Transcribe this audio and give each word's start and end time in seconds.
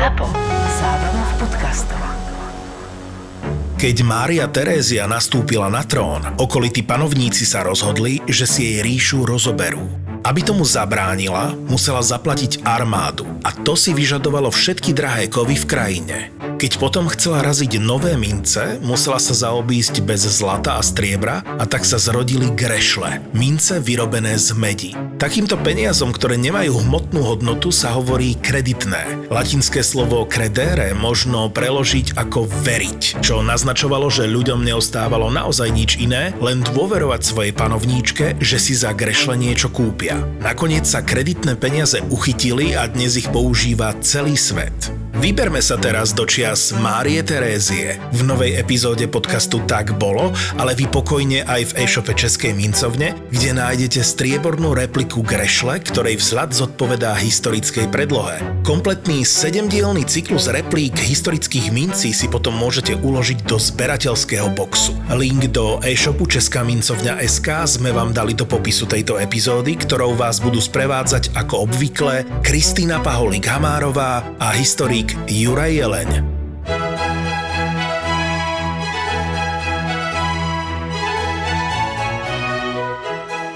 ZAPO. 0.00 0.32
Zábrná 0.80 1.24
v 1.28 1.34
podcastov. 1.44 2.00
Keď 3.76 3.96
Mária 4.00 4.48
Terézia 4.48 5.04
nastúpila 5.04 5.68
na 5.68 5.84
trón, 5.84 6.24
okolití 6.40 6.80
panovníci 6.80 7.44
sa 7.44 7.60
rozhodli, 7.60 8.24
že 8.24 8.48
si 8.48 8.64
jej 8.64 8.78
ríšu 8.80 9.28
rozoberú. 9.28 9.84
Aby 10.24 10.40
tomu 10.40 10.64
zabránila, 10.64 11.52
musela 11.68 12.00
zaplatiť 12.00 12.64
armádu 12.64 13.28
a 13.44 13.52
to 13.52 13.76
si 13.76 13.92
vyžadovalo 13.92 14.48
všetky 14.48 14.96
drahé 14.96 15.28
kovy 15.28 15.60
v 15.60 15.68
krajine. 15.68 16.16
Keď 16.60 16.76
potom 16.76 17.08
chcela 17.08 17.40
raziť 17.40 17.80
nové 17.80 18.20
mince, 18.20 18.76
musela 18.84 19.16
sa 19.16 19.32
zaobísť 19.32 20.04
bez 20.04 20.28
zlata 20.28 20.76
a 20.76 20.84
striebra 20.84 21.40
a 21.56 21.64
tak 21.64 21.88
sa 21.88 21.96
zrodili 21.96 22.52
grešle, 22.52 23.32
mince 23.32 23.80
vyrobené 23.80 24.36
z 24.36 24.52
medi. 24.52 24.92
Takýmto 25.16 25.56
peniazom, 25.56 26.12
ktoré 26.12 26.36
nemajú 26.36 26.84
hmotnú 26.84 27.24
hodnotu, 27.24 27.72
sa 27.72 27.96
hovorí 27.96 28.36
kreditné. 28.36 29.32
Latinské 29.32 29.80
slovo 29.80 30.28
credere 30.28 30.92
možno 30.92 31.48
preložiť 31.48 32.20
ako 32.20 32.44
veriť, 32.44 33.24
čo 33.24 33.40
naznačovalo, 33.40 34.12
že 34.12 34.28
ľuďom 34.28 34.60
neostávalo 34.60 35.32
naozaj 35.32 35.72
nič 35.72 35.96
iné, 35.96 36.36
len 36.44 36.60
dôverovať 36.60 37.24
svojej 37.24 37.56
panovníčke, 37.56 38.36
že 38.36 38.60
si 38.60 38.76
za 38.76 38.92
grešle 38.92 39.32
niečo 39.32 39.72
kúpia. 39.72 40.20
Nakoniec 40.44 40.84
sa 40.84 41.00
kreditné 41.00 41.56
peniaze 41.56 42.04
uchytili 42.12 42.76
a 42.76 42.84
dnes 42.84 43.16
ich 43.16 43.32
používa 43.32 43.96
celý 44.04 44.36
svet. 44.36 44.92
Vyberme 45.20 45.60
sa 45.60 45.76
teraz 45.76 46.16
do 46.16 46.24
čias 46.50 46.74
Márie 46.74 47.22
Terézie. 47.22 47.94
V 48.10 48.26
novej 48.26 48.58
epizóde 48.58 49.06
podcastu 49.06 49.62
Tak 49.70 49.94
bolo, 49.94 50.34
ale 50.58 50.74
vy 50.74 50.90
pokojne 50.90 51.46
aj 51.46 51.62
v 51.70 51.86
e-shope 51.86 52.10
Českej 52.10 52.58
mincovne, 52.58 53.14
kde 53.30 53.54
nájdete 53.54 54.02
striebornú 54.02 54.74
repliku 54.74 55.22
Grešle, 55.22 55.78
ktorej 55.78 56.18
vzhľad 56.18 56.50
zodpovedá 56.50 57.14
historickej 57.14 57.86
predlohe. 57.94 58.42
Kompletný 58.66 59.22
sedemdielný 59.22 60.02
cyklus 60.10 60.50
replík 60.50 60.98
historických 60.98 61.70
mincí 61.70 62.10
si 62.10 62.26
potom 62.26 62.58
môžete 62.58 62.98
uložiť 62.98 63.46
do 63.46 63.54
zberateľského 63.54 64.50
boxu. 64.50 64.98
Link 65.14 65.54
do 65.54 65.78
e-shopu 65.86 66.26
Česká 66.26 66.66
mincovňa 66.66 67.22
SK 67.30 67.78
sme 67.78 67.94
vám 67.94 68.10
dali 68.10 68.34
do 68.34 68.42
popisu 68.42 68.90
tejto 68.90 69.22
epizódy, 69.22 69.78
ktorou 69.78 70.18
vás 70.18 70.42
budú 70.42 70.58
sprevádzať 70.58 71.30
ako 71.38 71.70
obvykle 71.70 72.26
Kristýna 72.42 72.98
Paholík-Hamárová 73.06 74.34
a 74.42 74.50
historik 74.58 75.14
Juraj 75.30 75.78
Jeleň. 75.78 76.39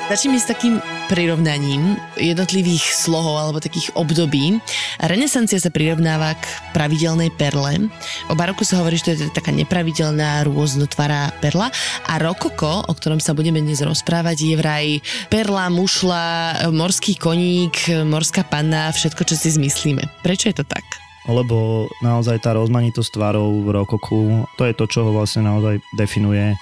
Začneme 0.04 0.36
s 0.36 0.44
takým 0.44 0.84
prirovnaním 1.08 1.96
jednotlivých 2.20 2.92
slohov 2.92 3.40
alebo 3.40 3.56
takých 3.56 3.88
období. 3.96 4.60
Renesancia 5.00 5.56
sa 5.56 5.72
prirovnáva 5.72 6.36
k 6.36 6.44
pravidelnej 6.76 7.32
perle. 7.32 7.88
O 8.28 8.36
baroku 8.36 8.68
sa 8.68 8.84
hovorí, 8.84 9.00
že 9.00 9.04
to 9.08 9.10
je 9.16 9.32
taká 9.32 9.48
nepravidelná 9.48 10.44
rôznotvará 10.44 11.32
perla. 11.40 11.72
A 12.04 12.20
rokoko, 12.20 12.84
o 12.84 12.92
ktorom 12.92 13.16
sa 13.16 13.32
budeme 13.32 13.64
dnes 13.64 13.80
rozprávať, 13.80 14.36
je 14.44 14.54
vraj 14.60 14.86
perla, 15.32 15.72
mušla, 15.72 16.68
morský 16.68 17.16
koník, 17.16 17.88
morská 18.04 18.44
panna, 18.44 18.92
všetko, 18.92 19.24
čo 19.24 19.40
si 19.40 19.56
zmyslíme. 19.56 20.04
Prečo 20.20 20.52
je 20.52 20.60
to 20.60 20.68
tak? 20.68 20.84
lebo 21.24 21.88
naozaj 22.04 22.36
tá 22.44 22.52
rozmanitosť 22.52 23.16
tvarov 23.16 23.64
v 23.64 23.68
rokoku, 23.72 24.44
to 24.60 24.68
je 24.68 24.76
to, 24.76 24.84
čo 24.84 25.08
ho 25.08 25.10
vlastne 25.16 25.48
naozaj 25.48 25.80
definuje 25.96 26.52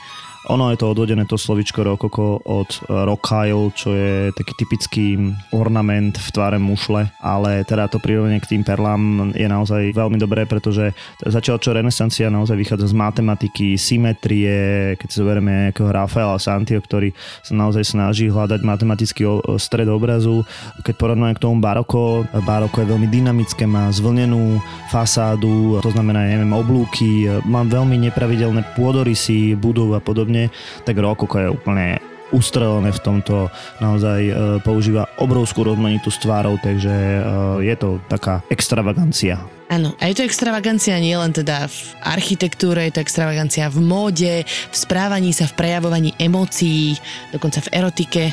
ono 0.51 0.75
je 0.75 0.81
to 0.83 0.91
odvodené 0.91 1.23
to 1.31 1.39
slovičko 1.39 1.87
rokoko 1.87 2.43
od 2.43 2.71
e, 2.75 2.79
rokail, 3.07 3.71
čo 3.79 3.95
je 3.95 4.35
taký 4.35 4.53
typický 4.59 5.07
ornament 5.55 6.19
v 6.19 6.29
tvare 6.35 6.59
mušle, 6.59 7.15
ale 7.23 7.63
teda 7.63 7.87
to 7.87 8.03
prirovnanie 8.03 8.43
k 8.43 8.59
tým 8.59 8.63
perlám 8.67 9.31
je 9.39 9.47
naozaj 9.47 9.95
veľmi 9.95 10.19
dobré, 10.19 10.43
pretože 10.51 10.91
začal 11.23 11.63
čo 11.63 11.71
renesancia 11.71 12.27
naozaj 12.27 12.59
vychádza 12.59 12.91
z 12.91 12.99
matematiky, 12.99 13.79
symetrie, 13.79 14.95
keď 14.99 15.07
si 15.07 15.17
zoberieme 15.23 15.71
nejakého 15.71 15.95
Rafaela 15.95 16.43
Santio, 16.43 16.83
ktorý 16.83 17.15
sa 17.47 17.55
naozaj 17.55 17.87
snaží 17.87 18.27
hľadať 18.27 18.61
matematický 18.67 19.23
stred 19.63 19.87
obrazu. 19.87 20.43
Keď 20.83 20.95
porovnáme 20.99 21.39
k 21.39 21.43
tomu 21.43 21.63
baroko, 21.63 22.27
baroko 22.43 22.83
je 22.83 22.91
veľmi 22.91 23.07
dynamické, 23.07 23.69
má 23.69 23.93
zvlnenú 23.95 24.59
fasádu, 24.91 25.79
to 25.85 25.91
znamená, 25.95 26.27
neviem, 26.27 26.51
oblúky, 26.51 27.31
má 27.47 27.63
veľmi 27.63 28.11
nepravidelné 28.11 28.75
pôdorysy 28.75 29.55
budov 29.55 29.95
a 29.95 30.01
podobne 30.03 30.32
podobne, 30.33 30.49
tak 30.89 30.97
Rokoko 30.97 31.37
je 31.39 31.49
úplne 31.53 31.87
ustrelené 32.33 32.89
v 32.97 33.01
tomto, 33.05 33.53
naozaj 33.77 34.21
e, 34.25 34.33
používa 34.65 35.05
obrovskú 35.21 35.69
rozmanitú 35.69 36.09
tvárov, 36.09 36.57
takže 36.65 36.89
e, 36.89 37.21
je 37.69 37.75
to 37.77 38.01
taká 38.09 38.41
extravagancia. 38.49 39.37
Áno, 39.69 39.93
a 40.01 40.09
je 40.09 40.17
to 40.17 40.25
extravagancia 40.25 40.97
nie 40.97 41.13
len 41.13 41.29
teda 41.29 41.69
v 41.69 41.81
architektúre, 42.01 42.89
je 42.89 42.97
to 42.97 43.05
extravagancia 43.05 43.69
v 43.69 43.85
móde, 43.85 44.49
v 44.49 44.77
správaní 44.77 45.37
sa, 45.37 45.45
v 45.45 45.61
prejavovaní 45.61 46.17
emócií, 46.17 46.97
dokonca 47.37 47.61
v 47.69 47.73
erotike. 47.77 48.25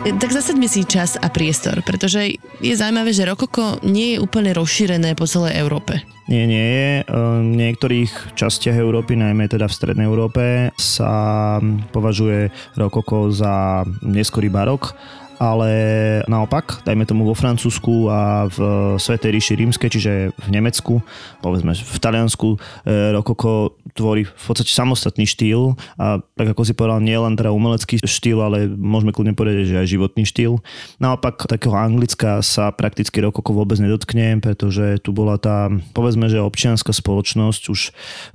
Tak 0.00 0.32
zasadme 0.32 0.64
si 0.64 0.88
čas 0.88 1.20
a 1.20 1.28
priestor, 1.28 1.84
pretože 1.84 2.40
je 2.64 2.72
zaujímavé, 2.72 3.12
že 3.12 3.28
rokoko 3.28 3.76
nie 3.84 4.16
je 4.16 4.22
úplne 4.24 4.56
rozšírené 4.56 5.12
po 5.12 5.28
celej 5.28 5.60
Európe. 5.60 6.00
Nie, 6.24 6.48
nie 6.48 6.66
je. 6.72 6.90
V 7.12 7.52
niektorých 7.52 8.32
častiach 8.32 8.80
Európy, 8.80 9.20
najmä 9.20 9.44
teda 9.44 9.68
v 9.68 9.76
Strednej 9.76 10.08
Európe, 10.08 10.72
sa 10.80 11.60
považuje 11.92 12.48
rokoko 12.80 13.28
za 13.28 13.84
neskorý 14.00 14.48
barok 14.48 14.96
ale 15.40 15.70
naopak, 16.28 16.84
dajme 16.84 17.08
tomu 17.08 17.24
vo 17.24 17.32
Francúzsku 17.32 18.12
a 18.12 18.44
v 18.44 18.58
Svetej 19.00 19.32
ríši 19.32 19.54
rímske, 19.56 19.88
čiže 19.88 20.36
v 20.36 20.48
Nemecku, 20.52 21.00
povedzme 21.40 21.72
v 21.72 21.96
Taliansku, 21.96 22.60
e, 22.84 23.16
rokoko 23.16 23.72
tvorí 23.96 24.28
v 24.28 24.44
podstate 24.44 24.68
samostatný 24.68 25.24
štýl 25.24 25.80
a 25.96 26.20
tak 26.36 26.52
ako 26.52 26.60
si 26.68 26.76
povedal, 26.76 27.00
nie 27.00 27.16
len 27.16 27.40
teda 27.40 27.56
umelecký 27.56 28.04
štýl, 28.04 28.44
ale 28.44 28.68
môžeme 28.68 29.16
kľudne 29.16 29.32
povedať, 29.32 29.72
že 29.72 29.80
aj 29.80 29.88
životný 29.88 30.28
štýl. 30.28 30.60
Naopak 31.00 31.48
takého 31.48 31.72
Anglicka 31.72 32.44
sa 32.44 32.68
prakticky 32.68 33.24
rokoko 33.24 33.56
vôbec 33.56 33.80
nedotkne, 33.80 34.44
pretože 34.44 35.00
tu 35.00 35.16
bola 35.16 35.40
tá, 35.40 35.72
povedzme, 35.96 36.28
že 36.28 36.44
občianská 36.44 36.92
spoločnosť 36.92 37.62
už 37.72 37.80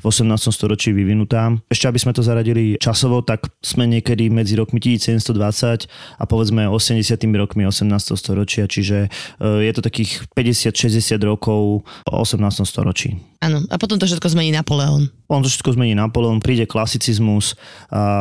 v 0.02 0.06
18. 0.10 0.50
storočí 0.50 0.90
vyvinutá. 0.90 1.54
Ešte 1.70 1.86
aby 1.86 2.02
sme 2.02 2.18
to 2.18 2.26
zaradili 2.26 2.82
časovo, 2.82 3.22
tak 3.22 3.46
sme 3.62 3.86
niekedy 3.86 4.34
medzi 4.34 4.58
rokmi 4.58 4.82
1720 4.82 5.86
a 6.18 6.24
povedzme 6.26 6.66
80 6.66 6.95
80. 6.96 7.20
rokmi 7.36 7.68
18. 7.68 8.16
storočia, 8.16 8.64
čiže 8.72 9.08
e, 9.08 9.50
je 9.68 9.72
to 9.76 9.82
takých 9.84 10.24
50-60 10.32 11.20
rokov 11.28 11.84
o 12.08 12.16
18. 12.16 12.40
storočí. 12.64 13.20
Áno, 13.44 13.62
a 13.68 13.76
potom 13.78 14.00
to 14.00 14.08
všetko 14.08 14.32
zmení 14.32 14.56
Napoleon. 14.56 15.06
On 15.30 15.42
to 15.42 15.50
všetko 15.50 15.78
zmení 15.78 15.94
Napoleon, 15.94 16.42
príde 16.42 16.66
klasicizmus, 16.66 17.54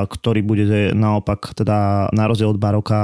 ktorý 0.08 0.40
bude 0.44 0.92
naopak 0.92 1.56
teda 1.56 2.08
na 2.12 2.24
rozdiel 2.28 2.52
od 2.52 2.60
baroka 2.60 2.96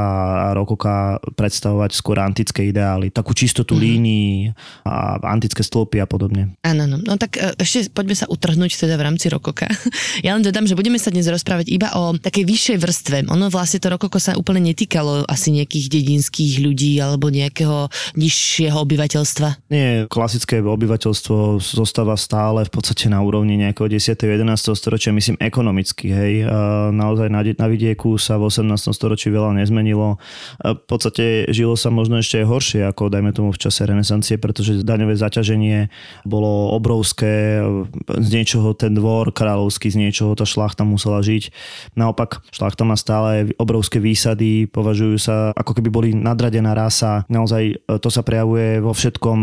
a 0.48 0.56
rokoka 0.56 1.20
predstavovať 1.36 1.97
skôr 1.97 2.20
antické 2.20 2.69
ideály, 2.69 3.09
takú 3.09 3.32
čistotu 3.32 3.72
mm-hmm. 3.76 3.84
línií 3.84 4.32
a 4.84 5.16
antické 5.32 5.64
stĺpy 5.64 6.00
a 6.00 6.06
podobne. 6.09 6.53
Áno, 6.60 6.84
no, 6.84 7.00
no 7.00 7.16
tak 7.16 7.41
e, 7.41 7.56
ešte 7.56 7.88
poďme 7.92 8.16
sa 8.16 8.28
utrhnúť 8.28 8.76
teda 8.76 9.00
v 9.00 9.04
rámci 9.06 9.32
rokoka. 9.32 9.69
Ja 10.20 10.36
len 10.36 10.44
dodám, 10.44 10.69
že 10.69 10.76
budeme 10.76 11.00
sa 11.00 11.09
dnes 11.09 11.25
rozprávať 11.28 11.72
iba 11.72 11.88
o 11.97 12.12
takej 12.12 12.44
vyššej 12.44 12.76
vrstve. 12.82 13.16
Ono 13.32 13.48
vlastne 13.48 13.80
to 13.80 13.88
rokoko 13.88 14.20
sa 14.20 14.36
úplne 14.36 14.60
netýkalo 14.60 15.25
asi 15.25 15.54
nejakých 15.60 15.87
dedinských 15.88 16.60
ľudí 16.60 16.98
alebo 17.00 17.32
nejakého 17.32 17.88
nižšieho 18.16 18.76
obyvateľstva. 18.84 19.72
Nie, 19.72 20.04
klasické 20.10 20.60
obyvateľstvo 20.60 21.60
zostáva 21.60 22.16
stále 22.21 22.66
v 22.66 22.72
podstate 22.72 23.09
na 23.09 23.21
úrovni 23.25 23.56
nejakého 23.56 23.88
10. 23.88 24.16
11. 24.16 24.44
storočia, 24.76 25.15
myslím 25.15 25.41
ekonomicky, 25.41 26.10
hej. 26.10 26.32
Naozaj 26.93 27.28
na, 27.32 27.41
na 27.43 27.66
vidieku 27.71 28.21
sa 28.21 28.37
v 28.37 28.53
18. 28.53 28.93
storočí 28.93 29.33
veľa 29.33 29.57
nezmenilo. 29.57 30.21
V 30.60 30.84
podstate 30.84 31.48
žilo 31.48 31.74
sa 31.74 31.89
možno 31.89 32.21
ešte 32.21 32.42
horšie 32.45 32.91
ako 32.91 33.12
dajme 33.12 33.30
tomu 33.30 33.51
v 33.54 33.60
čase 33.60 33.86
renesancie, 33.86 34.36
pretože 34.41 34.83
daňové 34.83 35.15
zaťaženie 35.15 35.89
bolo 36.27 36.74
obrovské, 36.74 37.62
z 38.09 38.28
niečoho 38.30 38.74
ten 38.74 38.95
dvor 38.97 39.30
kráľovský, 39.30 39.91
z 39.91 40.01
niečoho 40.01 40.34
tá 40.34 40.45
šlachta 40.45 40.83
musela 40.83 41.22
žiť. 41.22 41.53
Naopak, 41.95 42.42
šlachta 42.51 42.83
má 42.86 42.98
stále 42.98 43.53
obrovské 43.57 44.03
výsady, 44.03 44.66
považujú 44.71 45.16
sa 45.21 45.49
ako 45.54 45.72
keby 45.78 45.88
boli 45.91 46.10
nadradená 46.12 46.72
rasa. 46.74 47.26
Naozaj 47.26 47.62
e, 47.70 47.74
to 47.98 48.08
sa 48.08 48.22
prejavuje 48.24 48.80
vo 48.82 48.94
všetkom. 48.94 49.38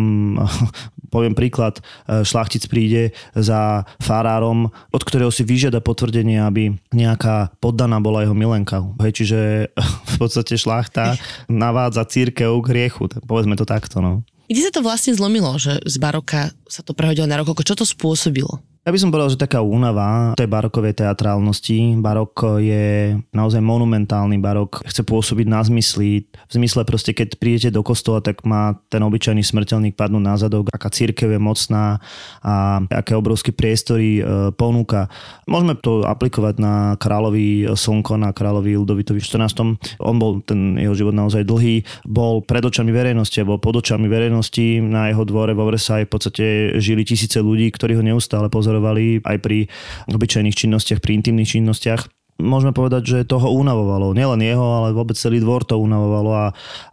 Poviem 1.15 1.33
príklad, 1.33 1.79
e, 1.79 2.27
šlachtic 2.27 2.67
príde 2.67 3.15
za 3.31 3.87
farárom, 4.03 4.69
od 4.91 5.01
ktorého 5.03 5.31
si 5.31 5.47
vyžiada 5.47 5.79
potvrdenie, 5.79 6.43
aby 6.43 6.75
nejaká 6.91 7.55
poddaná 7.63 8.03
bola 8.03 8.27
jeho 8.27 8.35
milenka. 8.35 8.83
Hej, 8.99 9.23
čiže 9.23 9.39
v 10.11 10.15
podstate 10.19 10.59
šlachta 10.59 11.15
navádza 11.47 12.03
církev 12.03 12.51
k 12.63 12.69
hriechu. 12.75 13.07
Povedzme 13.23 13.55
to 13.55 13.63
takto. 13.63 14.03
No. 14.03 14.27
Kde 14.47 14.63
sa 14.63 14.71
to 14.71 14.79
vlastne 14.79 15.11
zlomilo, 15.11 15.59
že 15.59 15.83
z 15.83 15.95
baroka 15.99 16.55
sa 16.71 16.79
to 16.79 16.95
prehodilo 16.95 17.27
na 17.27 17.35
rokoko? 17.43 17.67
Čo 17.67 17.75
to 17.75 17.83
spôsobilo? 17.83 18.63
Ja 18.87 18.95
by 18.95 19.03
som 19.03 19.11
povedal, 19.11 19.35
že 19.35 19.43
taká 19.43 19.59
únava 19.59 20.31
tej 20.39 20.47
barokovej 20.47 21.03
teatrálnosti. 21.03 21.99
Barok 21.99 22.63
je 22.63 23.19
naozaj 23.35 23.59
monumentálny 23.59 24.39
barok. 24.39 24.79
Chce 24.87 25.03
pôsobiť 25.03 25.43
na 25.43 25.59
zmysly. 25.59 26.23
V 26.23 26.51
zmysle 26.55 26.87
proste, 26.87 27.11
keď 27.11 27.35
prídete 27.35 27.75
do 27.75 27.83
kostola, 27.83 28.23
tak 28.23 28.47
má 28.47 28.79
ten 28.87 29.03
obyčajný 29.03 29.43
smrteľník 29.43 29.99
padnúť 29.99 30.23
na 30.23 30.39
zadok, 30.39 30.71
aká 30.71 30.87
církev 30.87 31.35
je 31.35 31.35
mocná 31.35 31.99
a 32.39 32.79
aké 32.87 33.11
obrovské 33.11 33.51
priestory 33.51 34.23
e, 34.23 34.55
ponúka. 34.55 35.11
Môžeme 35.51 35.75
to 35.75 36.07
aplikovať 36.07 36.55
na 36.55 36.95
kráľový 36.95 37.67
slnko, 37.75 38.15
na 38.15 38.31
kráľový 38.31 38.79
Ludovitovi 38.79 39.19
14. 39.19 39.99
On 39.99 40.15
bol, 40.15 40.39
ten 40.47 40.79
jeho 40.79 40.95
život 40.95 41.11
naozaj 41.11 41.43
dlhý, 41.43 41.83
bol 42.07 42.39
pred 42.39 42.63
očami 42.63 42.95
verejnosti, 42.95 43.35
bol 43.43 43.59
pod 43.59 43.83
očami 43.83 44.07
verejnosti. 44.07 44.79
Na 44.79 45.11
jeho 45.11 45.27
dvore 45.27 45.51
vo 45.51 45.67
Versailles 45.67 46.07
v 46.07 46.13
podstate 46.15 46.45
žili 46.79 47.03
tisíce 47.03 47.43
ľudí, 47.43 47.67
ktorí 47.75 47.99
ho 47.99 48.03
neustále 48.07 48.47
pozorovali 48.47 48.76
pozorovali 48.77 49.25
aj 49.25 49.37
pri 49.41 49.65
obyčajných 50.05 50.53
činnostiach, 50.53 51.01
pri 51.01 51.17
intimných 51.17 51.57
činnostiach 51.57 52.01
môžeme 52.37 52.69
povedať, 52.69 53.01
že 53.01 53.17
toho 53.25 53.49
unavovalo. 53.49 54.13
Nielen 54.13 54.45
jeho, 54.45 54.61
ale 54.61 54.93
vôbec 54.93 55.17
celý 55.17 55.41
dvor 55.41 55.65
to 55.65 55.81
unavovalo 55.81 56.31
a 56.37 56.45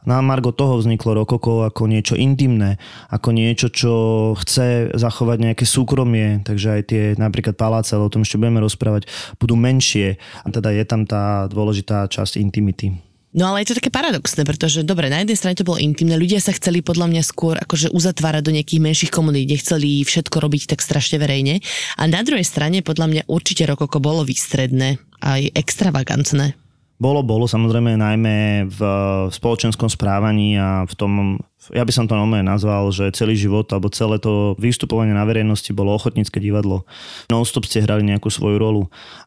na 0.09 0.25
Margo 0.25 0.57
toho 0.57 0.81
vzniklo 0.81 1.13
Rokoko 1.13 1.69
ako 1.69 1.85
niečo 1.85 2.17
intimné, 2.17 2.81
ako 3.13 3.37
niečo, 3.37 3.69
čo 3.69 3.93
chce 4.41 4.97
zachovať 4.97 5.53
nejaké 5.53 5.69
súkromie, 5.69 6.41
takže 6.49 6.81
aj 6.81 6.83
tie 6.89 7.03
napríklad 7.21 7.61
paláce, 7.61 7.93
ale 7.93 8.09
o 8.09 8.13
tom 8.13 8.25
ešte 8.25 8.41
budeme 8.41 8.65
rozprávať, 8.65 9.05
budú 9.37 9.53
menšie 9.53 10.17
a 10.17 10.49
teda 10.49 10.73
je 10.73 10.85
tam 10.89 11.05
tá 11.05 11.45
dôležitá 11.53 12.09
časť 12.09 12.41
intimity. 12.41 13.14
No 13.35 13.51
ale 13.51 13.67
je 13.67 13.75
to 13.75 13.83
také 13.83 13.91
paradoxné, 13.91 14.47
pretože 14.47 14.87
dobre, 14.87 15.11
na 15.11 15.19
jednej 15.19 15.35
strane 15.35 15.59
to 15.59 15.67
bolo 15.67 15.83
intimné, 15.83 16.15
ľudia 16.15 16.39
sa 16.39 16.55
chceli 16.55 16.87
podľa 16.87 17.11
mňa 17.11 17.23
skôr 17.27 17.59
akože 17.59 17.91
uzatvárať 17.91 18.47
do 18.47 18.55
nejakých 18.55 18.85
menších 18.87 19.11
komunít, 19.11 19.51
nechceli 19.51 20.07
všetko 20.07 20.39
robiť 20.39 20.71
tak 20.71 20.79
strašne 20.79 21.19
verejne. 21.19 21.59
A 21.99 22.07
na 22.07 22.23
druhej 22.23 22.47
strane 22.47 22.87
podľa 22.87 23.11
mňa 23.11 23.23
určite 23.27 23.67
Rokoko 23.67 23.99
bolo 23.99 24.23
výstredné 24.23 25.03
aj 25.19 25.51
extravagantné. 25.51 26.55
Bolo, 26.95 27.27
bolo 27.27 27.51
samozrejme 27.51 27.99
najmä 27.99 28.71
v 28.71 28.81
spoločenskom 29.35 29.91
správaní 29.91 30.55
a 30.55 30.87
v 30.87 30.95
tom 30.95 31.43
ja 31.73 31.87
by 31.87 31.93
som 31.95 32.05
to 32.05 32.19
normálne 32.19 32.45
nazval, 32.45 32.93
že 32.93 33.15
celý 33.17 33.39
život 33.39 33.65
alebo 33.73 33.89
celé 33.89 34.21
to 34.21 34.53
vystupovanie 34.61 35.17
na 35.17 35.25
verejnosti 35.25 35.73
bolo 35.73 35.97
ochotnícke 35.97 36.37
divadlo. 36.37 36.85
Non-stop 37.33 37.65
ste 37.65 37.81
hrali 37.81 38.05
nejakú 38.05 38.29
svoju 38.29 38.61
rolu, 38.61 38.83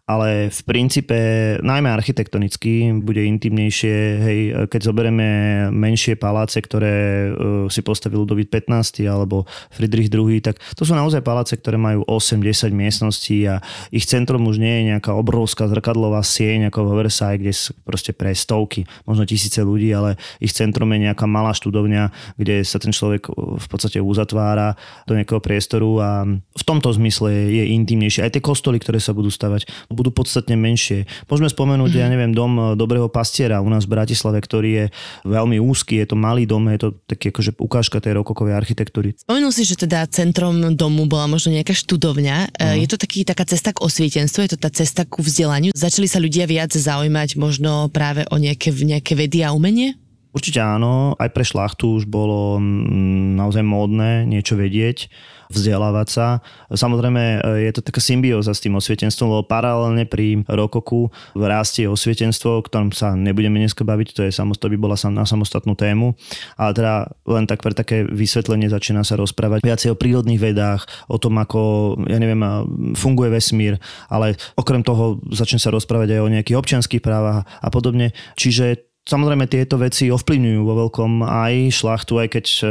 ale 0.06 0.54
v 0.54 0.62
princípe 0.68 1.18
najmä 1.66 1.90
architektonicky 1.90 2.94
bude 3.02 3.26
intimnejšie, 3.26 3.96
hej, 4.22 4.40
keď 4.70 4.82
zoberieme 4.92 5.28
menšie 5.74 6.20
paláce, 6.20 6.62
ktoré 6.62 7.28
uh, 7.32 7.68
si 7.72 7.82
postavil 7.82 8.22
Ludovít 8.22 8.54
15. 8.54 9.02
alebo 9.08 9.50
Friedrich 9.74 10.14
II, 10.14 10.38
tak 10.44 10.60
to 10.76 10.84
sú 10.86 10.94
naozaj 10.94 11.26
paláce, 11.26 11.58
ktoré 11.58 11.80
majú 11.80 12.06
8-10 12.06 12.72
miestností 12.76 13.48
a 13.50 13.64
ich 13.90 14.06
centrom 14.06 14.46
už 14.46 14.60
nie 14.60 14.84
je 14.84 14.96
nejaká 14.96 15.16
obrovská 15.16 15.66
zrkadlová 15.68 16.22
sieň 16.22 16.70
ako 16.70 16.88
v 16.88 16.92
Versailles, 17.08 17.42
kde 17.42 17.54
sú 17.56 17.72
proste 17.82 18.12
pre 18.12 18.36
stovky, 18.36 18.84
možno 19.08 19.24
tisíce 19.24 19.64
ľudí, 19.64 19.90
ale 19.96 20.20
ich 20.44 20.52
centrom 20.52 20.92
je 20.92 21.08
nejaká 21.08 21.26
malá 21.30 21.56
študovňa, 21.56 22.27
kde 22.36 22.68
sa 22.68 22.82
ten 22.82 22.92
človek 22.92 23.32
v 23.32 23.68
podstate 23.72 24.04
uzatvára 24.04 24.76
do 25.08 25.16
nejakého 25.16 25.40
priestoru 25.40 26.04
a 26.04 26.10
v 26.28 26.64
tomto 26.68 26.92
zmysle 26.92 27.32
je 27.32 27.64
intimnejšie. 27.78 28.28
Aj 28.28 28.34
tie 28.34 28.44
kostoly, 28.44 28.82
ktoré 28.82 29.00
sa 29.00 29.16
budú 29.16 29.32
stavať, 29.32 29.70
budú 29.88 30.12
podstatne 30.12 30.60
menšie. 30.60 31.08
Môžeme 31.32 31.48
spomenúť, 31.48 31.92
mm. 31.94 32.00
ja 32.00 32.08
neviem, 32.12 32.32
dom 32.36 32.76
dobrého 32.76 33.08
pastiera 33.08 33.64
u 33.64 33.70
nás 33.72 33.88
v 33.88 33.96
Bratislave, 33.96 34.42
ktorý 34.44 34.70
je 34.74 34.86
veľmi 35.24 35.62
úzky, 35.62 36.04
je 36.04 36.12
to 36.12 36.16
malý 36.20 36.44
dom, 36.44 36.68
je 36.74 36.80
to 36.82 36.90
taký 37.08 37.32
akože 37.32 37.56
ukážka 37.62 38.02
tej 38.04 38.20
rokokovej 38.20 38.58
architektúry. 38.58 39.16
Spomenul 39.16 39.54
si, 39.54 39.64
že 39.64 39.78
teda 39.78 40.10
centrom 40.10 40.74
domu 40.74 41.06
bola 41.06 41.30
možno 41.30 41.54
nejaká 41.54 41.72
študovňa. 41.78 42.58
Mm. 42.58 42.84
Je 42.84 42.88
to 42.90 42.98
taký, 42.98 43.22
taká 43.24 43.46
cesta 43.46 43.72
k 43.72 43.84
osvietenstvu, 43.86 44.50
je 44.50 44.52
to 44.58 44.60
tá 44.60 44.70
cesta 44.74 45.06
ku 45.06 45.22
vzdelaniu. 45.22 45.72
Začali 45.78 46.10
sa 46.10 46.18
ľudia 46.18 46.50
viac 46.50 46.74
zaujímať 46.74 47.38
možno 47.38 47.92
práve 47.94 48.26
o 48.34 48.36
nejaké, 48.42 48.74
nejaké 48.74 49.14
vedy 49.14 49.46
a 49.46 49.54
umenie? 49.54 49.96
Určite 50.38 50.62
áno, 50.62 51.18
aj 51.18 51.34
pre 51.34 51.42
šlachtu 51.42 51.98
už 51.98 52.06
bolo 52.06 52.62
mm, 52.62 53.42
naozaj 53.42 53.66
módne 53.66 54.22
niečo 54.30 54.54
vedieť, 54.54 55.10
vzdelávať 55.50 56.08
sa. 56.14 56.46
Samozrejme 56.70 57.42
e, 57.42 57.66
je 57.66 57.72
to 57.74 57.82
taká 57.82 57.98
symbióza 57.98 58.54
s 58.54 58.62
tým 58.62 58.78
osvietenstvom, 58.78 59.34
lebo 59.34 59.50
paralelne 59.50 60.06
pri 60.06 60.46
rokoku 60.46 61.10
rastie 61.34 61.90
osvietenstvo, 61.90 62.62
o 62.62 62.62
ktorom 62.62 62.94
sa 62.94 63.18
nebudeme 63.18 63.58
dneska 63.58 63.82
baviť, 63.82 64.08
to, 64.14 64.22
je, 64.30 64.32
to 64.38 64.68
by 64.70 64.78
bola 64.78 64.94
na 65.10 65.26
samostatnú 65.26 65.74
tému, 65.74 66.14
ale 66.54 66.72
teda 66.78 66.94
len 67.26 67.50
tak 67.50 67.66
pre 67.66 67.74
také 67.74 68.06
vysvetlenie 68.06 68.70
začína 68.70 69.02
sa 69.02 69.18
rozprávať 69.18 69.66
viacej 69.66 69.90
o 69.90 69.98
prírodných 69.98 70.38
vedách, 70.38 70.86
o 71.10 71.18
tom, 71.18 71.42
ako, 71.42 71.98
ja 72.06 72.22
neviem, 72.22 72.46
funguje 72.94 73.34
vesmír, 73.34 73.82
ale 74.06 74.38
okrem 74.54 74.86
toho 74.86 75.18
začne 75.34 75.58
sa 75.58 75.74
rozprávať 75.74 76.14
aj 76.14 76.22
o 76.22 76.30
nejakých 76.30 76.60
občianských 76.62 77.02
právach 77.02 77.50
a 77.58 77.74
podobne. 77.74 78.14
Čiže 78.38 78.86
Samozrejme 79.08 79.48
tieto 79.48 79.80
veci 79.80 80.12
ovplyvňujú 80.12 80.62
vo 80.68 80.74
veľkom 80.84 81.24
aj 81.24 81.72
šlachtu, 81.72 82.20
aj 82.20 82.28
keď 82.28 82.46
e, 82.60 82.64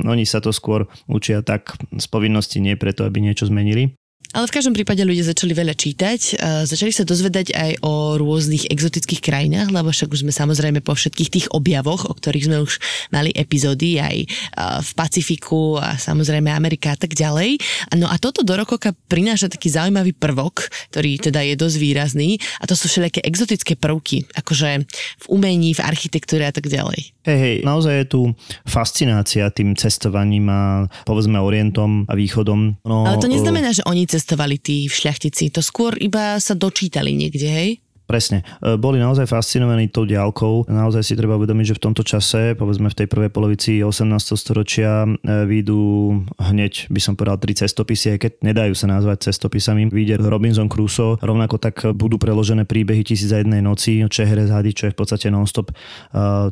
oni 0.00 0.24
sa 0.24 0.40
to 0.40 0.48
skôr 0.56 0.88
učia 1.04 1.44
tak 1.44 1.76
z 1.76 2.06
povinnosti, 2.08 2.64
nie 2.64 2.80
preto, 2.80 3.04
aby 3.04 3.20
niečo 3.20 3.52
zmenili. 3.52 3.92
Ale 4.34 4.50
v 4.50 4.56
každom 4.58 4.74
prípade 4.74 4.98
ľudia 5.06 5.30
začali 5.30 5.54
veľa 5.54 5.78
čítať, 5.78 6.42
začali 6.66 6.90
sa 6.90 7.06
dozvedať 7.06 7.54
aj 7.54 7.86
o 7.86 8.18
rôznych 8.18 8.66
exotických 8.66 9.22
krajinách, 9.22 9.70
lebo 9.70 9.94
však 9.94 10.10
už 10.10 10.26
sme 10.26 10.34
samozrejme 10.34 10.82
po 10.82 10.98
všetkých 10.98 11.30
tých 11.30 11.46
objavoch, 11.54 12.10
o 12.10 12.18
ktorých 12.18 12.50
sme 12.50 12.58
už 12.58 12.82
mali 13.14 13.30
epizódy 13.30 14.02
aj 14.02 14.26
v 14.82 14.90
Pacifiku 14.98 15.78
a 15.78 15.94
samozrejme 15.94 16.50
Amerika 16.50 16.92
a 16.92 16.98
tak 16.98 17.14
ďalej. 17.14 17.62
No 17.94 18.10
a 18.10 18.18
toto 18.18 18.42
do 18.42 18.58
rokoka 18.58 18.90
prináša 19.06 19.46
taký 19.46 19.70
zaujímavý 19.70 20.10
prvok, 20.18 20.66
ktorý 20.90 21.30
teda 21.30 21.38
je 21.46 21.54
dosť 21.54 21.76
výrazný 21.78 22.42
a 22.58 22.66
to 22.66 22.74
sú 22.74 22.90
všelijaké 22.90 23.22
exotické 23.22 23.78
prvky, 23.78 24.26
akože 24.34 24.82
v 25.22 25.26
umení, 25.30 25.78
v 25.78 25.84
architektúre 25.86 26.42
a 26.42 26.50
tak 26.50 26.66
ďalej. 26.66 27.14
Hej, 27.24 27.38
hej, 27.38 27.56
naozaj 27.62 27.94
je 28.02 28.06
tu 28.10 28.20
fascinácia 28.66 29.46
tým 29.54 29.78
cestovaním 29.78 30.50
a 30.50 30.90
povedzme 31.06 31.38
orientom 31.38 32.04
a 32.10 32.18
východom. 32.18 32.82
No, 32.82 33.06
Ale 33.06 33.22
to 33.22 33.30
neznamená, 33.30 33.72
že 33.72 33.80
oni 33.86 34.04
cestujú 34.04 34.22
cestovali 34.24 34.56
tí 34.56 34.88
šľachtici. 34.88 35.52
To 35.52 35.60
skôr 35.60 36.00
iba 36.00 36.40
sa 36.40 36.56
dočítali 36.56 37.12
niekde, 37.12 37.44
hej? 37.44 37.83
Presne. 38.04 38.44
E, 38.60 38.76
boli 38.76 39.00
naozaj 39.00 39.24
fascinovaní 39.24 39.88
tou 39.88 40.04
diálkou. 40.04 40.68
Naozaj 40.68 41.02
si 41.08 41.16
treba 41.16 41.40
uvedomiť, 41.40 41.72
že 41.72 41.76
v 41.80 41.84
tomto 41.88 42.04
čase, 42.04 42.52
povedzme 42.52 42.92
v 42.92 42.98
tej 43.00 43.08
prvej 43.08 43.32
polovici 43.32 43.80
18. 43.80 44.36
storočia, 44.36 45.08
e, 45.08 45.48
výjdu 45.48 45.80
hneď, 46.36 46.92
by 46.92 47.00
som 47.00 47.16
povedal, 47.16 47.40
tri 47.40 47.56
cestopisy, 47.56 48.16
aj 48.16 48.18
keď 48.20 48.32
nedajú 48.44 48.76
sa 48.76 48.92
nazvať 48.92 49.32
cestopisami. 49.32 49.88
Vyjde 49.88 50.20
Robinson 50.20 50.68
Crusoe, 50.68 51.16
rovnako 51.24 51.56
tak 51.56 51.80
budú 51.96 52.20
preložené 52.20 52.68
príbehy 52.68 53.08
Tisíc 53.08 53.32
za 53.32 53.40
jednej 53.40 53.64
noci, 53.64 54.04
Čehre 54.04 54.44
zhady, 54.44 54.76
čo 54.76 54.84
je 54.86 54.92
v 54.92 54.98
podstate 55.00 55.32
non-stop 55.32 55.72
e, 55.72 55.74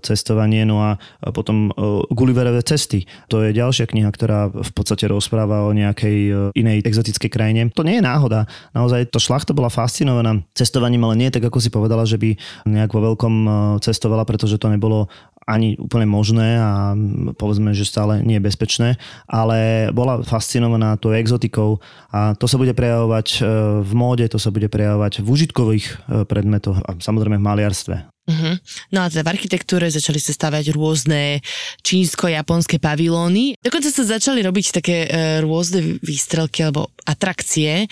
cestovanie. 0.00 0.64
No 0.64 0.80
a 0.80 0.96
potom 1.36 1.68
Gulliverové 2.08 2.64
cesty. 2.64 3.04
To 3.28 3.44
je 3.44 3.52
ďalšia 3.52 3.92
kniha, 3.92 4.08
ktorá 4.08 4.48
v 4.48 4.70
podstate 4.72 5.04
rozpráva 5.04 5.68
o 5.68 5.76
nejakej 5.76 6.52
inej 6.56 6.80
exotickej 6.86 7.28
krajine. 7.28 7.68
To 7.76 7.84
nie 7.84 8.00
je 8.00 8.04
náhoda. 8.08 8.48
Naozaj 8.72 9.12
to 9.12 9.20
šlachta 9.20 9.52
bola 9.52 9.68
fascinovaná 9.68 10.40
cestovaním, 10.56 11.04
ale 11.04 11.18
nie 11.18 11.28
tak 11.28 11.41
tak 11.42 11.50
ako 11.50 11.58
si 11.58 11.74
povedala, 11.74 12.06
že 12.06 12.22
by 12.22 12.38
nejak 12.70 12.94
vo 12.94 13.02
veľkom 13.02 13.34
e, 13.42 13.50
cestovala, 13.82 14.22
pretože 14.22 14.62
to 14.62 14.70
nebolo 14.70 15.10
ani 15.42 15.74
úplne 15.74 16.06
možné 16.06 16.54
a 16.54 16.94
povedzme, 17.34 17.74
že 17.74 17.82
stále 17.82 18.22
nie 18.22 18.38
je 18.38 18.46
bezpečné, 18.46 18.88
ale 19.26 19.90
bola 19.90 20.22
fascinovaná 20.22 20.94
tou 20.94 21.10
exotikou 21.10 21.82
a 22.14 22.38
to 22.38 22.46
sa 22.46 22.62
bude 22.62 22.70
prejavovať 22.78 23.26
e, 23.34 23.38
v 23.82 23.92
móde, 23.98 24.30
to 24.30 24.38
sa 24.38 24.54
bude 24.54 24.70
prejavovať 24.70 25.18
v 25.18 25.26
užitkových 25.26 25.86
e, 25.90 25.94
predmetoch 26.30 26.78
a 26.86 26.94
samozrejme 27.02 27.42
v 27.42 27.46
maliarstve. 27.50 27.96
Uh-huh. 28.22 28.54
No 28.94 29.02
a 29.02 29.10
teda 29.10 29.26
v 29.26 29.34
architektúre 29.34 29.90
začali 29.90 30.22
sa 30.22 30.30
stavať 30.30 30.70
rôzne 30.70 31.42
čínsko-japonské 31.82 32.78
pavilóny. 32.78 33.58
Dokonca 33.58 33.90
sa 33.90 34.06
začali 34.06 34.46
robiť 34.46 34.66
také 34.78 34.96
e, 35.04 35.42
rôzne 35.42 35.98
výstrelky 35.98 36.62
alebo 36.62 36.94
atrakcie, 37.02 37.82
e, 37.82 37.86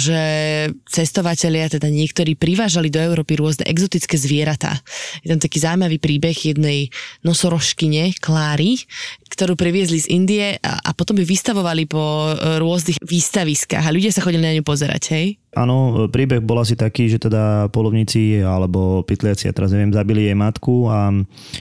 že 0.00 0.20
cestovatelia, 0.88 1.68
teda 1.68 1.92
niektorí 1.92 2.32
privážali 2.32 2.88
do 2.88 2.96
Európy 2.96 3.36
rôzne 3.36 3.68
exotické 3.68 4.16
zvieratá. 4.16 4.80
Je 5.20 5.36
tam 5.36 5.40
taký 5.40 5.60
zaujímavý 5.60 6.00
príbeh 6.00 6.48
jednej 6.48 6.88
nosorožkyne, 7.20 8.16
Kláry, 8.24 8.88
ktorú 9.28 9.52
priviezli 9.52 10.00
z 10.00 10.08
Indie 10.08 10.56
a, 10.64 10.80
a 10.80 10.90
potom 10.96 11.12
by 11.12 11.28
vystavovali 11.28 11.84
po 11.84 12.32
e, 12.32 12.56
rôznych 12.56 13.04
výstaviskách 13.04 13.84
a 13.84 13.92
ľudia 13.92 14.16
sa 14.16 14.24
chodili 14.24 14.48
na 14.48 14.56
ňu 14.56 14.64
pozerať, 14.64 15.12
hej? 15.12 15.36
Áno, 15.58 16.06
príbeh 16.06 16.38
bol 16.38 16.62
asi 16.62 16.78
taký, 16.78 17.10
že 17.10 17.18
teda 17.18 17.66
polovníci 17.74 18.38
alebo 18.46 19.02
pytliaci, 19.02 19.50
ja 19.50 19.52
teraz 19.56 19.74
neviem, 19.74 19.90
zabili 19.90 20.30
jej 20.30 20.38
matku 20.38 20.86
a 20.86 21.10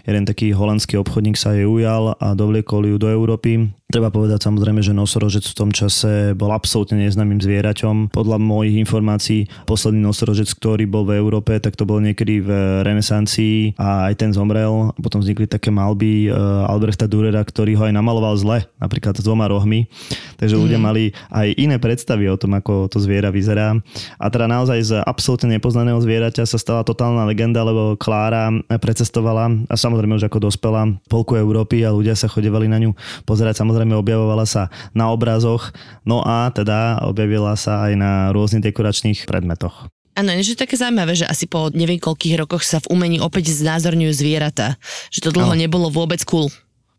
jeden 0.06 0.24
taký 0.30 0.54
holandský 0.54 1.02
obchodník 1.02 1.34
sa 1.34 1.58
jej 1.58 1.66
ujal 1.66 2.14
a 2.22 2.38
dovliekol 2.38 2.94
ju 2.94 2.96
do 3.02 3.10
Európy 3.10 3.74
Treba 3.88 4.12
povedať 4.12 4.44
samozrejme, 4.44 4.84
že 4.84 4.92
nosorožec 4.92 5.48
v 5.48 5.56
tom 5.56 5.72
čase 5.72 6.36
bol 6.36 6.52
absolútne 6.52 7.08
neznámym 7.08 7.40
zvieraťom. 7.40 8.12
Podľa 8.12 8.36
mojich 8.36 8.76
informácií 8.84 9.48
posledný 9.64 10.04
nosorožec, 10.04 10.52
ktorý 10.60 10.84
bol 10.84 11.08
v 11.08 11.16
Európe, 11.16 11.56
tak 11.64 11.80
to 11.80 11.88
bol 11.88 12.04
niekedy 12.04 12.44
v 12.44 12.52
renesancii 12.84 13.80
a 13.80 14.12
aj 14.12 14.20
ten 14.20 14.36
zomrel. 14.36 14.92
Potom 15.00 15.24
vznikli 15.24 15.48
také 15.48 15.72
malby 15.72 16.28
uh, 16.28 16.68
Albrechta 16.68 17.08
Durera, 17.08 17.40
ktorý 17.40 17.80
ho 17.80 17.88
aj 17.88 17.96
namaloval 17.96 18.36
zle, 18.36 18.68
napríklad 18.76 19.16
s 19.16 19.24
dvoma 19.24 19.48
rohmi. 19.48 19.88
Takže 20.36 20.60
mm. 20.60 20.62
ľudia 20.68 20.80
mali 20.84 21.16
aj 21.32 21.48
iné 21.56 21.80
predstavy 21.80 22.28
o 22.28 22.36
tom, 22.36 22.60
ako 22.60 22.92
to 22.92 23.00
zviera 23.00 23.32
vyzerá. 23.32 23.72
A 24.20 24.28
teda 24.28 24.52
naozaj 24.52 24.84
z 24.84 24.92
absolútne 25.00 25.56
nepoznaného 25.56 26.04
zvieraťa 26.04 26.44
sa 26.44 26.60
stala 26.60 26.84
totálna 26.84 27.24
legenda, 27.24 27.64
lebo 27.64 27.96
Klára 27.96 28.52
precestovala 28.84 29.48
a 29.72 29.80
samozrejme 29.80 30.20
už 30.20 30.28
ako 30.28 30.52
dospela 30.52 30.92
polku 31.08 31.40
Európy 31.40 31.88
a 31.88 31.96
ľudia 31.96 32.20
sa 32.20 32.28
chodevali 32.28 32.68
na 32.68 32.84
ňu 32.84 32.92
pozerať 33.24 33.64
samozrejme 33.64 33.77
samozrejme 33.78 33.94
objavovala 33.94 34.50
sa 34.50 34.74
na 34.98 35.14
obrazoch, 35.14 35.70
no 36.02 36.26
a 36.26 36.50
teda 36.50 37.06
objavila 37.06 37.54
sa 37.54 37.86
aj 37.86 37.94
na 37.94 38.12
rôznych 38.34 38.66
dekoračných 38.74 39.30
predmetoch. 39.30 39.86
Áno, 40.18 40.34
je 40.34 40.58
také 40.58 40.74
zaujímavé, 40.74 41.14
že 41.14 41.30
asi 41.30 41.46
po 41.46 41.70
neviem 41.70 42.02
koľkých 42.02 42.42
rokoch 42.42 42.66
sa 42.66 42.82
v 42.82 42.90
umení 42.90 43.22
opäť 43.22 43.54
znázorňujú 43.54 44.10
zvieratá. 44.18 44.82
Že 45.14 45.30
to 45.30 45.36
dlho 45.38 45.54
no. 45.54 45.62
nebolo 45.62 45.94
vôbec 45.94 46.18
cool. 46.26 46.50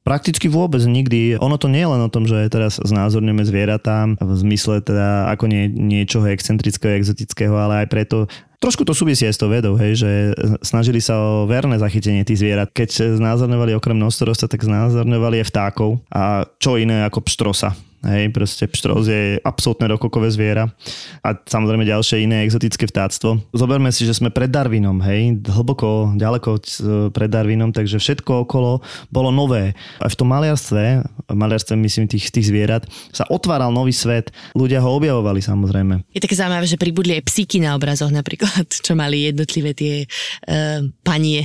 Prakticky 0.06 0.47
vôbec 0.47 0.78
nikdy. 0.87 1.35
Ono 1.42 1.58
to 1.58 1.66
nie 1.66 1.82
je 1.82 1.90
len 1.90 1.99
o 1.99 2.12
tom, 2.14 2.30
že 2.30 2.47
teraz 2.47 2.78
znázorňujeme 2.78 3.42
zvieratá 3.42 4.06
v 4.23 4.32
zmysle 4.38 4.87
teda 4.87 5.35
ako 5.35 5.50
nie, 5.50 5.66
niečoho 5.66 6.30
excentrického, 6.30 6.94
exotického, 6.94 7.58
ale 7.58 7.82
aj 7.82 7.87
preto, 7.90 8.30
Trošku 8.58 8.82
to 8.82 8.90
súvisí 8.90 9.22
aj 9.22 9.38
s 9.38 9.40
tou 9.40 9.46
vedou, 9.46 9.78
hej, 9.78 10.02
že 10.02 10.10
snažili 10.66 10.98
sa 10.98 11.14
o 11.14 11.46
verné 11.46 11.78
zachytenie 11.78 12.26
tých 12.26 12.42
zvierat. 12.42 12.74
Keď 12.74 13.14
znázorňovali 13.14 13.78
okrem 13.78 13.94
nosorosta, 13.94 14.50
tak 14.50 14.66
znázorňovali 14.66 15.38
aj 15.42 15.46
vtákov 15.46 16.02
a 16.10 16.42
čo 16.58 16.74
iné 16.74 17.06
ako 17.06 17.22
pštrosa. 17.22 17.78
Hej, 17.98 18.30
proste 18.30 18.70
pštros 18.70 19.10
je 19.10 19.42
absolútne 19.42 19.90
rokokové 19.90 20.30
zviera 20.30 20.70
a 21.26 21.34
samozrejme 21.34 21.82
ďalšie 21.82 22.22
iné 22.22 22.46
exotické 22.46 22.86
vtáctvo. 22.86 23.42
Zoberme 23.50 23.90
si, 23.90 24.06
že 24.06 24.14
sme 24.14 24.30
pred 24.30 24.46
Darwinom, 24.46 25.02
hej, 25.02 25.42
hlboko, 25.42 26.14
ďaleko 26.14 26.62
pred 27.10 27.26
Darwinom, 27.26 27.74
takže 27.74 27.98
všetko 27.98 28.46
okolo 28.46 28.86
bolo 29.10 29.34
nové. 29.34 29.74
A 29.98 30.06
v 30.06 30.14
tom 30.14 30.30
maliarstve, 30.30 31.02
maliarstve 31.26 31.74
myslím 31.74 32.06
tých, 32.06 32.30
tých 32.30 32.46
zvierat, 32.54 32.86
sa 33.10 33.26
otváral 33.26 33.74
nový 33.74 33.90
svet. 33.90 34.30
Ľudia 34.54 34.78
ho 34.78 34.94
objavovali 34.94 35.42
samozrejme. 35.42 36.06
Je 36.14 36.22
také 36.22 36.38
zaujímavé, 36.38 36.70
že 36.70 36.78
pribudli 36.78 37.18
aj 37.18 37.26
psíky 37.26 37.58
na 37.58 37.74
obrazoch 37.74 38.14
napríklad, 38.14 38.70
čo 38.86 38.94
mali 38.94 39.26
jednotlivé 39.26 39.74
tie 39.74 40.06
uh, 40.06 40.86
panie 41.02 41.42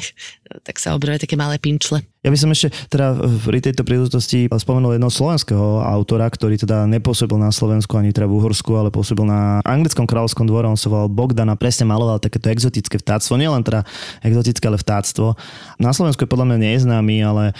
tak 0.62 0.78
sa 0.78 0.94
objavia 0.94 1.18
také 1.18 1.34
malé 1.34 1.58
pinčle. 1.58 2.06
Ja 2.24 2.32
by 2.32 2.40
som 2.40 2.56
ešte 2.56 2.72
teda 2.88 3.20
pri 3.20 3.60
tejto 3.60 3.84
príležitosti 3.84 4.48
spomenul 4.48 4.96
jedného 4.96 5.12
slovenského 5.12 5.84
autora, 5.84 6.24
ktorý 6.32 6.56
teda 6.56 6.88
nepôsobil 6.88 7.36
na 7.36 7.52
Slovensku 7.52 8.00
ani 8.00 8.16
teda 8.16 8.32
v 8.32 8.40
Uhorsku, 8.40 8.72
ale 8.80 8.96
pôsobil 8.96 9.28
na 9.28 9.60
anglickom 9.68 10.08
kráľovskom 10.08 10.48
dvore. 10.48 10.72
On 10.72 10.80
sa 10.80 10.88
volal 10.88 11.12
Bogdan 11.12 11.52
a 11.52 11.60
presne 11.60 11.84
maloval 11.84 12.24
takéto 12.24 12.48
exotické 12.48 12.96
vtáctvo. 12.96 13.36
Nielen 13.36 13.68
teda 13.68 13.84
exotické, 14.24 14.64
ale 14.72 14.80
vtáctvo. 14.80 15.36
Na 15.84 15.92
Slovensku 15.92 16.24
je 16.24 16.32
podľa 16.32 16.56
mňa 16.56 16.58
neznámy, 16.64 17.16
ale 17.28 17.52
e, 17.52 17.54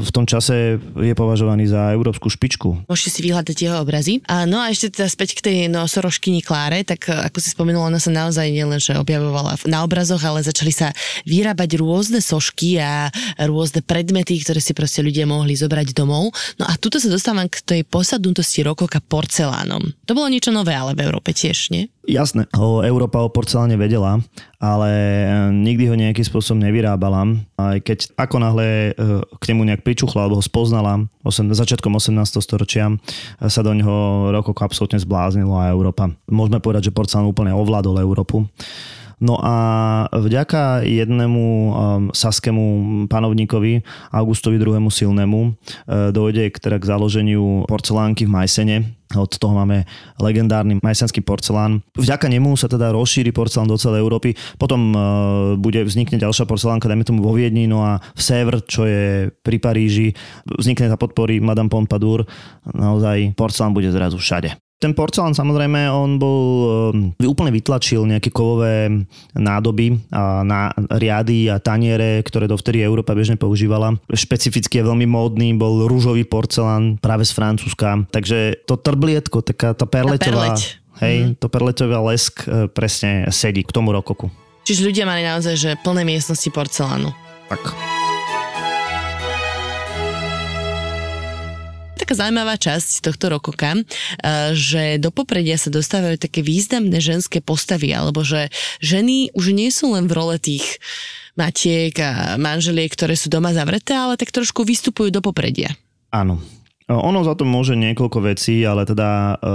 v 0.00 0.10
tom 0.10 0.24
čase 0.24 0.80
je 0.80 1.12
považovaný 1.12 1.68
za 1.68 1.92
európsku 1.92 2.32
špičku. 2.32 2.88
Môžete 2.88 3.12
si 3.12 3.20
vyhľadať 3.28 3.56
jeho 3.60 3.76
obrazy. 3.76 4.24
A 4.24 4.48
no 4.48 4.56
a 4.56 4.72
ešte 4.72 4.88
teda 4.88 5.12
späť 5.12 5.36
k 5.36 5.44
tej 5.52 5.58
nosorožkyni 5.68 6.40
Kláre, 6.40 6.80
tak 6.80 7.12
ako 7.12 7.44
si 7.44 7.52
spomenula, 7.52 7.92
ona 7.92 8.00
sa 8.00 8.08
naozaj 8.08 8.48
nielen, 8.48 8.80
že 8.80 8.96
objavovala 8.96 9.60
na 9.68 9.84
obrazoch, 9.84 10.24
ale 10.24 10.40
začali 10.40 10.72
sa 10.72 10.96
vyrábať 11.28 11.76
rôzne 11.76 11.95
sošky 12.02 12.80
a 12.82 13.08
rôzne 13.46 13.80
predmety, 13.80 14.40
ktoré 14.42 14.58
si 14.58 14.74
proste 14.74 15.00
ľudia 15.00 15.24
mohli 15.24 15.54
zobrať 15.54 15.94
domov. 15.94 16.34
No 16.60 16.64
a 16.66 16.74
tuto 16.76 16.98
sa 16.98 17.08
dostávam 17.12 17.46
k 17.46 17.62
tej 17.62 17.80
posadnutosti 17.86 18.66
rokoka 18.66 18.98
porcelánom. 18.98 19.82
To 20.04 20.12
bolo 20.12 20.28
niečo 20.28 20.50
nové, 20.50 20.74
ale 20.74 20.92
v 20.92 21.06
Európe 21.06 21.32
tiež, 21.32 21.70
nie? 21.70 21.86
Jasné, 22.06 22.46
o 22.54 22.86
Európa 22.86 23.18
o 23.18 23.26
porceláne 23.26 23.74
vedela, 23.74 24.22
ale 24.62 24.90
e, 24.94 25.26
nikdy 25.50 25.90
ho 25.90 25.98
nejakým 25.98 26.22
spôsobom 26.22 26.62
nevyrábala. 26.62 27.34
Aj 27.58 27.82
keď 27.82 28.14
ako 28.14 28.36
náhle 28.38 28.94
e, 28.94 29.10
k 29.26 29.44
nemu 29.50 29.66
nejak 29.66 29.82
pričuchla 29.82 30.22
alebo 30.22 30.38
ho 30.38 30.44
spoznala 30.44 31.02
osem, 31.26 31.50
začiatkom 31.50 31.98
18. 31.98 32.38
storočia, 32.38 32.94
e, 32.94 33.50
sa 33.50 33.66
do 33.66 33.74
neho 33.74 34.30
rokoko 34.30 34.62
absolútne 34.62 35.02
zbláznilo 35.02 35.58
a 35.58 35.74
Európa. 35.74 36.14
Môžeme 36.30 36.62
povedať, 36.62 36.88
že 36.88 36.94
porcelán 36.94 37.26
úplne 37.26 37.50
ovládol 37.50 37.98
Európu. 37.98 38.46
No 39.16 39.40
a 39.40 39.54
vďaka 40.12 40.84
jednému 40.84 41.44
um, 41.44 41.72
saskému 42.12 42.64
panovníkovi, 43.08 43.80
Augustovi 44.12 44.60
II. 44.60 44.92
silnému, 44.92 45.40
uh, 45.40 46.12
dojde 46.12 46.52
k, 46.52 46.56
teda 46.60 46.76
k 46.76 46.84
založeniu 46.84 47.64
porcelánky 47.64 48.28
v 48.28 48.34
Majsene, 48.36 48.76
od 49.16 49.30
toho 49.38 49.54
máme 49.54 49.86
legendárny 50.20 50.82
majsenský 50.82 51.22
porcelán. 51.22 51.80
Vďaka 51.94 52.26
nemu 52.26 52.58
sa 52.58 52.66
teda 52.66 52.90
rozšíri 52.90 53.30
porcelán 53.30 53.70
do 53.70 53.78
celej 53.78 54.02
Európy. 54.04 54.34
Potom 54.60 54.92
uh, 54.92 55.00
bude 55.56 55.80
vznikne 55.86 56.20
ďalšia 56.20 56.44
porcelánka, 56.44 56.90
dajme 56.90 57.06
tomu 57.06 57.24
vo 57.24 57.32
Viedni, 57.32 57.64
no 57.64 57.86
a 57.86 58.02
v 58.02 58.20
Sèvres, 58.20 58.68
čo 58.68 58.84
je 58.84 59.30
pri 59.30 59.56
Paríži, 59.62 60.12
vznikne 60.44 60.90
za 60.90 60.98
podpory 61.00 61.40
Madame 61.40 61.72
Pompadour. 61.72 62.28
Naozaj 62.68 63.32
porcelán 63.38 63.72
bude 63.72 63.88
zrazu 63.94 64.20
všade. 64.20 64.65
Ten 64.76 64.92
porcelán 64.92 65.32
samozrejme, 65.32 65.88
on 65.88 66.20
bol, 66.20 66.44
um, 66.92 67.16
úplne 67.24 67.48
vytlačil 67.48 68.04
nejaké 68.04 68.28
kovové 68.28 68.92
nádoby 69.32 69.96
a 70.12 70.44
na 70.44 70.68
riady 70.92 71.48
a 71.48 71.56
taniere, 71.56 72.20
ktoré 72.20 72.44
dovtedy 72.44 72.84
Európa 72.84 73.16
bežne 73.16 73.40
používala. 73.40 73.96
Špecificky 74.12 74.84
je 74.84 74.84
veľmi 74.84 75.08
módny, 75.08 75.56
bol 75.56 75.88
rúžový 75.88 76.28
porcelán 76.28 77.00
práve 77.00 77.24
z 77.24 77.32
Francúzska. 77.32 78.04
Takže 78.12 78.68
to 78.68 78.76
trblietko, 78.76 79.40
taká 79.40 79.72
tá 79.72 79.88
perleťová, 79.88 80.52
perleť. 80.52 80.60
hej, 81.00 81.16
mm. 81.24 81.32
to 81.40 81.48
perleťová 81.48 81.98
lesk 82.12 82.44
e, 82.44 82.68
presne 82.68 83.32
sedí 83.32 83.64
k 83.64 83.72
tomu 83.72 83.96
rokoku. 83.96 84.28
Čiže 84.68 84.92
ľudia 84.92 85.08
mali 85.08 85.24
naozaj, 85.24 85.54
že 85.56 85.70
plné 85.80 86.04
miestnosti 86.04 86.52
porcelánu. 86.52 87.16
Tak. 87.48 88.05
Taká 92.06 92.22
zaujímavá 92.22 92.54
časť 92.54 93.02
tohto 93.02 93.34
rokoka, 93.34 93.74
eh, 93.74 94.54
že 94.54 95.02
do 95.02 95.10
popredia 95.10 95.58
sa 95.58 95.74
dostávajú 95.74 96.22
také 96.22 96.38
významné 96.38 97.02
ženské 97.02 97.42
postavy, 97.42 97.90
alebo 97.90 98.22
že 98.22 98.46
ženy 98.78 99.34
už 99.34 99.50
nie 99.50 99.74
sú 99.74 99.98
len 99.98 100.06
v 100.06 100.14
role 100.14 100.38
tých 100.38 100.78
matiek 101.34 101.90
a 101.98 102.38
manželiek, 102.38 102.94
ktoré 102.94 103.18
sú 103.18 103.26
doma 103.26 103.50
zavreté, 103.50 103.98
ale 103.98 104.14
tak 104.14 104.30
trošku 104.30 104.62
vystupujú 104.62 105.10
do 105.10 105.18
popredia. 105.18 105.74
Áno, 106.14 106.38
ono 106.86 107.26
za 107.26 107.34
to 107.34 107.42
môže 107.42 107.74
niekoľko 107.74 108.22
vecí, 108.22 108.62
ale 108.62 108.86
teda 108.86 109.34
e, 109.36 109.54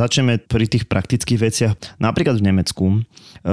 začneme 0.00 0.40
pri 0.42 0.66
tých 0.66 0.88
praktických 0.88 1.38
veciach. 1.38 1.74
Napríklad 2.02 2.40
v 2.40 2.46
Nemecku 2.50 2.84
e, 2.90 2.98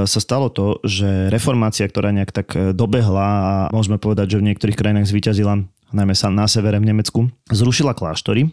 sa 0.07 0.19
stalo 0.23 0.49
to, 0.49 0.81
že 0.81 1.29
reformácia, 1.29 1.85
ktorá 1.85 2.09
nejak 2.09 2.31
tak 2.31 2.57
dobehla 2.73 3.29
a 3.29 3.53
môžeme 3.69 4.01
povedať, 4.01 4.33
že 4.33 4.39
v 4.41 4.47
niektorých 4.49 4.79
krajinách 4.79 5.11
zvíťazila 5.11 5.61
najmä 5.91 6.13
sa 6.13 6.29
na 6.29 6.45
severe 6.45 6.77
v 6.77 6.89
Nemecku, 6.89 7.29
zrušila 7.49 7.97
kláštory 7.97 8.49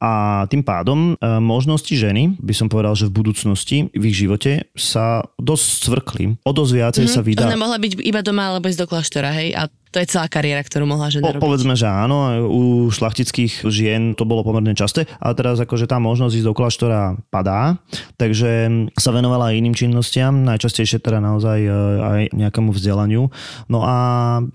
a 0.00 0.44
tým 0.48 0.64
pádom 0.64 1.14
e, 1.14 1.26
možnosti 1.38 1.92
ženy, 1.92 2.36
by 2.40 2.54
som 2.56 2.72
povedal, 2.72 2.96
že 2.96 3.08
v 3.08 3.16
budúcnosti, 3.22 3.76
v 3.92 4.04
ich 4.08 4.16
živote 4.16 4.68
sa 4.72 5.26
dosť 5.36 5.66
cvrkli. 5.88 6.24
O 6.42 6.52
dosť 6.52 6.72
viacej 6.72 7.04
mm-hmm. 7.06 7.16
sa 7.16 7.20
vydá... 7.26 7.44
Ona 7.48 7.60
mohla 7.60 7.78
byť 7.80 7.92
iba 8.00 8.20
doma 8.24 8.52
alebo 8.52 8.68
ísť 8.68 8.80
do 8.80 8.88
kláštora, 8.88 9.30
hej? 9.36 9.52
A 9.52 9.68
to 9.92 10.00
je 10.00 10.08
celá 10.08 10.24
kariéra, 10.26 10.64
ktorú 10.64 10.88
mohla 10.88 11.12
žena 11.12 11.28
po, 11.28 11.36
robiť. 11.36 11.44
Povedzme, 11.44 11.76
že 11.76 11.84
áno, 11.84 12.48
u 12.48 12.88
šlachtických 12.88 13.68
žien 13.68 14.16
to 14.16 14.24
bolo 14.24 14.40
pomerne 14.40 14.72
časté, 14.72 15.04
ale 15.20 15.36
teraz 15.36 15.60
akože 15.60 15.84
tá 15.84 16.00
možnosť 16.00 16.40
ísť 16.40 16.48
do 16.48 16.56
kláštora 16.56 17.20
padá, 17.28 17.76
takže 18.16 18.88
sa 18.96 19.12
venovala 19.12 19.52
aj 19.52 19.60
iným 19.60 19.76
činnostiam, 19.76 20.48
najčastejšie 20.48 20.96
teda 21.04 21.20
naozaj 21.20 21.58
e, 21.60 21.70
aj 22.00 22.20
nejakému 22.32 22.72
vzdelaniu. 22.72 23.28
No 23.68 23.84
a 23.84 23.96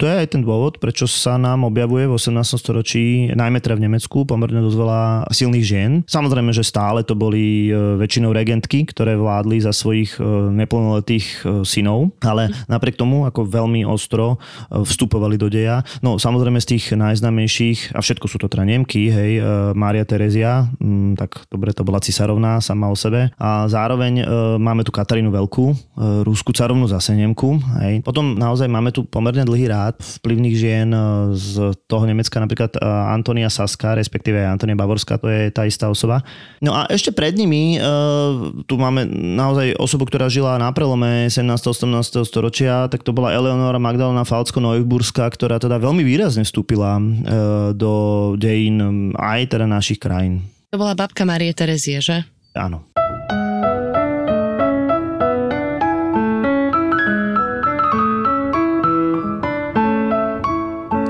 to 0.01 0.09
je 0.09 0.25
aj 0.25 0.27
ten 0.33 0.41
dôvod, 0.41 0.81
prečo 0.81 1.05
sa 1.05 1.37
nám 1.37 1.69
objavuje 1.69 2.09
v 2.09 2.17
18. 2.17 2.57
storočí, 2.57 3.29
najmä 3.37 3.61
teda 3.61 3.77
v 3.77 3.85
Nemecku, 3.85 4.25
pomerne 4.25 4.65
dosť 4.65 4.77
veľa 4.81 5.01
silných 5.29 5.65
žien. 5.65 5.91
Samozrejme, 6.09 6.49
že 6.49 6.65
stále 6.65 7.05
to 7.05 7.13
boli 7.13 7.69
e, 7.69 8.01
väčšinou 8.01 8.33
regentky, 8.33 8.89
ktoré 8.89 9.13
vládli 9.13 9.61
za 9.61 9.69
svojich 9.69 10.17
e, 10.17 10.49
neplnoletých 10.65 11.45
synov, 11.61 12.09
ale 12.25 12.49
napriek 12.65 12.97
tomu 12.97 13.29
ako 13.29 13.45
veľmi 13.45 13.85
ostro 13.85 14.41
vstupovali 14.71 15.26
vstupovali 15.27 15.35
do 15.37 15.51
deja. 15.51 15.83
No 15.99 16.15
samozrejme 16.15 16.63
z 16.63 16.77
tých 16.77 16.85
najznámejších, 16.95 17.91
a 17.91 17.99
všetko 17.99 18.25
sú 18.31 18.39
to 18.39 18.47
teda 18.47 18.63
Nemky, 18.63 19.11
hej, 19.11 19.31
e, 19.39 19.43
Mária 19.75 20.07
Terezia, 20.07 20.71
mm, 20.79 21.19
tak 21.19 21.43
dobre, 21.51 21.75
to 21.75 21.83
bola 21.83 21.99
cisarovná 21.99 22.63
sama 22.63 22.87
o 22.87 22.95
sebe. 22.95 23.35
A 23.35 23.67
zároveň 23.67 24.23
e, 24.23 24.25
máme 24.55 24.87
tu 24.87 24.95
Katarínu 24.95 25.29
Veľkú, 25.29 25.75
e, 25.75 25.75
rúsku 26.23 26.55
carovnú 26.55 26.87
zase 26.87 27.11
Nemku. 27.11 27.59
Hej. 27.83 28.07
Potom 28.07 28.39
naozaj 28.39 28.71
máme 28.71 28.95
tu 28.95 29.03
pomerne 29.03 29.43
dlhý 29.43 29.67
rád 29.67 29.99
vplyvných 30.23 30.55
žien 30.55 30.89
z 31.35 31.75
toho 31.89 32.07
Nemecka, 32.07 32.39
napríklad 32.39 32.79
Antonia 33.11 33.51
Saska, 33.51 33.97
respektíve 33.97 34.39
Antonia 34.39 34.77
Bavorská, 34.77 35.19
to 35.19 35.27
je 35.27 35.51
tá 35.51 35.67
istá 35.67 35.91
osoba. 35.91 36.23
No 36.63 36.71
a 36.71 36.87
ešte 36.87 37.11
pred 37.11 37.35
nimi 37.35 37.75
tu 38.69 38.75
máme 38.77 39.03
naozaj 39.09 39.75
osobu, 39.81 40.07
ktorá 40.07 40.29
žila 40.31 40.55
na 40.61 40.71
prelome 40.71 41.27
17. 41.27 41.43
18. 41.43 42.23
storočia, 42.23 42.87
tak 42.87 43.01
to 43.01 43.11
bola 43.11 43.33
Eleonora 43.33 43.81
Magdalena 43.81 44.23
Falcko-Neuburska, 44.27 45.16
Polska, 45.17 45.33
ktorá 45.33 45.57
teda 45.57 45.81
veľmi 45.81 46.05
výrazne 46.05 46.45
vstúpila 46.45 47.01
e, 47.01 47.03
do 47.73 47.93
dejín 48.37 49.09
aj 49.17 49.49
teda 49.49 49.65
našich 49.65 49.97
krajín. 49.97 50.45
To 50.69 50.77
bola 50.77 50.93
babka 50.93 51.25
Marie 51.25 51.57
Terezie, 51.57 51.97
že? 51.97 52.21
Áno. 52.53 52.85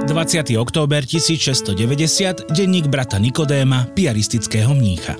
20. 0.08 0.56
október 0.56 1.04
1690, 1.04 2.48
denník 2.48 2.88
brata 2.88 3.20
Nikodéma, 3.20 3.92
piaristického 3.92 4.72
mnícha. 4.72 5.20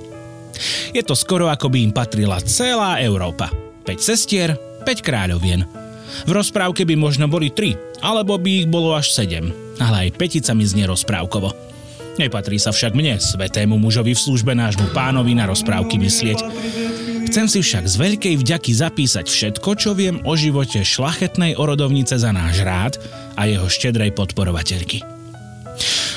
Je 0.96 1.04
to 1.04 1.12
skoro 1.12 1.52
ako 1.52 1.68
by 1.68 1.84
im 1.84 1.92
patrila 1.92 2.40
celá 2.40 3.04
Európa. 3.04 3.52
5 3.84 4.00
sestier, 4.00 4.56
5 4.88 5.04
kráľovien. 5.04 5.87
V 6.26 6.30
rozprávke 6.32 6.84
by 6.88 6.94
možno 6.96 7.26
boli 7.26 7.52
3, 7.52 8.04
alebo 8.04 8.36
by 8.36 8.64
ich 8.64 8.66
bolo 8.68 8.94
až 8.94 9.12
7, 9.12 9.78
ale 9.82 10.08
aj 10.08 10.16
petica 10.16 10.52
mi 10.52 10.64
znie 10.64 10.86
rozprávkovo. 10.88 11.52
Nepatrí 12.18 12.58
sa 12.58 12.74
však 12.74 12.98
mne, 12.98 13.22
svetému 13.22 13.78
mužovi 13.78 14.10
v 14.10 14.18
službe 14.18 14.50
nášmu 14.50 14.90
pánovi 14.90 15.38
na 15.38 15.46
rozprávky 15.46 16.02
myslieť. 16.02 16.38
Chcem 17.30 17.46
si 17.46 17.60
však 17.62 17.84
z 17.86 17.94
veľkej 17.94 18.34
vďaky 18.40 18.72
zapísať 18.74 19.26
všetko, 19.30 19.70
čo 19.78 19.90
viem 19.94 20.18
o 20.26 20.34
živote 20.34 20.82
šlachetnej 20.82 21.54
orodovnice 21.54 22.18
za 22.18 22.34
náš 22.34 22.64
rád 22.66 22.98
a 23.38 23.46
jeho 23.46 23.70
štedrej 23.70 24.16
podporovateľky. 24.18 25.04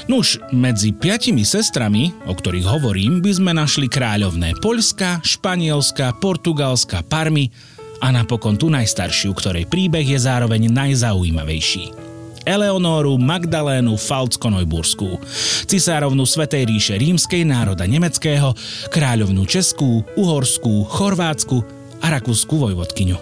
Nuž, 0.09 0.41
medzi 0.49 0.89
piatimi 0.95 1.45
sestrami, 1.45 2.09
o 2.25 2.33
ktorých 2.33 2.65
hovorím, 2.65 3.21
by 3.21 3.31
sme 3.37 3.51
našli 3.53 3.85
kráľovné 3.85 4.57
Poľska, 4.57 5.21
Španielska, 5.21 6.17
Portugalska, 6.17 7.05
Parmy 7.05 7.53
a 8.01 8.09
napokon 8.09 8.57
tú 8.57 8.73
najstaršiu, 8.73 9.31
ktorej 9.37 9.69
príbeh 9.69 10.03
je 10.03 10.19
zároveň 10.19 10.73
najzaujímavejší. 10.73 11.93
Eleonóru 12.41 13.21
Magdalénu 13.21 14.01
Falcko-Neuburskú, 14.01 15.21
cisárovnu 15.69 16.25
Svetej 16.25 16.65
ríše 16.65 16.97
rímskej 16.97 17.45
národa 17.45 17.85
nemeckého, 17.85 18.57
kráľovnú 18.89 19.45
Českú, 19.45 20.01
Uhorskú, 20.17 20.81
Chorvátsku 20.89 21.61
a 22.01 22.09
Rakúsku 22.09 22.57
vojvodkyňu. 22.57 23.17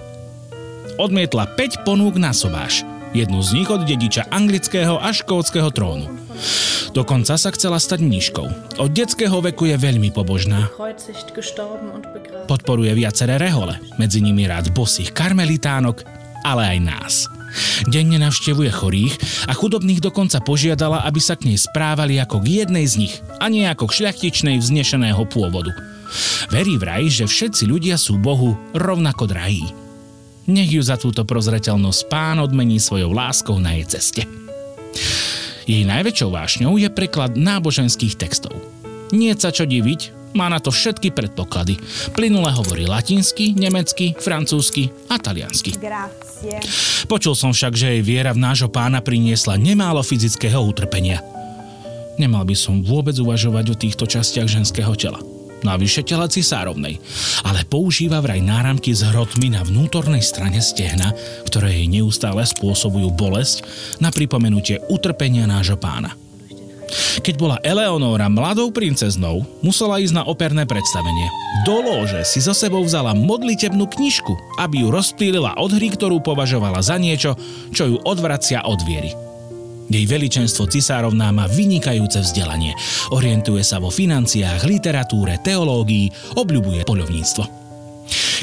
Odmietla 0.96 1.52
5 1.52 1.84
ponúk 1.84 2.16
na 2.16 2.32
sobáš, 2.32 2.88
jednu 3.16 3.40
z 3.42 3.50
nich 3.62 3.70
od 3.70 3.86
dediča 3.86 4.28
anglického 4.30 5.02
a 5.02 5.10
škótskeho 5.14 5.70
trónu. 5.74 6.10
Dokonca 6.94 7.38
sa 7.38 7.50
chcela 7.54 7.78
stať 7.78 8.02
mníškou. 8.02 8.48
Od 8.82 8.90
detského 8.90 9.38
veku 9.46 9.70
je 9.70 9.78
veľmi 9.78 10.10
pobožná. 10.10 10.74
Podporuje 12.50 12.92
viaceré 12.98 13.38
rehole, 13.38 13.78
medzi 14.02 14.26
nimi 14.26 14.50
rád 14.50 14.74
bosých 14.74 15.14
karmelitánok, 15.14 16.02
ale 16.42 16.78
aj 16.78 16.80
nás– 16.82 17.16
Denne 17.90 18.22
navštevuje 18.22 18.70
chorých 18.70 19.16
a 19.50 19.54
chudobných 19.58 20.04
dokonca 20.04 20.38
požiadala, 20.44 21.06
aby 21.06 21.18
sa 21.18 21.34
k 21.34 21.50
nej 21.50 21.58
správali 21.58 22.22
ako 22.22 22.42
k 22.44 22.66
jednej 22.66 22.86
z 22.86 22.96
nich 23.08 23.16
a 23.42 23.50
nie 23.50 23.66
ako 23.66 23.90
k 23.90 24.04
šľachtičnej 24.04 24.62
vznešeného 24.62 25.24
pôvodu. 25.30 25.74
Verí 26.50 26.78
vraj, 26.82 27.10
že 27.10 27.30
všetci 27.30 27.70
ľudia 27.70 27.98
sú 27.98 28.18
Bohu 28.18 28.58
rovnako 28.74 29.30
drahí. 29.30 29.89
Nech 30.48 30.72
ju 30.72 30.80
za 30.80 30.96
túto 30.96 31.28
prozreteľnosť 31.28 32.02
pán 32.08 32.38
odmení 32.40 32.80
svojou 32.80 33.12
láskou 33.12 33.60
na 33.60 33.76
jej 33.76 33.86
ceste. 34.00 34.24
Jej 35.70 35.86
najväčšou 35.86 36.30
vášňou 36.34 36.82
je 36.82 36.90
preklad 36.90 37.38
náboženských 37.38 38.18
textov. 38.18 38.56
Nie 39.14 39.38
sa 39.38 39.54
čo 39.54 39.70
diviť, 39.70 40.34
má 40.34 40.50
na 40.50 40.62
to 40.62 40.70
všetky 40.70 41.14
predpoklady. 41.14 41.78
Plynule 42.14 42.54
hovorí 42.54 42.86
latinsky, 42.86 43.58
nemecky, 43.58 44.14
francúzsky 44.18 44.94
a 45.10 45.18
taliansky. 45.18 45.78
Grazie. 45.78 46.62
Počul 47.10 47.34
som 47.34 47.54
však, 47.54 47.74
že 47.74 47.98
jej 47.98 48.04
viera 48.06 48.34
v 48.34 48.42
nášho 48.42 48.70
pána 48.70 49.02
priniesla 49.02 49.58
nemálo 49.58 50.06
fyzického 50.06 50.62
utrpenia. 50.62 51.22
Nemal 52.22 52.44
by 52.46 52.56
som 52.58 52.84
vôbec 52.84 53.16
uvažovať 53.18 53.66
o 53.72 53.80
týchto 53.80 54.06
častiach 54.06 54.50
ženského 54.50 54.92
tela. 54.94 55.22
Navyše 55.60 56.08
tela 56.08 56.32
cisárovnej, 56.32 57.04
ale 57.44 57.68
používa 57.68 58.24
vraj 58.24 58.40
náramky 58.40 58.96
s 58.96 59.04
hrotmi 59.04 59.52
na 59.52 59.62
vnútornej 59.64 60.24
strane 60.24 60.64
stehna, 60.64 61.12
ktoré 61.44 61.76
jej 61.76 61.88
neustále 61.92 62.48
spôsobujú 62.48 63.12
bolesť 63.12 63.68
na 64.00 64.08
pripomenutie 64.08 64.80
utrpenia 64.88 65.44
nášho 65.44 65.76
pána. 65.76 66.16
Keď 67.22 67.36
bola 67.38 67.62
Eleonóra 67.62 68.26
mladou 68.32 68.74
princeznou, 68.74 69.46
musela 69.62 70.02
ísť 70.02 70.16
na 70.16 70.24
operné 70.26 70.66
predstavenie. 70.66 71.30
Do 71.68 71.86
lóže 71.86 72.26
si 72.26 72.42
so 72.42 72.56
sebou 72.56 72.82
vzala 72.82 73.14
modlitebnú 73.14 73.86
knižku, 73.86 74.34
aby 74.58 74.82
ju 74.82 74.88
rozptýlila 74.90 75.60
od 75.62 75.70
hry, 75.76 75.94
ktorú 75.94 76.18
považovala 76.26 76.82
za 76.82 76.98
niečo, 76.98 77.38
čo 77.76 77.94
ju 77.94 77.98
odvracia 78.02 78.66
od 78.66 78.82
viery. 78.90 79.29
Jej 79.90 80.06
veličenstvo 80.06 80.70
cisárovná 80.70 81.34
má 81.34 81.50
vynikajúce 81.50 82.22
vzdelanie. 82.22 82.78
Orientuje 83.10 83.66
sa 83.66 83.82
vo 83.82 83.90
financiách, 83.90 84.62
literatúre, 84.70 85.42
teológii, 85.42 86.38
obľubuje 86.38 86.86
poľovníctvo. 86.86 87.44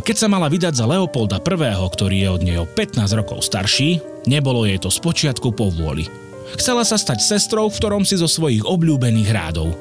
Keď 0.02 0.16
sa 0.18 0.26
mala 0.26 0.50
vydať 0.50 0.74
za 0.74 0.86
Leopolda 0.90 1.38
I., 1.38 1.78
ktorý 1.78 2.16
je 2.22 2.28
od 2.28 2.42
nej 2.42 2.58
o 2.58 2.66
15 2.66 3.18
rokov 3.18 3.46
starší, 3.46 4.02
nebolo 4.26 4.66
jej 4.66 4.78
to 4.82 4.90
spočiatku 4.90 5.54
po 5.54 5.70
vôli. 5.70 6.10
Chcela 6.58 6.82
sa 6.82 6.98
stať 6.98 7.22
sestrou, 7.22 7.70
v 7.70 7.78
ktorom 7.78 8.02
si 8.02 8.18
zo 8.18 8.26
svojich 8.30 8.62
obľúbených 8.66 9.30
rádov. 9.30 9.74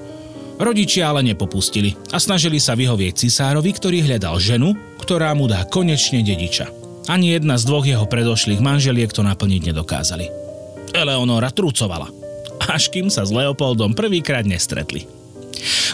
Rodičia 0.55 1.11
ale 1.11 1.25
nepopustili 1.25 1.97
a 2.13 2.17
snažili 2.21 2.63
sa 2.63 2.77
vyhovieť 2.77 3.27
cisárovi, 3.27 3.75
ktorý 3.75 4.05
hľadal 4.05 4.39
ženu, 4.39 4.71
ktorá 5.01 5.35
mu 5.35 5.51
dá 5.51 5.67
konečne 5.67 6.23
dediča. 6.23 6.71
Ani 7.05 7.35
jedna 7.35 7.59
z 7.59 7.67
dvoch 7.69 7.85
jeho 7.85 8.07
predošlých 8.07 8.63
manželiek 8.63 9.11
to 9.13 9.21
naplniť 9.21 9.75
nedokázali. 9.75 10.44
Eleonora 10.95 11.51
trucovala, 11.51 12.07
až 12.71 12.87
kým 12.87 13.11
sa 13.11 13.27
s 13.27 13.31
Leopoldom 13.35 13.91
prvýkrát 13.91 14.47
nestretli. 14.47 15.03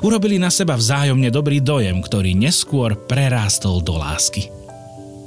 Urobili 0.05 0.37
na 0.37 0.53
seba 0.53 0.77
vzájomne 0.77 1.33
dobrý 1.33 1.57
dojem, 1.57 1.97
ktorý 2.05 2.37
neskôr 2.37 2.93
prerástol 2.93 3.81
do 3.81 3.97
lásky. 3.97 4.53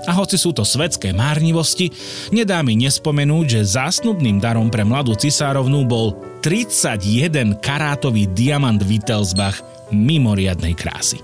A 0.05 0.13
hoci 0.15 0.37
sú 0.37 0.53
to 0.53 0.63
svetské 0.63 1.11
márnivosti, 1.17 1.91
nedá 2.31 2.61
mi 2.61 2.77
nespomenúť, 2.77 3.47
že 3.59 3.73
zásnubným 3.75 4.39
darom 4.39 4.69
pre 4.69 4.85
mladú 4.85 5.17
cisárovnú 5.17 5.89
bol 5.89 6.15
31 6.45 7.57
karátový 7.59 8.29
diamant 8.31 8.79
Wittelsbach 8.79 9.65
mimoriadnej 9.91 10.77
krásy. 10.77 11.19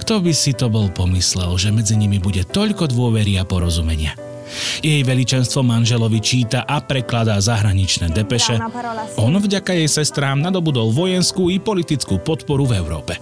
Kto 0.00 0.22
by 0.22 0.32
si 0.32 0.54
to 0.54 0.70
bol 0.70 0.88
pomyslel, 0.88 1.58
že 1.58 1.74
medzi 1.74 1.98
nimi 1.98 2.22
bude 2.22 2.46
toľko 2.46 2.88
dôvery 2.88 3.36
a 3.36 3.44
porozumenia? 3.44 4.29
Jej 4.80 5.02
veličenstvo 5.04 5.64
manželovi 5.64 6.20
číta 6.22 6.64
a 6.66 6.80
prekladá 6.82 7.38
zahraničné 7.38 8.12
depeše. 8.12 8.56
On 9.18 9.32
vďaka 9.32 9.76
jej 9.76 9.88
sestrám 9.88 10.40
nadobudol 10.40 10.92
vojenskú 10.92 11.48
i 11.48 11.62
politickú 11.62 12.20
podporu 12.20 12.68
v 12.68 12.76
Európe 12.78 13.14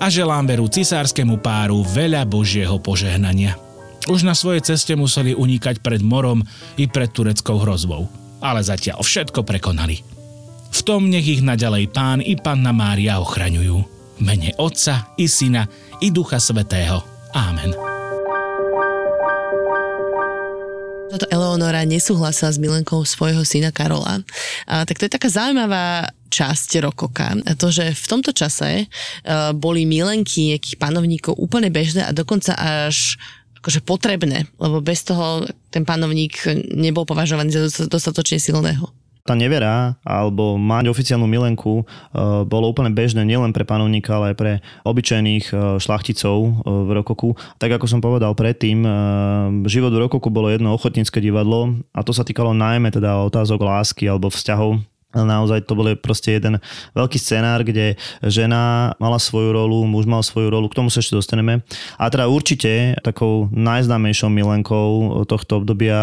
a 0.00 0.06
želám 0.10 0.46
veru 0.48 0.66
cisárskému 0.66 1.38
páru 1.38 1.84
veľa 1.84 2.26
božieho 2.26 2.78
požehnania. 2.82 3.58
Už 4.04 4.26
na 4.26 4.36
svojej 4.36 4.60
ceste 4.60 4.92
museli 4.98 5.32
unikať 5.32 5.80
pred 5.80 6.04
morom 6.04 6.44
i 6.76 6.84
pred 6.84 7.08
tureckou 7.08 7.56
hrozbou, 7.62 8.04
ale 8.44 8.60
zatiaľ 8.60 9.00
všetko 9.00 9.46
prekonali. 9.46 10.04
V 10.74 10.80
tom 10.82 11.08
nech 11.08 11.24
ich 11.24 11.40
naďalej 11.40 11.88
pán 11.94 12.20
i 12.20 12.34
panna 12.36 12.74
Mária 12.74 13.22
ochraňujú. 13.22 13.78
Mene 14.20 14.52
Otca 14.60 15.14
i 15.16 15.26
Syna 15.30 15.66
i 16.02 16.10
Ducha 16.10 16.42
Svetého. 16.42 17.02
Amen. 17.34 17.93
Toto 21.14 21.30
Eleonora 21.30 21.86
nesúhlasila 21.86 22.50
s 22.50 22.58
milenkou 22.58 23.06
svojho 23.06 23.46
syna 23.46 23.70
Karola. 23.70 24.26
A, 24.66 24.82
tak 24.82 24.98
to 24.98 25.06
je 25.06 25.14
taká 25.14 25.30
zaujímavá 25.30 26.10
časť 26.26 26.82
rokoka. 26.82 27.38
A 27.46 27.54
to, 27.54 27.70
že 27.70 27.94
v 27.94 28.06
tomto 28.10 28.34
čase 28.34 28.90
uh, 28.90 29.54
boli 29.54 29.86
milenky 29.86 30.50
nejakých 30.50 30.74
panovníkov 30.82 31.38
úplne 31.38 31.70
bežné 31.70 32.02
a 32.02 32.10
dokonca 32.10 32.58
až 32.58 33.14
akože 33.62 33.86
potrebné, 33.86 34.50
lebo 34.58 34.82
bez 34.82 35.06
toho 35.06 35.46
ten 35.70 35.86
panovník 35.86 36.34
nebol 36.74 37.06
považovaný 37.06 37.54
za 37.54 37.86
dostatočne 37.86 38.42
silného 38.42 38.90
tá 39.24 39.32
nevera 39.32 39.96
alebo 40.04 40.60
mať 40.60 40.92
oficiálnu 40.92 41.24
milenku 41.24 41.80
e, 41.80 41.84
bolo 42.44 42.68
úplne 42.68 42.92
bežné 42.92 43.24
nielen 43.24 43.56
pre 43.56 43.64
panovníka, 43.64 44.20
ale 44.20 44.32
aj 44.32 44.36
pre 44.36 44.52
obyčajných 44.84 45.44
e, 45.48 45.54
šlachticov 45.80 46.38
e, 46.44 46.50
v 46.68 46.90
Rokoku. 46.92 47.32
Tak 47.56 47.80
ako 47.80 47.88
som 47.88 48.04
povedal 48.04 48.36
predtým, 48.36 48.84
život 49.64 49.96
v 49.96 50.02
Rokoku 50.04 50.28
bolo 50.28 50.52
jedno 50.52 50.76
ochotnícke 50.76 51.24
divadlo 51.24 51.80
a 51.96 52.04
to 52.04 52.12
sa 52.12 52.20
týkalo 52.20 52.52
najmä 52.52 52.92
teda 52.92 53.24
otázok 53.24 53.64
lásky 53.64 54.04
alebo 54.04 54.28
vzťahov 54.28 54.84
naozaj 55.14 55.62
to 55.70 55.78
bol 55.78 55.86
proste 55.94 56.34
jeden 56.34 56.58
veľký 56.90 57.22
scenár, 57.22 57.62
kde 57.62 57.94
žena 58.26 58.92
mala 58.98 59.22
svoju 59.22 59.54
rolu, 59.54 59.86
muž 59.86 60.10
mal 60.10 60.26
svoju 60.26 60.50
rolu, 60.50 60.66
k 60.66 60.82
tomu 60.82 60.90
sa 60.90 60.98
ešte 60.98 61.14
dostaneme. 61.14 61.62
A 62.02 62.10
teda 62.10 62.26
určite 62.26 62.98
takou 62.98 63.46
najznámejšou 63.54 64.26
milenkou 64.26 65.22
tohto 65.30 65.62
obdobia 65.62 66.02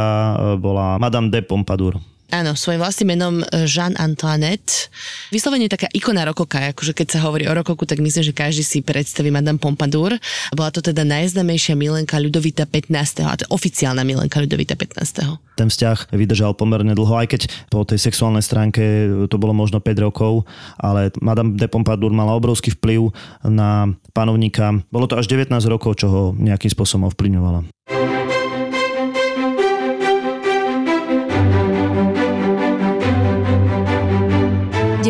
bola 0.55 0.95
Madame 0.95 1.27
de 1.27 1.43
Pompadour. 1.43 1.99
Áno, 2.31 2.55
svojim 2.55 2.79
vlastným 2.79 3.19
menom 3.19 3.43
e, 3.43 3.67
Jean 3.67 3.91
Antoinette. 3.99 4.87
Vyslovene 5.35 5.67
taká 5.67 5.91
ikona 5.91 6.23
rokoka, 6.23 6.63
akože 6.71 6.95
keď 6.95 7.07
sa 7.11 7.19
hovorí 7.27 7.43
o 7.43 7.51
rokoku, 7.51 7.83
tak 7.83 7.99
myslím, 7.99 8.23
že 8.23 8.31
každý 8.31 8.63
si 8.63 8.79
predstaví 8.79 9.27
Madame 9.27 9.59
Pompadour. 9.59 10.15
Bola 10.55 10.71
to 10.71 10.79
teda 10.79 11.03
najznamejšia 11.03 11.75
milenka 11.75 12.15
Ľudovita 12.15 12.71
15. 12.71 13.27
a 13.27 13.35
to 13.35 13.43
je 13.43 13.51
oficiálna 13.51 14.07
milenka 14.07 14.39
Ľudovita 14.39 14.79
15. 14.79 15.59
Ten 15.59 15.67
vzťah 15.67 16.15
vydržal 16.15 16.55
pomerne 16.55 16.95
dlho, 16.95 17.19
aj 17.19 17.27
keď 17.35 17.41
po 17.67 17.83
tej 17.83 17.99
sexuálnej 17.99 18.41
stránke 18.41 18.81
to 19.27 19.35
bolo 19.35 19.51
možno 19.51 19.83
5 19.83 19.91
rokov, 19.99 20.47
ale 20.79 21.11
Madame 21.19 21.59
de 21.59 21.67
Pompadour 21.67 22.15
mala 22.15 22.31
obrovský 22.31 22.71
vplyv 22.79 23.11
na 23.43 23.91
panovníka. 24.15 24.79
Bolo 24.87 25.11
to 25.11 25.19
až 25.19 25.27
19 25.27 25.51
rokov, 25.67 25.99
čo 25.99 26.07
ho 26.07 26.21
nejakým 26.31 26.71
spôsobom 26.71 27.11
ovplyvňovala. 27.11 27.80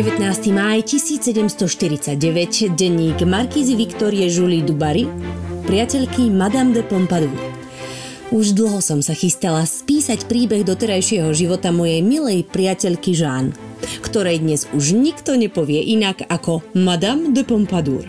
19. 0.02 0.50
máj 0.50 0.82
1749, 0.82 2.74
denník 2.74 3.22
Markízy 3.22 3.78
Viktorie 3.78 4.26
Julie 4.26 4.66
Dubary, 4.66 5.06
priateľky 5.62 6.26
Madame 6.26 6.74
de 6.74 6.82
Pompadour. 6.82 7.38
Už 8.34 8.50
dlho 8.50 8.82
som 8.82 8.98
sa 8.98 9.14
chystala 9.14 9.62
spísať 9.62 10.26
príbeh 10.26 10.66
doterajšieho 10.66 11.30
života 11.30 11.70
mojej 11.70 12.02
milej 12.02 12.42
priateľky 12.50 13.14
Jeanne, 13.14 13.54
ktorej 14.02 14.42
dnes 14.42 14.66
už 14.74 14.90
nikto 14.98 15.38
nepovie 15.38 15.78
inak 15.94 16.26
ako 16.26 16.66
Madame 16.74 17.30
de 17.30 17.46
Pompadour. 17.46 18.02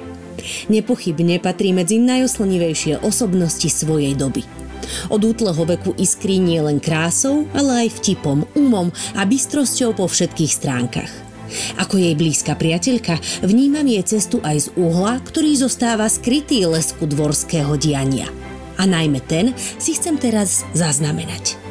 Nepochybne 0.73 1.37
patrí 1.37 1.77
medzi 1.77 2.01
najoslnivejšie 2.01 3.05
osobnosti 3.05 3.69
svojej 3.69 4.17
doby. 4.17 4.41
Od 5.13 5.21
útleho 5.21 5.61
veku 5.61 5.93
iskrí 6.01 6.41
nie 6.41 6.57
len 6.57 6.81
krásou, 6.81 7.45
ale 7.53 7.85
aj 7.85 8.01
vtipom, 8.01 8.49
umom 8.57 8.89
a 9.13 9.29
bystrosťou 9.29 9.93
po 9.93 10.09
všetkých 10.09 10.49
stránkach. 10.57 11.22
Ako 11.79 11.97
jej 11.99 12.13
blízka 12.13 12.53
priateľka, 12.57 13.19
vnímam 13.45 13.85
jej 13.85 14.03
cestu 14.05 14.39
aj 14.43 14.57
z 14.57 14.67
uhla, 14.77 15.21
ktorý 15.21 15.55
zostáva 15.57 16.09
skrytý 16.09 16.65
lesku 16.65 17.05
dvorského 17.05 17.75
diania. 17.79 18.29
A 18.77 18.89
najmä 18.89 19.21
ten 19.23 19.53
si 19.77 19.93
chcem 19.93 20.17
teraz 20.17 20.65
zaznamenať. 20.73 21.63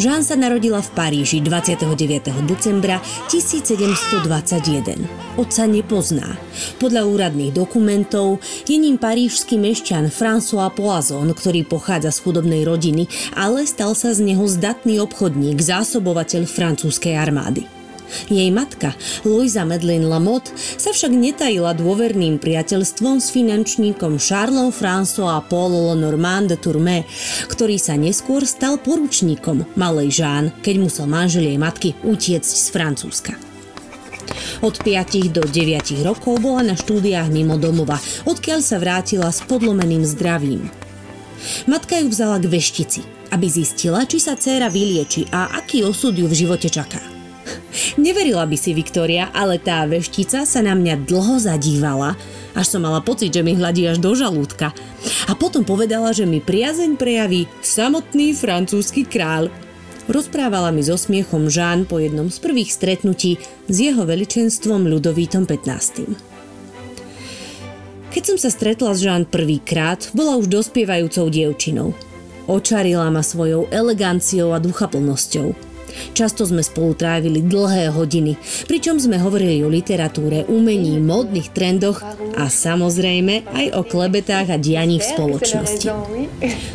Jean 0.00 0.24
sa 0.24 0.40
narodila 0.40 0.80
v 0.80 0.90
Paríži 0.96 1.44
29. 1.44 2.48
decembra 2.48 2.96
1721. 3.28 5.04
Otca 5.36 5.64
nepozná. 5.68 6.40
Podľa 6.80 7.04
úradných 7.04 7.52
dokumentov 7.52 8.40
je 8.64 8.80
ním 8.80 8.96
parížský 8.96 9.60
mešťan 9.60 10.08
François 10.08 10.72
Poisson, 10.72 11.28
ktorý 11.28 11.68
pochádza 11.68 12.08
z 12.08 12.24
chudobnej 12.24 12.64
rodiny, 12.64 13.04
ale 13.36 13.68
stal 13.68 13.92
sa 13.92 14.16
z 14.16 14.32
neho 14.32 14.48
zdatný 14.48 14.96
obchodník, 14.96 15.60
zásobovateľ 15.60 16.48
francúzskej 16.48 17.12
armády. 17.12 17.81
Jej 18.28 18.50
matka, 18.52 18.94
Louisa 19.24 19.64
Medlin 19.64 20.06
Lamotte, 20.08 20.52
sa 20.56 20.92
však 20.92 21.12
netajila 21.12 21.72
dôverným 21.76 22.36
priateľstvom 22.38 23.18
s 23.18 23.32
finančníkom 23.32 24.20
Charlesom 24.20 24.70
François 24.72 25.40
Paul 25.44 25.92
Lenormand 25.92 26.48
de 26.48 26.56
Tourmé, 26.56 27.08
ktorý 27.48 27.76
sa 27.80 27.96
neskôr 27.96 28.44
stal 28.44 28.76
poručníkom 28.80 29.76
malej 29.76 30.22
Jeanne, 30.22 30.52
keď 30.60 30.74
musel 30.80 31.06
manžel 31.08 31.48
jej 31.48 31.58
matky 31.60 31.96
utiecť 32.04 32.52
z 32.52 32.66
Francúzska. 32.72 33.32
Od 34.62 34.78
5 34.78 35.34
do 35.34 35.42
9 35.42 36.06
rokov 36.06 36.38
bola 36.38 36.62
na 36.62 36.74
štúdiách 36.78 37.28
mimo 37.34 37.58
domova, 37.58 37.98
odkiaľ 38.22 38.62
sa 38.62 38.78
vrátila 38.78 39.28
s 39.34 39.42
podlomeným 39.42 40.06
zdravím. 40.06 40.70
Matka 41.66 41.98
ju 41.98 42.06
vzala 42.06 42.38
k 42.38 42.46
veštici, 42.46 43.02
aby 43.34 43.46
zistila, 43.50 44.06
či 44.06 44.22
sa 44.22 44.38
dcéra 44.38 44.70
vylieči 44.70 45.26
a 45.34 45.58
aký 45.58 45.82
osud 45.82 46.14
ju 46.14 46.30
v 46.30 46.38
živote 46.38 46.70
čaká. 46.70 47.02
Neverila 48.00 48.44
by 48.48 48.56
si 48.56 48.72
Viktória, 48.72 49.28
ale 49.32 49.60
tá 49.60 49.84
veštica 49.84 50.44
sa 50.44 50.60
na 50.64 50.72
mňa 50.72 51.04
dlho 51.04 51.36
zadívala, 51.40 52.16
až 52.52 52.66
som 52.76 52.84
mala 52.84 53.00
pocit, 53.00 53.32
že 53.32 53.44
mi 53.44 53.56
hladí 53.56 53.88
až 53.88 54.00
do 54.00 54.12
žalúdka. 54.12 54.72
A 55.28 55.32
potom 55.36 55.64
povedala, 55.64 56.12
že 56.12 56.28
mi 56.28 56.40
priazeň 56.40 57.00
prejaví 57.00 57.48
samotný 57.64 58.36
francúzsky 58.36 59.08
kráľ. 59.08 59.48
Rozprávala 60.10 60.74
mi 60.74 60.82
so 60.82 60.98
smiechom 60.98 61.48
Žán 61.48 61.86
po 61.86 62.02
jednom 62.02 62.28
z 62.28 62.38
prvých 62.42 62.74
stretnutí 62.74 63.38
s 63.70 63.76
jeho 63.78 64.02
veličenstvom 64.02 64.84
Ľudovítom 64.90 65.46
15. 65.46 66.32
Keď 68.12 68.22
som 68.28 68.36
sa 68.36 68.52
stretla 68.52 68.92
s 68.92 69.00
Žán 69.00 69.32
prvýkrát, 69.32 70.12
bola 70.12 70.36
už 70.36 70.52
dospievajúcou 70.52 71.32
dievčinou. 71.32 71.96
Očarila 72.44 73.08
ma 73.08 73.24
svojou 73.24 73.72
eleganciou 73.72 74.52
a 74.52 74.60
duchaplnosťou. 74.60 75.71
Často 76.12 76.44
sme 76.44 76.64
spolu 76.64 76.96
trávili 76.96 77.44
dlhé 77.44 77.92
hodiny, 77.92 78.36
pričom 78.66 79.00
sme 79.00 79.20
hovorili 79.20 79.62
o 79.64 79.72
literatúre, 79.72 80.44
umení, 80.48 80.98
módnych 81.00 81.52
trendoch 81.52 82.02
a 82.36 82.44
samozrejme 82.48 83.48
aj 83.48 83.66
o 83.76 83.82
klebetách 83.84 84.48
a 84.52 84.56
dianí 84.56 84.98
v 84.98 85.08
spoločnosti. 85.08 85.88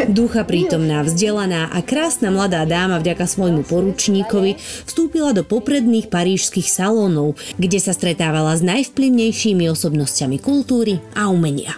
Ducha 0.07 0.45
prítomná, 0.45 1.03
vzdelaná 1.03 1.69
a 1.73 1.79
krásna 1.81 2.29
mladá 2.29 2.63
dáma 2.63 3.01
vďaka 3.01 3.25
svojmu 3.25 3.65
poručníkovi 3.65 4.57
vstúpila 4.85 5.33
do 5.33 5.41
popredných 5.41 6.07
parížských 6.07 6.69
salónov, 6.69 7.35
kde 7.57 7.79
sa 7.81 7.91
stretávala 7.95 8.53
s 8.55 8.61
najvplyvnejšími 8.63 9.65
osobnosťami 9.71 10.37
kultúry 10.39 11.01
a 11.17 11.27
umenia. 11.27 11.73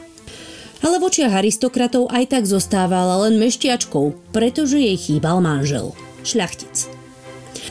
Ale 0.80 0.95
v 1.04 1.12
očiach 1.12 1.43
aristokratov 1.43 2.08
aj 2.08 2.39
tak 2.39 2.43
zostávala 2.47 3.28
len 3.28 3.36
meštiačkou, 3.36 4.32
pretože 4.32 4.80
jej 4.80 4.95
chýbal 4.95 5.43
manžel, 5.43 5.91
šľachtic. 6.23 6.98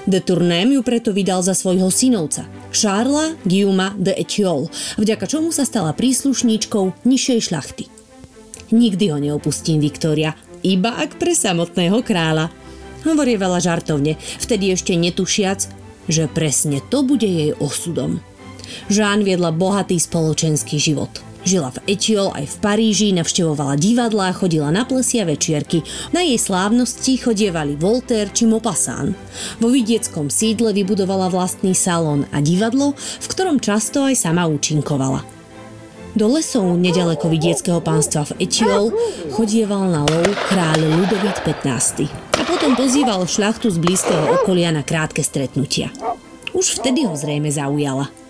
De 0.07 0.21
Tourném 0.21 0.73
ju 0.73 0.83
preto 0.83 1.13
vydal 1.13 1.43
za 1.43 1.55
svojho 1.55 1.93
synovca, 1.93 2.49
Charlesa 2.73 3.37
Guillauma 3.45 3.95
de 3.97 4.15
Etiole, 4.17 4.69
vďaka 4.97 5.25
čomu 5.29 5.53
sa 5.53 5.69
stala 5.69 5.93
príslušníčkou 5.93 7.05
nižšej 7.05 7.41
šľachty. 7.51 7.85
Nikdy 8.69 9.05
ho 9.09 9.19
neopustím, 9.21 9.81
Viktória, 9.81 10.37
iba 10.61 10.97
ak 10.97 11.17
pre 11.17 11.33
samotného 11.33 12.05
kráľa. 12.05 12.53
Hovorí 13.07 13.39
veľa 13.39 13.63
žartovne, 13.63 14.21
vtedy 14.43 14.75
ešte 14.75 14.93
netušiac, 14.99 15.71
že 16.09 16.29
presne 16.29 16.85
to 16.93 17.07
bude 17.07 17.25
jej 17.25 17.55
osudom. 17.57 18.21
Žán 18.93 19.25
viedla 19.25 19.55
bohatý 19.55 19.97
spoločenský 19.97 20.77
život– 20.77 21.13
Žila 21.49 21.73
v 21.81 21.97
Etiol 21.97 22.29
aj 22.37 22.45
v 22.45 22.57
Paríži, 22.61 23.09
navštevovala 23.17 23.81
divadlá, 23.81 24.37
chodila 24.37 24.69
na 24.69 24.85
plesia 24.85 25.25
večierky. 25.25 25.81
Na 26.13 26.21
jej 26.21 26.37
slávnosti 26.37 27.17
chodievali 27.17 27.73
Voltaire 27.73 28.29
či 28.29 28.45
Maupassant. 28.45 29.17
Vo 29.57 29.73
vidieckom 29.73 30.29
sídle 30.29 30.77
vybudovala 30.77 31.33
vlastný 31.33 31.73
salón 31.73 32.29
a 32.37 32.45
divadlo, 32.45 32.93
v 33.01 33.27
ktorom 33.33 33.65
často 33.65 34.05
aj 34.05 34.29
sama 34.29 34.45
účinkovala. 34.45 35.25
Do 36.13 36.29
lesov 36.29 36.69
nedaleko 36.77 37.33
vidieckého 37.33 37.81
pánstva 37.81 38.29
v 38.29 38.45
Etiol 38.45 38.93
chodieval 39.33 39.89
na 39.89 40.05
lov 40.05 40.29
kráľ 40.53 40.85
Ludovít 40.85 41.41
15. 41.49 42.13
A 42.13 42.43
potom 42.45 42.77
pozýval 42.77 43.25
šľachtu 43.25 43.73
z 43.73 43.81
blízkeho 43.81 44.37
okolia 44.37 44.69
na 44.69 44.85
krátke 44.85 45.25
stretnutia. 45.25 45.89
Už 46.53 46.77
vtedy 46.77 47.09
ho 47.09 47.17
zrejme 47.17 47.49
zaujala. 47.49 48.28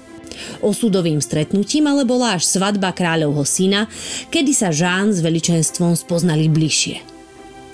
Osudovým 0.61 1.23
stretnutím 1.23 1.87
ale 1.89 2.03
bola 2.03 2.37
až 2.39 2.47
svadba 2.47 2.95
kráľovho 2.95 3.43
syna, 3.43 3.87
kedy 4.29 4.53
sa 4.55 4.75
Žán 4.75 5.15
s 5.15 5.23
veličenstvom 5.23 5.95
spoznali 5.95 6.51
bližšie. 6.51 7.19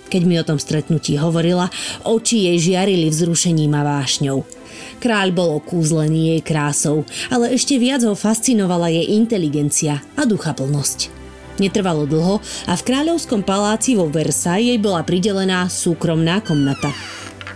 Keď 0.09 0.23
mi 0.29 0.39
o 0.39 0.47
tom 0.47 0.63
stretnutí 0.63 1.19
hovorila, 1.19 1.73
oči 2.07 2.47
jej 2.53 2.59
žiarili 2.73 3.11
vzrušením 3.11 3.73
a 3.75 3.83
vášňou. 3.83 4.47
Kráľ 5.03 5.29
bol 5.35 5.59
okúzlený 5.59 6.37
jej 6.37 6.41
krásou, 6.45 7.03
ale 7.33 7.57
ešte 7.57 7.81
viac 7.81 8.07
ho 8.07 8.15
fascinovala 8.15 8.95
jej 8.95 9.17
inteligencia 9.17 10.05
a 10.15 10.23
duchaplnosť. 10.23 11.11
Netrvalo 11.59 12.07
dlho 12.07 12.43
a 12.67 12.73
v 12.75 12.83
kráľovskom 12.83 13.47
paláci 13.47 13.95
vo 13.95 14.11
Versailles 14.11 14.75
jej 14.75 14.79
bola 14.79 15.07
pridelená 15.07 15.71
súkromná 15.71 16.43
komnata. 16.43 16.91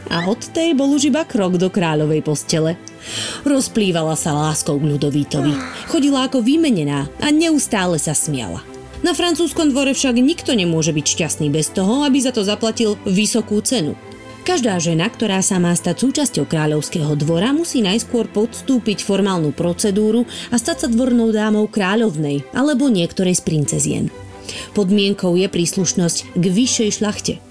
A 0.09 0.29
od 0.29 0.41
tej 0.53 0.73
bol 0.73 0.93
už 0.93 1.13
iba 1.13 1.25
krok 1.29 1.61
do 1.61 1.69
kráľovej 1.73 2.25
postele– 2.25 2.75
Rozplývala 3.47 4.15
sa 4.19 4.35
láskou 4.35 4.77
k 4.77 4.89
Ľudovítovi. 4.95 5.53
Chodila 5.89 6.27
ako 6.29 6.43
vymenená 6.45 7.09
a 7.23 7.29
neustále 7.33 7.97
sa 7.97 8.13
smiala. 8.13 8.63
Na 8.99 9.15
francúzskom 9.15 9.71
dvore 9.71 9.95
však 9.95 10.19
nikto 10.19 10.59
nemôže 10.59 10.91
byť 10.91 11.07
šťastný 11.07 11.49
bez 11.55 11.71
toho, 11.71 12.03
aby 12.03 12.19
za 12.19 12.35
to 12.35 12.43
zaplatil 12.43 12.99
vysokú 13.07 13.63
cenu. 13.63 13.95
Každá 14.43 14.81
žena, 14.81 15.13
ktorá 15.13 15.45
sa 15.45 15.61
má 15.61 15.77
stať 15.77 16.09
súčasťou 16.09 16.49
kráľovského 16.49 17.13
dvora, 17.21 17.53
musí 17.53 17.85
najskôr 17.85 18.33
podstúpiť 18.33 19.05
formálnu 19.05 19.53
procedúru 19.53 20.25
a 20.49 20.57
stať 20.57 20.77
sa 20.85 20.89
dvornou 20.89 21.31
dámou 21.31 21.69
kráľovnej 21.69 22.49
alebo 22.57 22.89
niektorej 22.89 23.39
z 23.39 23.43
princezien. 23.45 24.05
Podmienkou 24.73 25.37
je 25.37 25.47
príslušnosť 25.53 26.33
k 26.33 26.45
vyššej 26.49 26.91
šlachte– 26.97 27.35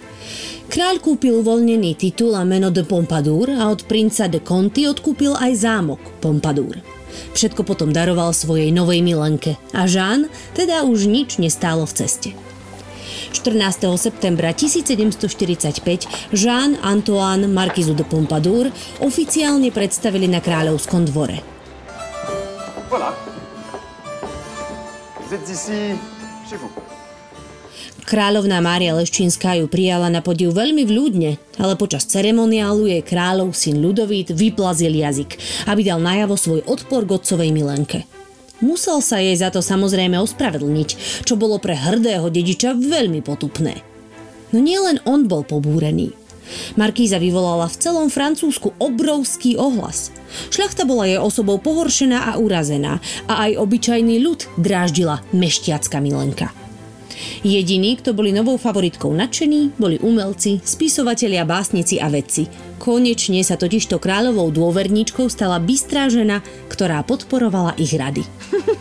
Kráľ 0.67 0.99
kúpil 0.99 1.39
uvoľnený 1.39 1.95
titul 1.95 2.35
a 2.35 2.43
meno 2.43 2.67
de 2.67 2.83
Pompadour 2.83 3.47
a 3.55 3.71
od 3.71 3.87
princa 3.87 4.27
de 4.27 4.43
Conti 4.43 4.83
odkúpil 4.83 5.31
aj 5.31 5.63
zámok 5.63 6.01
Pompadour. 6.19 6.83
Všetko 7.31 7.63
potom 7.63 7.95
daroval 7.95 8.35
svojej 8.35 8.69
novej 8.75 8.99
milenke 8.99 9.55
a 9.71 9.87
Jean 9.87 10.27
teda 10.53 10.83
už 10.83 11.07
nič 11.07 11.39
nestálo 11.39 11.87
v 11.87 11.93
ceste. 12.03 12.29
14. 13.31 13.95
septembra 13.95 14.51
1745 14.51 16.35
Jean-Antoine 16.35 17.47
Markizu 17.47 17.95
de 17.95 18.03
Pompadour 18.03 18.67
oficiálne 18.99 19.71
predstavili 19.71 20.27
na 20.27 20.43
kráľovskom 20.43 21.07
dvore. 21.07 21.39
Voilà. 22.91 23.15
Vous 25.23 25.31
êtes 25.31 25.47
ici 25.47 25.95
chez 26.49 26.57
vous. 26.59 26.96
Kráľovná 28.07 28.63
Mária 28.63 28.95
Leščínská 28.95 29.59
ju 29.59 29.67
prijala 29.67 30.07
na 30.07 30.23
podiv 30.23 30.55
veľmi 30.55 30.87
vľúdne, 30.87 31.35
ale 31.59 31.75
počas 31.75 32.07
ceremoniálu 32.07 32.87
jej 32.87 33.03
kráľov 33.03 33.51
syn 33.51 33.83
Ľudovít 33.83 34.31
vyplazil 34.31 34.95
jazyk, 34.95 35.35
aby 35.67 35.83
dal 35.83 35.99
najavo 35.99 36.39
svoj 36.39 36.63
odpor 36.71 37.03
k 37.03 37.51
milenke. 37.51 38.07
Musel 38.63 39.03
sa 39.03 39.19
jej 39.19 39.35
za 39.35 39.51
to 39.51 39.59
samozrejme 39.59 40.15
ospravedlniť, 40.23 41.19
čo 41.27 41.35
bolo 41.35 41.59
pre 41.59 41.75
hrdého 41.75 42.31
dediča 42.31 42.79
veľmi 42.79 43.19
potupné. 43.19 43.83
No 44.55 44.63
nielen 44.63 45.03
on 45.03 45.27
bol 45.27 45.43
pobúrený. 45.43 46.15
Markíza 46.79 47.19
vyvolala 47.19 47.67
v 47.67 47.75
celom 47.75 48.07
Francúzsku 48.07 48.71
obrovský 48.79 49.59
ohlas. 49.59 50.15
Šľachta 50.47 50.87
bola 50.87 51.11
jej 51.11 51.19
osobou 51.19 51.59
pohoršená 51.59 52.23
a 52.23 52.39
urazená 52.39 53.03
a 53.27 53.51
aj 53.51 53.59
obyčajný 53.59 54.23
ľud 54.23 54.47
dráždila 54.55 55.27
meštiacka 55.35 55.99
milenka. 55.99 56.55
Jediní, 57.41 57.97
kto 57.97 58.13
boli 58.13 58.33
novou 58.33 58.57
favoritkou 58.57 59.13
nadšení, 59.13 59.77
boli 59.77 59.97
umelci, 59.99 60.61
spisovatelia, 60.61 61.45
básnici 61.47 61.97
a 61.97 62.09
vedci. 62.09 62.47
Konečne 62.77 63.41
sa 63.41 63.57
totižto 63.57 63.97
kráľovou 63.97 64.53
dôverníčkou 64.53 65.25
stala 65.27 65.57
bystrá 65.57 66.07
žena, 66.13 66.45
ktorá 66.69 67.01
podporovala 67.01 67.73
ich 67.81 67.97
rady. 67.97 68.21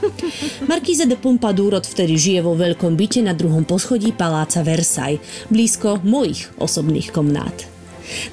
Markíza 0.70 1.09
de 1.09 1.16
Pompadour 1.16 1.81
odvtedy 1.81 2.14
žije 2.20 2.40
vo 2.44 2.53
veľkom 2.53 2.92
byte 2.92 3.25
na 3.25 3.33
druhom 3.33 3.64
poschodí 3.64 4.12
paláca 4.12 4.61
Versailles, 4.61 5.22
blízko 5.49 6.05
mojich 6.05 6.53
osobných 6.61 7.09
komnát. 7.11 7.77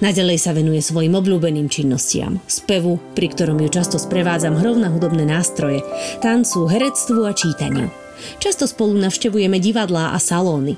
Naďalej 0.06 0.38
sa 0.38 0.54
venuje 0.54 0.86
svojim 0.86 1.18
obľúbeným 1.18 1.66
činnostiam. 1.66 2.38
Spevu, 2.46 3.02
pri 3.18 3.28
ktorom 3.34 3.58
ju 3.64 3.70
často 3.74 3.98
sprevádzam 3.98 4.62
hrou 4.62 4.78
na 4.78 4.94
hudobné 4.94 5.26
nástroje, 5.26 5.82
tancu, 6.22 6.70
herectvu 6.70 7.26
a 7.26 7.34
čítaniu. 7.34 8.03
Často 8.40 8.70
spolu 8.70 8.98
navštevujeme 9.00 9.58
divadlá 9.60 10.14
a 10.16 10.20
salóny. 10.20 10.76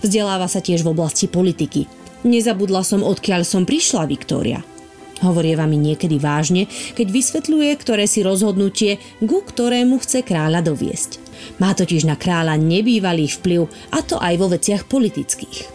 Vzdeláva 0.00 0.48
sa 0.48 0.64
tiež 0.64 0.82
v 0.82 0.92
oblasti 0.96 1.28
politiky. 1.28 1.86
Nezabudla 2.26 2.82
som, 2.82 3.04
odkiaľ 3.04 3.46
som 3.46 3.68
prišla, 3.68 4.08
Viktória. 4.08 4.64
Hovorieva 5.24 5.64
mi 5.64 5.80
niekedy 5.80 6.20
vážne, 6.20 6.68
keď 6.92 7.06
vysvetľuje, 7.08 7.70
ktoré 7.80 8.04
si 8.04 8.20
rozhodnutie, 8.20 9.00
ku 9.24 9.40
ktorému 9.40 9.96
chce 10.04 10.20
kráľa 10.20 10.60
doviesť. 10.60 11.22
Má 11.56 11.72
totiž 11.72 12.04
na 12.04 12.20
kráľa 12.20 12.60
nebývalý 12.60 13.24
vplyv, 13.28 13.68
a 13.96 14.04
to 14.04 14.20
aj 14.20 14.34
vo 14.36 14.52
veciach 14.52 14.84
politických. 14.84 15.72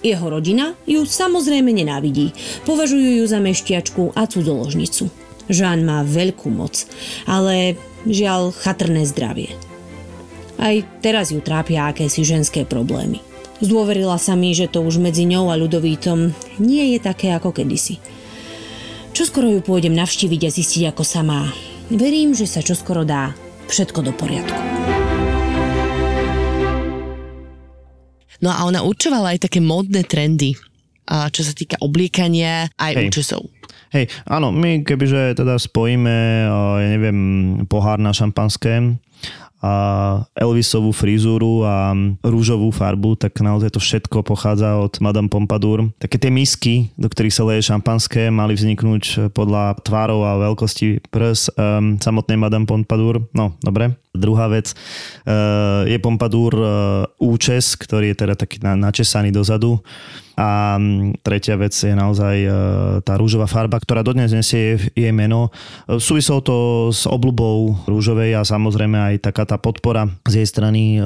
Jeho 0.00 0.26
rodina 0.32 0.72
ju 0.88 1.04
samozrejme 1.04 1.76
nenávidí. 1.76 2.32
Považujú 2.64 3.20
ju 3.20 3.24
za 3.28 3.36
meštiačku 3.36 4.16
a 4.16 4.24
cudzoložnicu. 4.24 5.12
Žán 5.52 5.84
má 5.84 6.00
veľkú 6.08 6.48
moc, 6.48 6.88
ale 7.28 7.76
žiaľ 8.08 8.56
chatrné 8.56 9.04
zdravie. 9.04 9.52
Aj 10.56 10.76
teraz 11.04 11.30
ju 11.30 11.38
trápia 11.38 11.92
akési 11.92 12.26
ženské 12.26 12.66
problémy. 12.66 13.22
Zdôverila 13.60 14.16
sa 14.16 14.32
mi, 14.34 14.56
že 14.56 14.72
to 14.72 14.80
už 14.80 14.96
medzi 14.96 15.28
ňou 15.28 15.52
a 15.52 15.60
ľudovítom 15.60 16.32
nie 16.58 16.96
je 16.96 16.98
také 16.98 17.30
ako 17.36 17.52
kedysi. 17.52 18.00
Čoskoro 19.12 19.52
ju 19.52 19.60
pôjdem 19.60 19.92
navštíviť 19.92 20.40
a 20.48 20.50
zistiť, 20.50 20.82
ako 20.90 21.04
sa 21.04 21.20
má. 21.20 21.44
Verím, 21.92 22.32
že 22.32 22.48
sa 22.48 22.64
čoskoro 22.64 23.04
dá 23.04 23.36
všetko 23.68 24.00
do 24.00 24.12
poriadku. 24.16 24.60
No 28.40 28.48
a 28.48 28.64
ona 28.64 28.80
určovala 28.80 29.36
aj 29.36 29.44
také 29.44 29.60
módne 29.60 30.00
trendy, 30.08 30.56
a 31.04 31.28
čo 31.28 31.44
sa 31.44 31.52
týka 31.52 31.76
obliekania 31.84 32.72
aj 32.80 32.92
Hej. 32.96 33.06
účesov. 33.12 33.42
Hej, 33.92 34.08
áno, 34.24 34.54
my 34.54 34.86
kebyže 34.86 35.36
teda 35.36 35.58
spojíme, 35.58 36.16
ja 36.48 36.88
neviem, 36.96 37.18
pohár 37.66 38.00
na 38.00 38.14
šampanské 38.14 38.96
a 39.60 39.72
Elvisovú 40.32 40.90
frizúru 40.96 41.68
a 41.68 41.92
rúžovú 42.24 42.72
farbu, 42.72 43.20
tak 43.20 43.36
naozaj 43.44 43.76
to 43.76 43.80
všetko 43.80 44.24
pochádza 44.24 44.80
od 44.80 44.96
Madame 45.04 45.28
Pompadour. 45.28 45.92
Také 46.00 46.16
tie 46.16 46.32
misky, 46.32 46.88
do 46.96 47.12
ktorých 47.12 47.36
sa 47.36 47.44
leje 47.44 47.68
šampanské, 47.68 48.32
mali 48.32 48.56
vzniknúť 48.56 49.32
podľa 49.36 49.76
tvárov 49.84 50.20
a 50.24 50.40
veľkosti 50.48 51.04
prs 51.12 51.52
um, 51.54 52.00
samotnej 52.00 52.40
Madame 52.40 52.64
Pompadour. 52.64 53.28
No, 53.36 53.60
dobre. 53.60 54.00
Druhá 54.10 54.50
vec 54.50 54.74
uh, 54.74 55.86
je 55.86 55.94
Pompadour 56.02 56.52
uh, 56.56 56.66
účes, 57.22 57.78
ktorý 57.78 58.10
je 58.10 58.26
teda 58.26 58.34
taký 58.34 58.58
na, 58.58 58.74
načesaný 58.74 59.30
dozadu. 59.30 59.78
A 60.40 60.80
mm, 60.80 61.20
tretia 61.20 61.60
vec 61.60 61.76
je 61.76 61.92
naozaj 61.92 62.36
e, 62.40 62.50
tá 63.04 63.20
rúžová 63.20 63.44
farba, 63.44 63.76
ktorá 63.76 64.00
dodnes 64.00 64.32
nesie 64.32 64.80
jej 64.96 65.12
meno. 65.12 65.52
E, 65.84 66.00
Súviselo 66.00 66.40
to 66.40 66.56
s 66.88 67.04
obľubou 67.04 67.84
rúžovej 67.84 68.40
a 68.40 68.48
samozrejme 68.48 68.96
aj 68.96 69.14
taká 69.28 69.44
tá 69.44 69.60
podpora 69.60 70.08
z 70.24 70.40
jej 70.40 70.48
strany 70.48 70.96
e, 70.96 71.04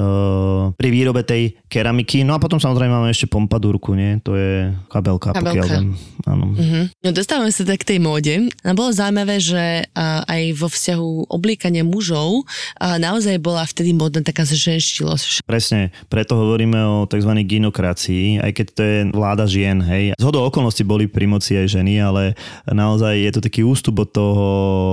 pri 0.79 0.87
výrobe 0.87 1.27
tej 1.27 1.59
keramiky. 1.67 2.23
No 2.23 2.39
a 2.39 2.39
potom 2.39 2.63
samozrejme 2.63 2.95
máme 2.95 3.11
ešte 3.11 3.27
pompadúrku, 3.27 3.91
nie? 3.91 4.23
To 4.23 4.39
je 4.39 4.71
kabelka, 4.87 5.35
Kabelka. 5.35 5.51
pokiaľ 5.51 5.65
viem. 5.67 5.87
Áno. 6.23 6.45
Mhm. 6.55 6.81
No 7.03 7.09
dostávame 7.11 7.51
sa 7.51 7.67
tak 7.67 7.83
k 7.83 7.95
tej 7.95 7.99
móde. 7.99 8.47
A 8.63 8.71
bolo 8.71 8.95
zaujímavé, 8.95 9.43
že 9.43 9.83
aj 9.99 10.55
vo 10.55 10.71
vzťahu 10.71 11.27
obliekania 11.27 11.83
mužov 11.83 12.47
naozaj 12.79 13.35
bola 13.43 13.67
vtedy 13.67 13.91
módna 13.91 14.23
taká 14.23 14.47
zženštilosť. 14.47 15.43
Presne, 15.43 15.91
preto 16.07 16.39
hovoríme 16.39 16.79
o 16.79 16.95
tzv. 17.09 17.31
ginokracii, 17.43 18.39
aj 18.39 18.51
keď 18.55 18.67
to 18.71 18.81
je 18.81 18.97
vláda 19.25 19.49
žien, 19.49 19.81
hej. 19.81 20.13
Z 20.13 20.21
hodou 20.21 20.45
okolností 20.45 20.85
boli 20.85 21.09
pri 21.09 21.25
moci 21.25 21.57
aj 21.57 21.81
ženy, 21.81 21.97
ale 21.97 22.37
naozaj 22.69 23.17
je 23.17 23.31
to 23.33 23.41
taký 23.41 23.65
ústup 23.65 24.05
od 24.05 24.09
toho 24.13 24.47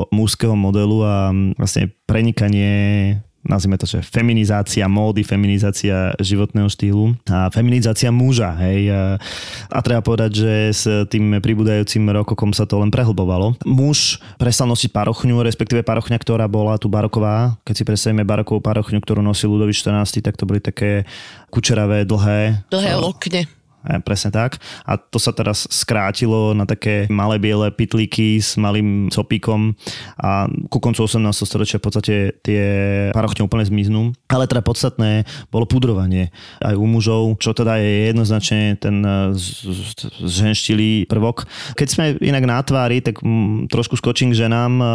mužského 0.08 0.56
modelu 0.56 1.04
a 1.04 1.28
vlastne 1.60 1.92
prenikanie 2.08 3.20
nazvime 3.42 3.74
to, 3.74 3.90
že 3.90 4.06
feminizácia 4.06 4.86
módy, 4.86 5.26
feminizácia 5.26 6.14
životného 6.22 6.70
štýlu 6.70 7.18
a 7.26 7.50
feminizácia 7.50 8.14
muža, 8.14 8.54
hej. 8.62 8.86
A, 9.66 9.78
treba 9.82 9.98
povedať, 9.98 10.30
že 10.46 10.52
s 10.70 10.84
tým 11.10 11.42
pribúdajúcim 11.42 12.06
rokokom 12.22 12.54
sa 12.54 12.70
to 12.70 12.78
len 12.78 12.94
prehlbovalo. 12.94 13.58
Muž 13.66 14.22
prestal 14.38 14.70
nosiť 14.70 14.94
parochňu, 14.94 15.42
respektíve 15.42 15.82
parochňa, 15.82 16.22
ktorá 16.22 16.46
bola 16.46 16.78
tu 16.78 16.86
baroková. 16.86 17.58
Keď 17.66 17.74
si 17.74 17.82
predstavíme 17.82 18.22
barokovú 18.22 18.62
parochňu, 18.62 19.02
ktorú 19.02 19.20
nosil 19.20 19.50
Ludovít 19.50 19.74
14, 19.74 20.22
tak 20.22 20.38
to 20.38 20.46
boli 20.46 20.62
také 20.62 21.02
kučeravé, 21.50 22.06
dlhé. 22.06 22.62
Dlhé 22.70 22.94
lokne. 22.94 23.50
E, 23.82 23.98
Presne 24.02 24.30
tak. 24.30 24.62
A 24.86 24.96
to 24.98 25.18
sa 25.18 25.34
teraz 25.34 25.66
skrátilo 25.70 26.54
na 26.54 26.66
také 26.66 27.10
malé 27.10 27.38
biele 27.42 27.70
pitlíky 27.74 28.38
s 28.38 28.54
malým 28.54 29.10
copíkom 29.10 29.74
a 30.18 30.46
ku 30.70 30.78
koncu 30.78 31.06
18. 31.06 31.22
storočia 31.42 31.78
v 31.82 31.84
podstate 31.84 32.14
tie 32.42 32.64
parochne 33.10 33.42
úplne 33.46 33.66
zmiznú. 33.66 34.14
Ale 34.30 34.46
teda 34.46 34.62
podstatné 34.62 35.26
bolo 35.50 35.66
pudrovanie 35.66 36.30
aj 36.62 36.74
u 36.78 36.86
mužov, 36.86 37.36
čo 37.42 37.52
teda 37.52 37.78
je 37.82 38.14
jednoznačne 38.14 38.78
ten 38.78 39.02
e, 39.02 39.34
zženštilý 40.22 41.10
prvok. 41.10 41.46
Keď 41.74 41.88
sme 41.88 42.04
inak 42.22 42.44
na 42.46 42.58
tvári, 42.62 43.02
tak 43.02 43.20
mm, 43.20 43.66
trošku 43.72 43.98
skočím 43.98 44.30
k 44.30 44.46
ženám 44.46 44.72
e, 44.78 44.86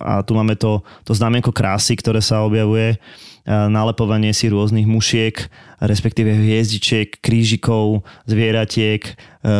a 0.00 0.20
tu 0.22 0.36
máme 0.36 0.54
to, 0.60 0.84
to 1.08 1.16
znamienko 1.16 1.50
krásy, 1.50 1.96
ktoré 1.96 2.20
sa 2.20 2.44
objavuje 2.44 3.00
nalepovanie 3.44 4.32
si 4.32 4.48
rôznych 4.48 4.88
mušiek, 4.88 5.36
respektíve 5.84 6.32
hviezdičiek, 6.32 7.20
krížikov, 7.20 8.06
zvieratiek 8.24 9.04
e, 9.04 9.12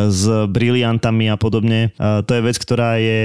s 0.09 0.25
briliantami 0.49 1.29
a 1.29 1.37
podobne. 1.37 1.93
E, 1.93 2.21
To 2.25 2.31
je 2.33 2.41
vec, 2.41 2.57
ktorá 2.57 2.97
je 2.97 3.21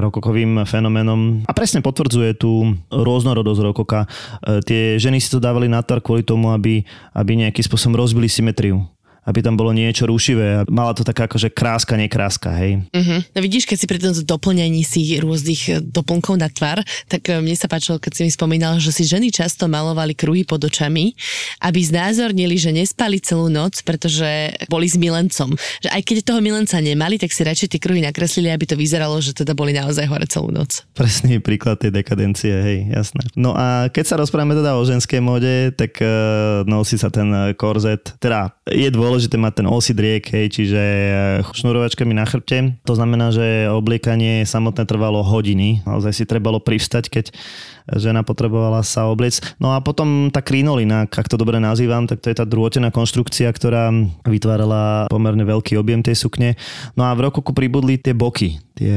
rokokovým 0.00 0.64
fenoménom 0.64 1.44
a 1.44 1.52
presne 1.52 1.84
potvrdzuje 1.84 2.40
tú 2.40 2.72
rôznorodosť 2.88 3.60
rokoka. 3.60 4.08
E, 4.40 4.64
Tie 4.64 4.96
ženy 4.96 5.20
si 5.20 5.28
to 5.28 5.42
dávali 5.42 5.68
na 5.68 5.84
tvár 5.84 6.00
kvôli 6.00 6.24
tomu, 6.24 6.56
aby, 6.56 6.80
aby 7.12 7.44
nejakým 7.44 7.64
spôsobom 7.64 8.00
rozbili 8.00 8.32
symetriu 8.32 8.93
aby 9.24 9.40
tam 9.40 9.56
bolo 9.56 9.72
niečo 9.72 10.04
rušivé 10.04 10.62
a 10.62 10.66
mala 10.68 10.92
to 10.92 11.02
taká 11.02 11.26
akože 11.26 11.50
kráska, 11.50 11.96
nekráska, 11.96 12.52
hej. 12.60 12.84
Uh-huh. 12.92 13.20
No 13.32 13.38
vidíš, 13.40 13.64
keď 13.64 13.76
si 13.80 13.86
pri 13.88 13.98
tom 13.98 14.12
doplňaní 14.12 14.84
si 14.84 15.16
rôznych 15.18 15.62
e, 15.68 15.72
doplnkov 15.80 16.36
na 16.36 16.52
tvár, 16.52 16.84
tak 17.08 17.32
e, 17.32 17.40
mne 17.40 17.56
sa 17.56 17.66
páčilo, 17.66 17.96
keď 17.96 18.12
si 18.12 18.22
mi 18.28 18.30
spomínal, 18.30 18.76
že 18.78 18.92
si 18.92 19.08
ženy 19.08 19.32
často 19.32 19.64
malovali 19.64 20.12
kruhy 20.12 20.44
pod 20.44 20.60
očami, 20.60 21.16
aby 21.64 21.80
znázornili, 21.80 22.60
že 22.60 22.70
nespali 22.70 23.18
celú 23.18 23.48
noc, 23.48 23.80
pretože 23.82 24.52
boli 24.68 24.86
s 24.86 25.00
milencom. 25.00 25.56
Že 25.80 25.88
aj 25.90 26.02
keď 26.04 26.16
toho 26.22 26.40
milenca 26.44 26.76
nemali, 26.78 27.16
tak 27.16 27.32
si 27.32 27.42
radšej 27.42 27.68
tie 27.74 27.80
kruhy 27.80 28.04
nakreslili, 28.04 28.52
aby 28.52 28.68
to 28.68 28.76
vyzeralo, 28.76 29.16
že 29.24 29.32
teda 29.32 29.56
boli 29.56 29.72
naozaj 29.72 30.04
hore 30.04 30.28
celú 30.28 30.52
noc. 30.52 30.84
Presný 30.92 31.40
príklad 31.40 31.80
tej 31.80 31.96
dekadencie, 31.96 32.52
hej, 32.52 32.78
jasné. 32.92 33.24
No 33.34 33.56
a 33.56 33.88
keď 33.88 34.04
sa 34.04 34.20
rozprávame 34.20 34.52
teda 34.52 34.76
o 34.76 34.84
ženskej 34.84 35.24
móde, 35.24 35.72
tak 35.72 35.96
uh, 36.04 36.62
nosí 36.68 37.00
sa 37.00 37.08
ten 37.08 37.56
korzet, 37.56 38.12
teda 38.20 38.52
je 38.68 38.88
dôležité 38.92 39.13
dôležité 39.14 39.38
mať 39.38 39.62
ten 39.62 39.70
osid 39.70 39.94
riek, 39.94 40.26
hej, 40.34 40.50
čiže 40.50 40.82
eh, 40.82 41.38
šnurovačkami 41.54 42.18
na 42.18 42.26
chrbte. 42.26 42.74
To 42.82 42.98
znamená, 42.98 43.30
že 43.30 43.70
obliekanie 43.70 44.42
samotné 44.42 44.90
trvalo 44.90 45.22
hodiny. 45.22 45.86
Naozaj 45.86 46.10
si 46.18 46.24
trebalo 46.26 46.58
privstať, 46.58 47.14
keď 47.14 47.30
žena 47.94 48.26
potrebovala 48.26 48.82
sa 48.82 49.06
obliecť. 49.06 49.60
No 49.62 49.76
a 49.76 49.78
potom 49.78 50.34
tá 50.34 50.42
krinolina, 50.42 51.06
ak 51.06 51.30
to 51.30 51.38
dobre 51.38 51.62
nazývam, 51.62 52.10
tak 52.10 52.26
to 52.26 52.34
je 52.34 52.42
tá 52.42 52.42
drôtená 52.42 52.90
konštrukcia, 52.90 53.46
ktorá 53.54 53.94
vytvárala 54.26 55.06
pomerne 55.06 55.46
veľký 55.46 55.78
objem 55.78 56.02
tej 56.02 56.18
sukne. 56.18 56.58
No 56.98 57.06
a 57.06 57.14
v 57.14 57.30
rokoku 57.30 57.54
pribudli 57.54 58.00
tie 58.02 58.16
boky, 58.16 58.58
tie... 58.74 58.96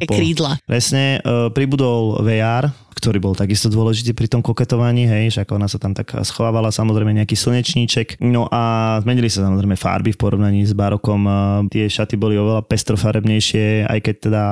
Tie 0.00 0.08
krídla. 0.08 0.56
Presne, 0.64 1.20
e, 1.20 1.50
pribudol 1.52 2.24
VR, 2.24 2.70
ktorý 2.96 3.20
bol 3.20 3.34
takisto 3.36 3.68
dôležitý 3.68 4.16
pri 4.16 4.32
tom 4.32 4.40
koketovaní, 4.40 5.04
hej, 5.04 5.36
že 5.36 5.38
ako 5.44 5.60
ona 5.60 5.68
sa 5.68 5.76
tam 5.76 5.92
tak 5.92 6.16
schovávala, 6.24 6.72
samozrejme 6.72 7.12
nejaký 7.12 7.36
slnečníček. 7.36 8.16
No 8.24 8.48
a 8.48 8.96
zmenili 9.04 9.28
sa 9.28 9.44
samozrejme 9.44 9.76
farby 9.76 10.16
v 10.16 10.20
porovnaní 10.20 10.64
s 10.64 10.72
barokom. 10.72 11.28
Tie 11.68 11.84
šaty 11.84 12.16
boli 12.16 12.40
oveľa 12.40 12.64
pestrofarebnejšie, 12.64 13.84
aj 13.84 13.98
keď 14.00 14.14
teda 14.16 14.44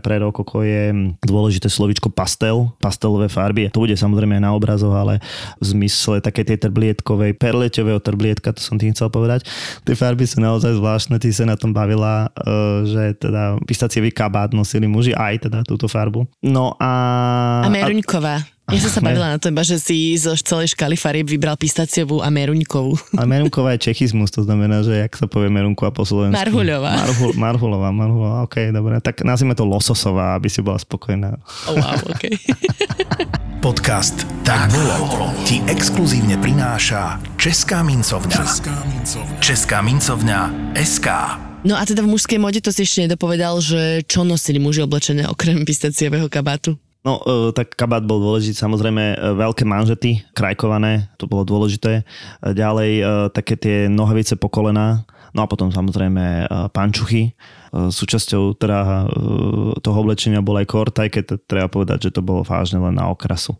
pre 0.00 0.16
rokoko 0.24 0.64
je 0.64 1.12
dôležité 1.20 1.68
slovičko 1.68 2.08
pastel, 2.08 2.72
pastelové 2.80 3.28
farby. 3.28 3.68
To 3.76 3.84
bude 3.84 3.94
samozrejme 3.94 4.40
aj 4.40 4.44
na 4.48 4.56
obrazoch, 4.56 4.96
ale 4.96 5.20
v 5.60 5.64
zmysle 5.76 6.24
také 6.24 6.48
tej 6.48 6.64
trblietkovej, 6.64 7.36
perleťového 7.36 8.00
trblietka, 8.00 8.56
to 8.56 8.64
som 8.64 8.80
tým 8.80 8.96
chcel 8.96 9.12
povedať. 9.12 9.44
Tie 9.84 9.92
farby 9.92 10.24
sú 10.24 10.40
naozaj 10.40 10.80
zvláštne, 10.80 11.20
ty 11.20 11.28
sa 11.28 11.44
na 11.44 11.60
tom 11.60 11.76
bavila, 11.76 12.32
e, 12.32 12.88
že 12.88 13.02
teda 13.20 13.60
pistacievý 13.68 14.08
kabát 14.08 14.56
nosili 14.56 14.88
muži 14.88 15.12
aj 15.12 15.48
teda 15.48 15.58
túto 15.68 15.86
farbu. 15.90 16.24
No 16.40 16.72
a... 16.80 16.92
A 17.66 17.68
Meruňková. 17.82 18.46
Ja 18.70 18.78
som 18.78 18.92
sa 18.94 19.00
bavila 19.04 19.28
na 19.34 19.36
to 19.36 19.50
iba, 19.52 19.60
že 19.66 19.76
si 19.76 20.16
zo 20.16 20.32
celej 20.32 20.72
škály 20.72 20.96
farieb 20.96 21.28
vybral 21.28 21.58
pistaciovú 21.60 22.24
a 22.24 22.32
meruňkovú. 22.32 22.94
A 23.20 23.26
Merunková 23.28 23.76
je 23.76 23.90
čechizmus, 23.90 24.32
to 24.32 24.46
znamená, 24.46 24.80
že 24.80 24.96
jak 24.96 25.12
sa 25.12 25.26
povie 25.28 25.52
Merunková 25.52 25.92
po 25.92 26.08
slovensku? 26.08 26.38
Marhuľová. 26.38 27.04
Marhul, 27.04 27.32
Marhulová, 27.36 27.88
Marhulová, 27.92 28.38
ok, 28.48 28.72
dobre. 28.72 29.02
Tak 29.02 29.26
nazvime 29.26 29.52
to 29.52 29.68
Lososová, 29.68 30.38
aby 30.38 30.48
si 30.48 30.64
bola 30.64 30.80
spokojná. 30.80 31.36
Oh, 31.68 31.76
wow, 31.76 32.00
okay. 32.16 32.32
Podcast 33.66 34.26
Tak 34.42 34.74
bolo 34.74 35.30
ti 35.46 35.62
exkluzívne 35.70 36.34
prináša 36.38 37.22
Česká 37.38 37.82
mincovňa. 37.86 38.42
Česká 39.38 39.78
mincovňa 39.84 40.74
SK. 40.78 41.08
No 41.62 41.78
a 41.78 41.86
teda 41.86 42.02
v 42.02 42.10
mužskej 42.10 42.42
mode 42.42 42.58
to 42.58 42.74
si 42.74 42.82
ešte 42.82 43.06
nedopovedal, 43.06 43.62
že 43.62 44.02
čo 44.10 44.26
nosili 44.26 44.58
muži 44.58 44.82
oblečené 44.82 45.30
okrem 45.30 45.62
pistaciového 45.62 46.26
kabátu? 46.26 46.74
No, 47.02 47.18
e, 47.18 47.50
tak 47.50 47.74
kabát 47.74 48.06
bol 48.06 48.22
dôležitý, 48.22 48.54
samozrejme 48.54 49.02
e, 49.02 49.16
veľké 49.34 49.66
manžety, 49.66 50.22
krajkované, 50.38 51.10
to 51.18 51.26
bolo 51.26 51.42
dôležité. 51.42 52.02
E, 52.02 52.54
Ďalej 52.54 52.90
také 53.34 53.58
tie 53.58 53.76
nohavice 53.90 54.38
po 54.38 54.46
kolená, 54.46 55.02
no 55.34 55.42
a 55.42 55.50
potom 55.50 55.74
samozrejme 55.74 56.46
pančuchy. 56.70 57.34
Súčasťou 57.72 58.52
teda 58.60 59.08
toho 59.80 59.96
oblečenia 59.96 60.44
bol 60.44 60.60
aj 60.60 60.66
kort, 60.68 60.94
aj 61.00 61.08
keď 61.08 61.24
treba 61.48 61.72
povedať, 61.72 62.08
že 62.08 62.14
to 62.14 62.20
bolo 62.20 62.44
vážne 62.44 62.76
len 62.76 62.94
na 62.94 63.08
okrasu. 63.08 63.56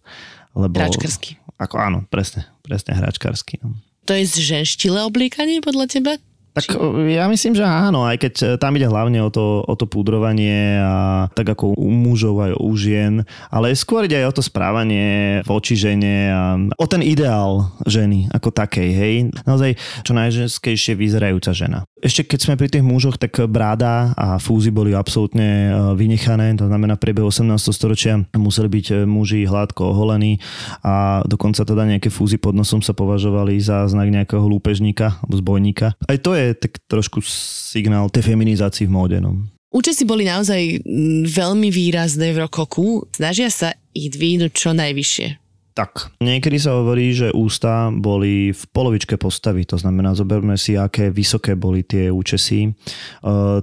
Lebo, 0.53 0.77
Hračkarsky. 0.77 1.41
Ako 1.57 1.81
áno, 1.81 1.99
presne, 2.13 2.45
presne 2.61 2.93
hračkarsky. 2.93 3.65
No. 3.65 3.73
To 4.05 4.13
je 4.13 4.29
zženštile 4.29 5.01
obliekanie 5.01 5.65
podľa 5.65 5.87
teba? 5.89 6.13
Tak 6.53 6.65
Či... 6.69 6.77
ja 7.17 7.25
myslím, 7.33 7.57
že 7.57 7.65
áno, 7.65 8.05
aj 8.05 8.17
keď 8.21 8.35
e, 8.41 8.47
tam 8.61 8.77
ide 8.77 8.85
hlavne 8.85 9.25
o 9.25 9.33
to, 9.33 9.65
o 9.65 9.75
to 9.77 9.89
púdrovanie 9.89 10.77
a 10.77 11.27
tak 11.33 11.57
ako 11.57 11.73
u 11.73 11.89
mužov 11.89 12.45
aj 12.45 12.53
u 12.61 12.71
žien, 12.77 13.25
ale 13.49 13.73
skôr 13.73 14.05
ide 14.05 14.21
aj 14.21 14.27
o 14.29 14.37
to 14.37 14.43
správanie 14.45 15.41
voči 15.49 15.81
žene 15.81 16.17
a 16.29 16.43
o 16.77 16.87
ten 16.87 17.01
ideál 17.01 17.73
ženy 17.89 18.29
ako 18.37 18.53
takej, 18.53 18.91
hej. 18.93 19.15
Naozaj 19.49 19.81
čo 20.05 20.13
najženskejšie 20.13 20.93
vyzerajúca 20.93 21.57
žena. 21.57 21.89
Ešte 22.05 22.27
keď 22.27 22.39
sme 22.43 22.59
pri 22.61 22.69
tých 22.69 22.85
mužoch, 22.85 23.17
tak 23.17 23.33
bráda 23.49 24.13
a 24.19 24.37
fúzy 24.37 24.69
boli 24.69 24.93
absolútne 24.93 25.71
e, 25.71 25.97
vynechané, 25.97 26.53
to 26.61 26.69
znamená 26.69 27.01
v 27.01 27.05
priebehu 27.09 27.33
18. 27.33 27.57
storočia 27.73 28.21
museli 28.37 28.69
byť 28.69 28.87
e, 28.93 28.95
muži 29.09 29.49
hladko 29.49 29.97
oholení 29.97 30.37
a 30.85 31.25
dokonca 31.25 31.65
teda 31.65 31.89
nejaké 31.89 32.13
fúzy 32.13 32.37
pod 32.37 32.53
nosom 32.53 32.85
sa 32.85 32.93
považovali 32.93 33.57
za 33.63 33.89
znak 33.89 34.13
nejakého 34.13 34.45
lúpežníka 34.45 35.17
alebo 35.23 35.35
zbojníka. 35.39 35.95
Aj 35.97 36.19
to 36.19 36.35
je 36.35 36.42
tak 36.59 36.83
trošku 36.91 37.23
signál 37.27 38.11
tej 38.11 38.35
feminizácii 38.35 38.91
v 38.91 38.95
móde. 38.95 39.19
No. 39.23 39.39
Účesy 39.73 40.05
boli 40.05 40.29
naozaj 40.29 40.85
veľmi 41.33 41.73
výrazné 41.73 42.37
v 42.37 42.45
rokoku. 42.45 43.09
Snažia 43.17 43.49
sa 43.49 43.73
ich 43.97 44.13
dvihnúť 44.13 44.53
čo 44.53 44.77
najvyššie. 44.77 45.29
Tak, 45.73 46.13
niekedy 46.21 46.61
sa 46.61 46.77
hovorí, 46.77 47.17
že 47.17 47.33
ústa 47.33 47.89
boli 47.89 48.53
v 48.53 48.63
polovičke 48.77 49.17
postavy, 49.17 49.65
to 49.65 49.81
znamená, 49.81 50.13
zoberme 50.13 50.61
si, 50.61 50.77
aké 50.77 51.09
vysoké 51.09 51.57
boli 51.57 51.81
tie 51.81 52.13
účesy. 52.13 52.69
E, 52.69 52.71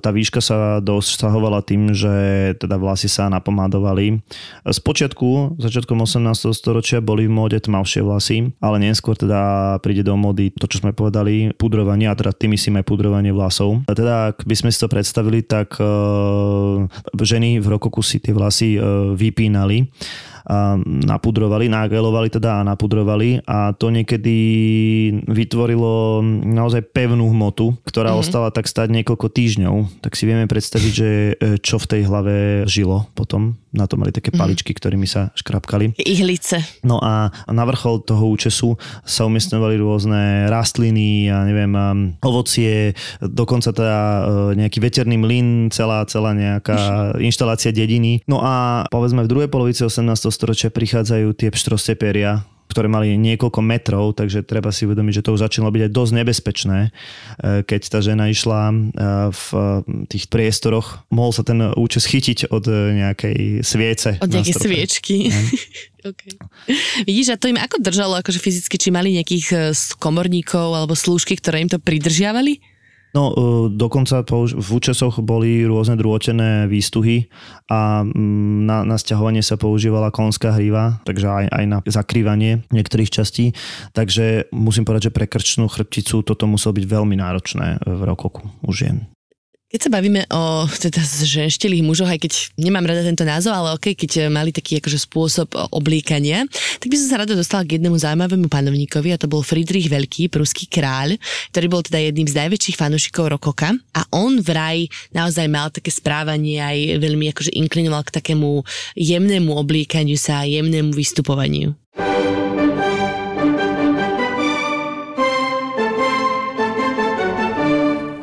tá 0.02 0.10
výška 0.10 0.42
sa 0.42 0.82
dosahovala 0.82 1.62
tým, 1.62 1.94
že 1.94 2.10
teda 2.58 2.82
vlasy 2.82 3.06
sa 3.06 3.30
napomádovali. 3.30 4.26
Z 4.66 4.80
počiatku, 4.82 5.62
začiatkom 5.62 6.02
18. 6.02 6.50
storočia 6.50 6.98
boli 6.98 7.30
v 7.30 7.36
móde 7.38 7.62
tmavšie 7.62 8.02
vlasy, 8.02 8.58
ale 8.58 8.82
neskôr 8.82 9.14
teda 9.14 9.78
príde 9.86 10.02
do 10.02 10.18
módy 10.18 10.50
to, 10.50 10.66
čo 10.66 10.82
sme 10.82 10.98
povedali, 10.98 11.54
pudrovanie, 11.62 12.10
a 12.10 12.18
teda 12.18 12.34
tým 12.34 12.58
myslím 12.58 12.82
aj 12.82 12.90
pudrovanie 12.90 13.30
vlasov. 13.30 13.86
A 13.86 13.94
teda, 13.94 14.34
ak 14.34 14.50
by 14.50 14.56
sme 14.58 14.74
si 14.74 14.82
to 14.82 14.90
predstavili, 14.90 15.46
tak 15.46 15.78
e, 15.78 15.86
ženy 17.22 17.62
v 17.62 17.68
rokoku 17.70 18.02
si 18.02 18.18
tie 18.18 18.34
vlasy 18.34 18.82
e, 18.82 19.14
vypínali 19.14 19.94
napudrovali, 20.86 21.70
nagelovali 21.70 22.34
teda 22.34 22.62
a 22.62 22.66
napudrovali 22.66 23.46
a 23.46 23.72
to 23.78 23.94
niekedy 23.94 24.38
vytvorilo 25.30 26.26
naozaj 26.42 26.90
pevnú 26.90 27.30
hmotu, 27.30 27.78
ktorá 27.86 28.18
mm-hmm. 28.18 28.24
ostala 28.26 28.50
tak 28.50 28.66
stať 28.66 28.90
niekoľko 28.90 29.30
týždňov. 29.30 30.02
Tak 30.02 30.18
si 30.18 30.26
vieme 30.26 30.50
predstaviť, 30.50 30.92
že 30.92 31.10
e, 31.10 31.34
čo 31.62 31.78
v 31.78 31.90
tej 31.90 32.02
hlave 32.10 32.36
žilo 32.66 33.06
potom. 33.14 33.62
Na 33.70 33.86
to 33.86 34.02
mali 34.02 34.10
také 34.10 34.34
paličky, 34.34 34.74
mm-hmm. 34.74 34.82
ktorými 34.82 35.08
sa 35.08 35.30
škrapkali. 35.38 35.94
Ihlice. 36.02 36.62
No 36.82 36.98
a 36.98 37.30
na 37.46 37.64
vrchol 37.70 38.02
toho 38.02 38.26
účesu 38.34 38.82
sa 39.06 39.30
umiestňovali 39.30 39.76
rôzne 39.78 40.22
rastliny, 40.50 41.30
ja 41.30 41.46
neviem, 41.46 41.72
ovocie, 42.26 42.98
dokonca 43.22 43.70
teda 43.70 43.98
e, 43.98 44.22
nejaký 44.58 44.82
veterný 44.82 45.22
mlyn, 45.22 45.70
celá, 45.70 46.02
celá 46.10 46.34
nejaká 46.34 47.14
inštalácia 47.22 47.70
dediny. 47.70 48.26
No 48.26 48.42
a 48.42 48.86
povedzme 48.90 49.22
v 49.26 49.32
druhej 49.32 49.50
polovici 49.54 49.86
18 49.86 50.06
storočia 50.34 50.74
prichádzajú 50.74 51.38
tie 51.38 51.54
pštrosteperia, 51.54 52.42
ktoré 52.70 52.86
mali 52.86 53.18
niekoľko 53.18 53.60
metrov, 53.66 54.14
takže 54.14 54.46
treba 54.46 54.70
si 54.70 54.86
uvedomiť, 54.86 55.20
že 55.20 55.26
to 55.26 55.34
už 55.34 55.42
začalo 55.50 55.74
byť 55.74 55.90
aj 55.90 55.92
dosť 55.92 56.14
nebezpečné. 56.22 56.80
E, 56.86 56.92
keď 57.66 57.82
tá 57.90 58.00
žena 58.00 58.30
išla 58.30 58.62
e, 58.70 58.76
v 59.34 59.48
tých 60.06 60.30
priestoroch, 60.30 61.02
mohol 61.10 61.34
sa 61.34 61.42
ten 61.42 61.58
účes 61.74 62.06
chytiť 62.06 62.54
od 62.54 62.70
nejakej 62.70 63.66
sviece. 63.66 64.22
Od 64.22 64.30
nejakej 64.30 64.56
sviečky. 64.56 65.34
okay. 66.10 66.38
Vidíš, 67.10 67.34
a 67.34 67.42
to 67.42 67.50
im 67.50 67.58
ako 67.58 67.82
držalo 67.82 68.22
akože 68.22 68.38
fyzicky, 68.38 68.78
či 68.78 68.94
mali 68.94 69.18
nejakých 69.18 69.48
e, 69.50 69.58
komorníkov 69.98 70.78
alebo 70.78 70.94
slúžky, 70.94 71.42
ktoré 71.42 71.66
im 71.66 71.74
to 71.74 71.82
pridržiavali? 71.82 72.62
No, 73.10 73.34
dokonca 73.74 74.22
v 74.54 74.70
účesoch 74.70 75.18
boli 75.26 75.66
rôzne 75.66 75.98
drôtené 75.98 76.70
výstuhy 76.70 77.26
a 77.66 78.06
mm, 78.06 78.70
na, 78.70 78.86
na 78.86 78.96
stiahovanie 79.02 79.42
sa 79.42 79.58
používala 79.58 80.14
konská 80.14 80.54
hríva, 80.54 81.02
takže 81.10 81.26
aj, 81.26 81.46
aj 81.50 81.66
na 81.66 81.78
zakrývanie 81.82 82.62
niektorých 82.70 83.10
častí. 83.10 83.58
Takže 83.98 84.54
musím 84.54 84.86
povedať, 84.86 85.10
že 85.10 85.16
pre 85.18 85.26
krčnú 85.26 85.66
chrbticu 85.66 86.22
toto 86.22 86.46
muselo 86.46 86.78
byť 86.78 86.86
veľmi 86.86 87.18
náročné 87.18 87.82
v 87.82 88.02
rokoku 88.06 88.46
u 88.62 88.70
žien. 88.70 89.10
Keď 89.70 89.86
sa 89.86 89.94
bavíme 89.94 90.26
o 90.34 90.66
teda 90.66 90.98
ženštilých 91.06 91.86
mužoch, 91.86 92.10
aj 92.10 92.26
keď 92.26 92.34
nemám 92.58 92.90
rada 92.90 93.06
tento 93.06 93.22
názov, 93.22 93.54
ale 93.54 93.78
ok, 93.78 93.94
keď 93.94 94.26
mali 94.26 94.50
taký 94.50 94.82
akože 94.82 95.06
spôsob 95.06 95.54
oblíkania, 95.70 96.50
tak 96.82 96.90
by 96.90 96.98
som 96.98 97.08
sa 97.14 97.22
rada 97.22 97.38
dostala 97.38 97.62
k 97.62 97.78
jednému 97.78 97.94
zaujímavému 97.94 98.50
panovníkovi 98.50 99.14
a 99.14 99.22
to 99.22 99.30
bol 99.30 99.46
Friedrich 99.46 99.86
Veľký, 99.86 100.34
pruský 100.34 100.66
kráľ, 100.66 101.22
ktorý 101.54 101.70
bol 101.70 101.86
teda 101.86 102.02
jedným 102.02 102.26
z 102.26 102.42
najväčších 102.42 102.82
fanúšikov 102.82 103.30
rokoka 103.30 103.78
a 103.94 104.02
on 104.10 104.42
vraj 104.42 104.90
naozaj 105.14 105.46
mal 105.46 105.70
také 105.70 105.94
správanie 105.94 106.58
aj 106.58 106.98
veľmi 106.98 107.30
akože 107.30 107.54
inklinoval 107.54 108.10
k 108.10 108.26
takému 108.26 108.66
jemnému 108.98 109.54
oblíkaniu 109.54 110.18
sa, 110.18 110.50
jemnému 110.50 110.98
vystupovaniu. 110.98 111.78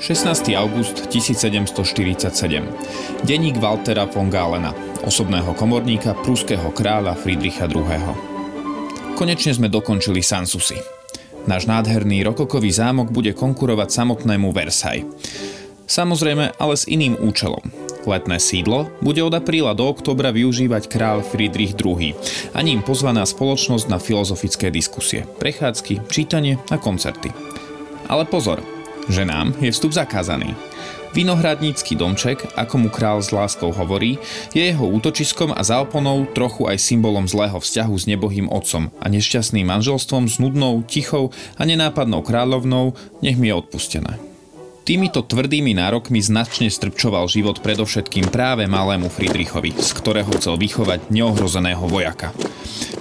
16. 0.07 0.55
august 0.55 1.11
1747. 1.11 2.63
Deník 3.27 3.59
Waltera 3.59 4.07
von 4.07 4.31
Galena, 4.31 4.71
osobného 5.03 5.51
komorníka 5.59 6.15
pruského 6.23 6.71
kráľa 6.71 7.19
Friedricha 7.19 7.67
II. 7.67 8.15
Konečne 9.19 9.59
sme 9.59 9.67
dokončili 9.67 10.23
Sanssouci. 10.23 10.79
Náš 11.51 11.67
nádherný 11.67 12.23
rokokový 12.23 12.71
zámok 12.71 13.11
bude 13.11 13.35
konkurovať 13.35 13.91
samotnému 13.91 14.55
Versailles. 14.55 15.11
Samozrejme, 15.91 16.55
ale 16.55 16.75
s 16.79 16.87
iným 16.87 17.19
účelom. 17.19 17.67
Letné 18.07 18.39
sídlo 18.39 18.87
bude 19.03 19.27
od 19.27 19.35
apríla 19.35 19.75
do 19.75 19.91
oktobra 19.91 20.31
využívať 20.31 20.87
král 20.87 21.19
Friedrich 21.27 21.75
II 21.75 22.15
a 22.55 22.59
ním 22.63 22.79
pozvaná 22.87 23.27
spoločnosť 23.27 23.91
na 23.91 23.99
filozofické 23.99 24.71
diskusie, 24.71 25.27
prechádzky, 25.43 26.07
čítanie 26.07 26.63
a 26.71 26.79
koncerty. 26.79 27.35
Ale 28.07 28.23
pozor, 28.23 28.76
Ženám 29.07 29.55
je 29.63 29.71
vstup 29.71 29.95
zakázaný. 29.95 30.59
Vinohradnícky 31.15 31.97
domček, 31.97 32.45
ako 32.61 32.75
mu 32.77 32.89
král 32.93 33.25
s 33.25 33.33
láskou 33.33 33.73
hovorí, 33.73 34.21
je 34.53 34.61
jeho 34.61 34.85
útočiskom 34.85 35.55
a 35.55 35.65
za 35.65 35.81
oponou 35.81 36.29
trochu 36.29 36.69
aj 36.69 36.77
symbolom 36.77 37.25
zlého 37.25 37.57
vzťahu 37.57 37.95
s 37.97 38.05
nebohým 38.05 38.53
otcom 38.53 38.93
a 39.01 39.07
nešťastným 39.09 39.65
manželstvom 39.65 40.29
s 40.29 40.37
nudnou, 40.37 40.85
tichou 40.85 41.33
a 41.57 41.63
nenápadnou 41.65 42.21
kráľovnou, 42.21 42.93
nech 43.25 43.41
mi 43.41 43.49
je 43.49 43.55
odpustené. 43.57 44.21
Týmito 44.87 45.25
tvrdými 45.25 45.75
nárokmi 45.75 46.23
značne 46.23 46.71
strpčoval 46.71 47.27
život 47.27 47.59
predovšetkým 47.59 48.31
práve 48.31 48.71
malému 48.71 49.11
Friedrichovi, 49.11 49.75
z 49.75 49.91
ktorého 49.99 50.31
chcel 50.39 50.55
vychovať 50.61 51.11
neohrozeného 51.11 51.91
vojaka. 51.91 52.31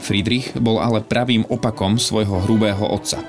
Friedrich 0.02 0.56
bol 0.58 0.82
ale 0.82 1.06
pravým 1.06 1.46
opakom 1.46 2.02
svojho 2.02 2.42
hrubého 2.42 2.90
otca. 2.90 3.22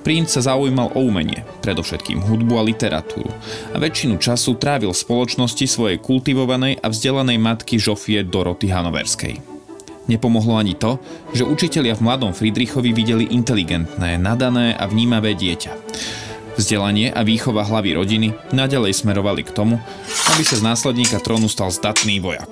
Princ 0.00 0.32
sa 0.32 0.40
zaujímal 0.40 0.94
o 0.94 1.04
umenie, 1.04 1.44
predovšetkým 1.60 2.22
hudbu 2.24 2.54
a 2.56 2.62
literatúru 2.64 3.28
a 3.74 3.76
väčšinu 3.76 4.16
času 4.16 4.56
trávil 4.56 4.94
v 4.94 5.02
spoločnosti 5.02 5.66
svojej 5.68 5.98
kultivovanej 6.00 6.80
a 6.80 6.86
vzdelanej 6.88 7.36
matky 7.36 7.76
Žofie 7.76 8.24
Doroty 8.24 8.70
Hanoverskej. 8.72 9.58
Nepomohlo 10.08 10.56
ani 10.56 10.72
to, 10.72 10.96
že 11.36 11.44
učitelia 11.44 11.92
v 11.92 12.08
mladom 12.08 12.32
Friedrichovi 12.32 12.96
videli 12.96 13.28
inteligentné, 13.28 14.16
nadané 14.16 14.72
a 14.72 14.88
vnímavé 14.88 15.36
dieťa. 15.36 15.72
Vzdelanie 16.56 17.12
a 17.12 17.22
výchova 17.22 17.62
hlavy 17.62 17.94
rodiny 17.94 18.28
nadalej 18.50 18.96
smerovali 18.96 19.44
k 19.46 19.54
tomu, 19.54 19.76
aby 20.34 20.42
sa 20.42 20.58
z 20.58 20.64
následníka 20.64 21.20
trónu 21.20 21.46
stal 21.46 21.68
zdatný 21.68 22.18
vojak. 22.18 22.50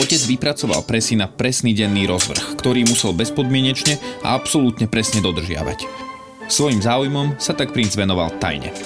Otec 0.00 0.24
vypracoval 0.24 0.88
pre 0.88 1.04
syna 1.04 1.28
presný 1.28 1.76
denný 1.76 2.08
rozvrh, 2.08 2.56
ktorý 2.56 2.88
musel 2.88 3.12
bezpodmienečne 3.12 4.00
a 4.24 4.32
absolútne 4.38 4.88
presne 4.88 5.20
dodržiavať. 5.20 6.11
Svojim 6.52 6.84
záujmom 6.84 7.40
sa 7.40 7.56
tak 7.56 7.72
princ 7.72 7.96
venoval 7.96 8.28
tajne. 8.36 8.76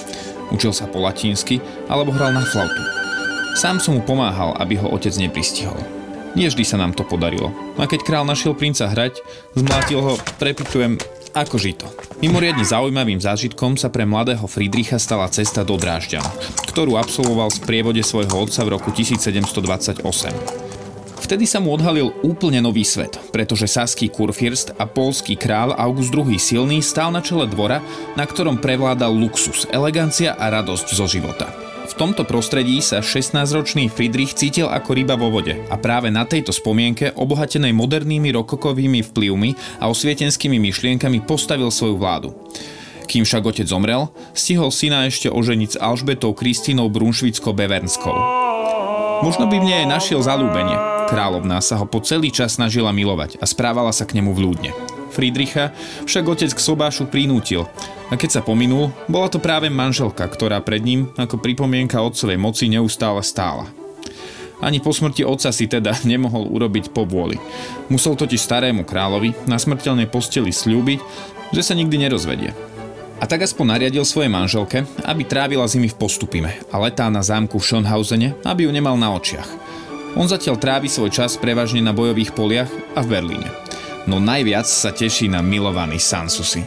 Učil 0.55 0.71
sa 0.71 0.87
po 0.87 1.03
latinsky 1.03 1.59
alebo 1.91 2.15
hral 2.15 2.31
na 2.31 2.39
flautu. 2.47 2.79
Sám 3.59 3.83
som 3.83 3.99
mu 3.99 4.01
pomáhal, 4.07 4.55
aby 4.55 4.79
ho 4.79 4.87
otec 4.87 5.11
nepristihol. 5.19 5.75
Nie 6.31 6.47
vždy 6.47 6.63
sa 6.63 6.79
nám 6.79 6.95
to 6.95 7.03
podarilo. 7.03 7.51
A 7.75 7.83
keď 7.83 8.07
král 8.07 8.23
našiel 8.23 8.55
princa 8.55 8.87
hrať, 8.87 9.19
zmlátil 9.59 9.99
ho, 9.99 10.15
prepitujem, 10.39 10.95
ako 11.35 11.59
žito. 11.59 11.91
Mimoriadne 12.23 12.63
zaujímavým 12.63 13.19
zážitkom 13.19 13.75
sa 13.75 13.91
pre 13.91 14.07
mladého 14.07 14.47
Friedricha 14.47 14.95
stala 14.95 15.27
cesta 15.27 15.67
do 15.67 15.75
Drážďan, 15.75 16.23
ktorú 16.71 16.95
absolvoval 16.95 17.51
v 17.51 17.63
prievode 17.67 17.99
svojho 17.99 18.47
otca 18.47 18.63
v 18.63 18.79
roku 18.79 18.95
1728. 18.95 20.66
Vtedy 21.27 21.43
sa 21.43 21.59
mu 21.59 21.75
odhalil 21.75 22.15
úplne 22.23 22.63
nový 22.63 22.87
svet, 22.87 23.19
pretože 23.35 23.67
saský 23.67 24.07
kurfürst 24.07 24.71
a 24.79 24.87
polský 24.87 25.35
král 25.35 25.75
August 25.75 26.15
II 26.15 26.31
silný 26.39 26.79
stál 26.79 27.11
na 27.11 27.19
čele 27.19 27.43
dvora, 27.51 27.83
na 28.15 28.23
ktorom 28.23 28.63
prevládal 28.63 29.11
luxus, 29.11 29.67
elegancia 29.75 30.39
a 30.39 30.47
radosť 30.47 30.87
zo 30.87 31.03
života. 31.03 31.51
V 31.91 31.99
tomto 31.99 32.23
prostredí 32.23 32.79
sa 32.79 33.03
16-ročný 33.03 33.91
Friedrich 33.91 34.39
cítil 34.39 34.71
ako 34.71 34.95
ryba 34.95 35.19
vo 35.19 35.27
vode 35.27 35.59
a 35.67 35.75
práve 35.75 36.07
na 36.07 36.23
tejto 36.23 36.55
spomienke, 36.55 37.11
obohatenej 37.19 37.75
modernými 37.75 38.31
rokokovými 38.31 39.03
vplyvmi 39.11 39.83
a 39.83 39.91
osvietenskými 39.91 40.55
myšlienkami 40.63 41.27
postavil 41.27 41.67
svoju 41.67 41.99
vládu. 41.99 42.31
Kým 43.03 43.27
však 43.27 43.43
otec 43.43 43.67
zomrel, 43.67 44.07
stihol 44.31 44.71
syna 44.71 45.03
ešte 45.11 45.27
oženiť 45.27 45.75
s 45.75 45.77
Alžbetou 45.83 46.31
Kristínou 46.31 46.87
Brunšvicko-Bevernskou. 46.87 48.15
Možno 49.27 49.51
by 49.51 49.59
v 49.59 49.67
nej 49.75 49.83
našiel 49.83 50.23
zalúbenie, 50.23 50.96
Kráľovná 51.07 51.63
sa 51.63 51.79
ho 51.79 51.87
po 51.87 52.03
celý 52.03 52.35
čas 52.35 52.59
snažila 52.59 52.91
milovať 52.91 53.39
a 53.39 53.47
správala 53.47 53.95
sa 53.95 54.03
k 54.03 54.19
nemu 54.19 54.35
vľúdne. 54.35 54.75
Friedricha 55.15 55.71
však 56.03 56.27
otec 56.27 56.51
k 56.51 56.59
sobášu 56.59 57.07
prinútil 57.07 57.63
a 58.11 58.19
keď 58.19 58.37
sa 58.37 58.41
pominul, 58.43 58.91
bola 59.07 59.31
to 59.31 59.39
práve 59.39 59.71
manželka, 59.71 60.27
ktorá 60.27 60.59
pred 60.59 60.83
ním 60.83 61.07
ako 61.15 61.39
pripomienka 61.39 62.03
otcovej 62.03 62.35
moci 62.35 62.67
neustále 62.67 63.23
stála. 63.23 63.71
Ani 64.59 64.83
po 64.83 64.91
smrti 64.91 65.23
otca 65.23 65.55
si 65.55 65.71
teda 65.71 65.95
nemohol 66.11 66.51
urobiť 66.51 66.91
povôli. 66.91 67.39
Musel 67.87 68.19
totiž 68.19 68.43
starému 68.43 68.83
kráľovi 68.83 69.47
na 69.47 69.55
smrteľnej 69.55 70.11
posteli 70.11 70.51
slúbiť, 70.51 70.99
že 71.55 71.63
sa 71.63 71.71
nikdy 71.71 72.03
nerozvedie. 72.03 72.51
A 73.17 73.25
tak 73.25 73.47
aspoň 73.47 73.79
nariadil 73.79 74.03
svojej 74.03 74.29
manželke, 74.29 74.83
aby 75.07 75.23
trávila 75.23 75.65
zimy 75.71 75.87
v 75.87 75.97
postupime 75.97 76.51
a 76.67 76.75
letá 76.83 77.07
na 77.07 77.23
zámku 77.23 77.57
v 77.57 77.65
Schönhausene, 77.65 78.35
aby 78.43 78.67
ju 78.67 78.75
nemal 78.75 78.99
na 78.99 79.15
očiach– 79.15 79.47
on 80.15 80.29
zatiaľ 80.29 80.55
trávi 80.61 80.87
svoj 80.87 81.11
čas 81.11 81.35
prevažne 81.35 81.83
na 81.83 81.91
bojových 81.91 82.31
poliach 82.31 82.71
a 82.95 83.03
v 83.03 83.11
Berlíne. 83.11 83.49
No 84.07 84.23
najviac 84.23 84.63
sa 84.63 84.95
teší 84.95 85.27
na 85.27 85.43
milovaný 85.43 85.99
Sansusi. 85.99 86.63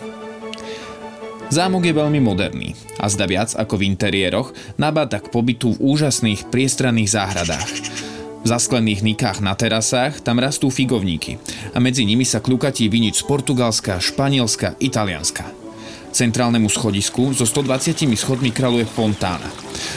Zámok 1.50 1.82
je 1.82 1.94
veľmi 1.96 2.20
moderný 2.22 2.78
a 3.00 3.10
zda 3.10 3.26
viac 3.26 3.50
ako 3.58 3.80
v 3.80 3.90
interiéroch 3.90 4.54
nabáda 4.78 5.18
k 5.18 5.32
pobytu 5.34 5.74
v 5.74 5.82
úžasných 5.82 6.46
priestranných 6.46 7.10
záhradách. 7.10 7.70
V 8.40 8.46
zasklených 8.46 9.04
nikách 9.04 9.38
na 9.44 9.52
terasách 9.52 10.22
tam 10.24 10.38
rastú 10.38 10.70
figovníky 10.70 11.42
a 11.74 11.78
medzi 11.82 12.06
nimi 12.06 12.22
sa 12.22 12.38
klukatí 12.38 12.86
vinič 12.86 13.20
z 13.20 13.28
Portugalska, 13.28 13.98
Španielska, 13.98 14.78
Italianska. 14.78 15.59
Centrálnemu 16.10 16.66
schodisku 16.66 17.30
so 17.30 17.46
120 17.46 17.94
schodmi 18.18 18.50
kraluje 18.50 18.82
fontána. 18.82 19.46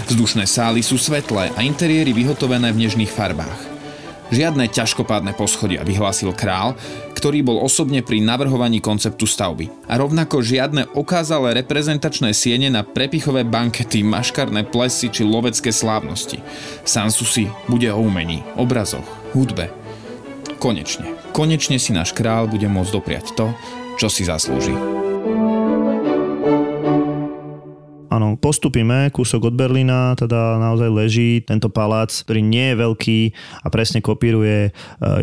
Vzdušné 0.10 0.46
sály 0.46 0.86
sú 0.86 1.02
svetlé 1.02 1.50
a 1.58 1.60
interiéry 1.66 2.14
vyhotovené 2.14 2.70
v 2.70 2.86
nežných 2.86 3.10
farbách. 3.10 3.74
Žiadne 4.34 4.66
ťažkopádne 4.66 5.38
poschodia, 5.38 5.86
vyhlásil 5.86 6.34
král, 6.34 6.74
ktorý 7.14 7.46
bol 7.46 7.62
osobne 7.62 8.02
pri 8.02 8.18
navrhovaní 8.18 8.82
konceptu 8.82 9.30
stavby. 9.30 9.70
A 9.86 10.02
rovnako 10.02 10.42
žiadne 10.42 10.90
okázalé 10.98 11.62
reprezentačné 11.62 12.34
siene 12.34 12.74
na 12.74 12.82
prepichové 12.82 13.46
bankety, 13.46 14.02
maškarné 14.02 14.66
plesy 14.70 15.14
či 15.14 15.22
lovecké 15.22 15.70
slávnosti. 15.70 16.42
Sansusi 16.82 17.46
bude 17.70 17.94
o 17.94 18.02
umení, 18.02 18.42
obrazoch, 18.58 19.06
hudbe. 19.38 19.70
Konečne, 20.58 21.14
konečne 21.30 21.78
si 21.78 21.94
náš 21.94 22.16
král 22.18 22.50
bude 22.50 22.66
môcť 22.66 22.90
dopriať 22.90 23.26
to, 23.38 23.54
čo 24.02 24.10
si 24.10 24.26
zaslúži. 24.26 24.74
Áno, 28.14 28.38
postupíme 28.38 29.10
kúsok 29.10 29.50
od 29.50 29.58
Berlína, 29.58 30.14
teda 30.14 30.62
naozaj 30.62 30.90
leží 30.94 31.42
tento 31.42 31.66
palác, 31.66 32.14
ktorý 32.14 32.46
nie 32.46 32.70
je 32.70 32.76
veľký 32.78 33.20
a 33.66 33.68
presne 33.74 34.06
kopíruje 34.06 34.70
e, 34.70 34.72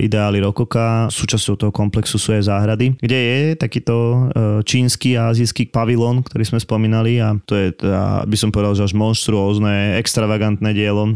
ideály 0.02 0.42
Rokoka. 0.42 1.06
Súčasťou 1.06 1.54
toho 1.54 1.70
komplexu 1.70 2.18
sú 2.18 2.34
aj 2.34 2.50
záhrady, 2.50 2.98
kde 2.98 3.14
je 3.14 3.38
takýto 3.54 3.94
e, 3.94 4.18
čínsky 4.66 5.14
a 5.14 5.30
azijský 5.30 5.70
pavilon, 5.70 6.26
ktorý 6.26 6.42
sme 6.42 6.58
spomínali 6.58 7.22
a 7.22 7.38
to 7.46 7.54
je, 7.54 7.70
teda, 7.78 8.26
by 8.26 8.34
som 8.34 8.50
povedal, 8.50 8.74
že 8.74 8.90
až 8.90 8.98
monštruózne, 8.98 9.94
extravagantné 10.02 10.74
dielo. 10.74 11.14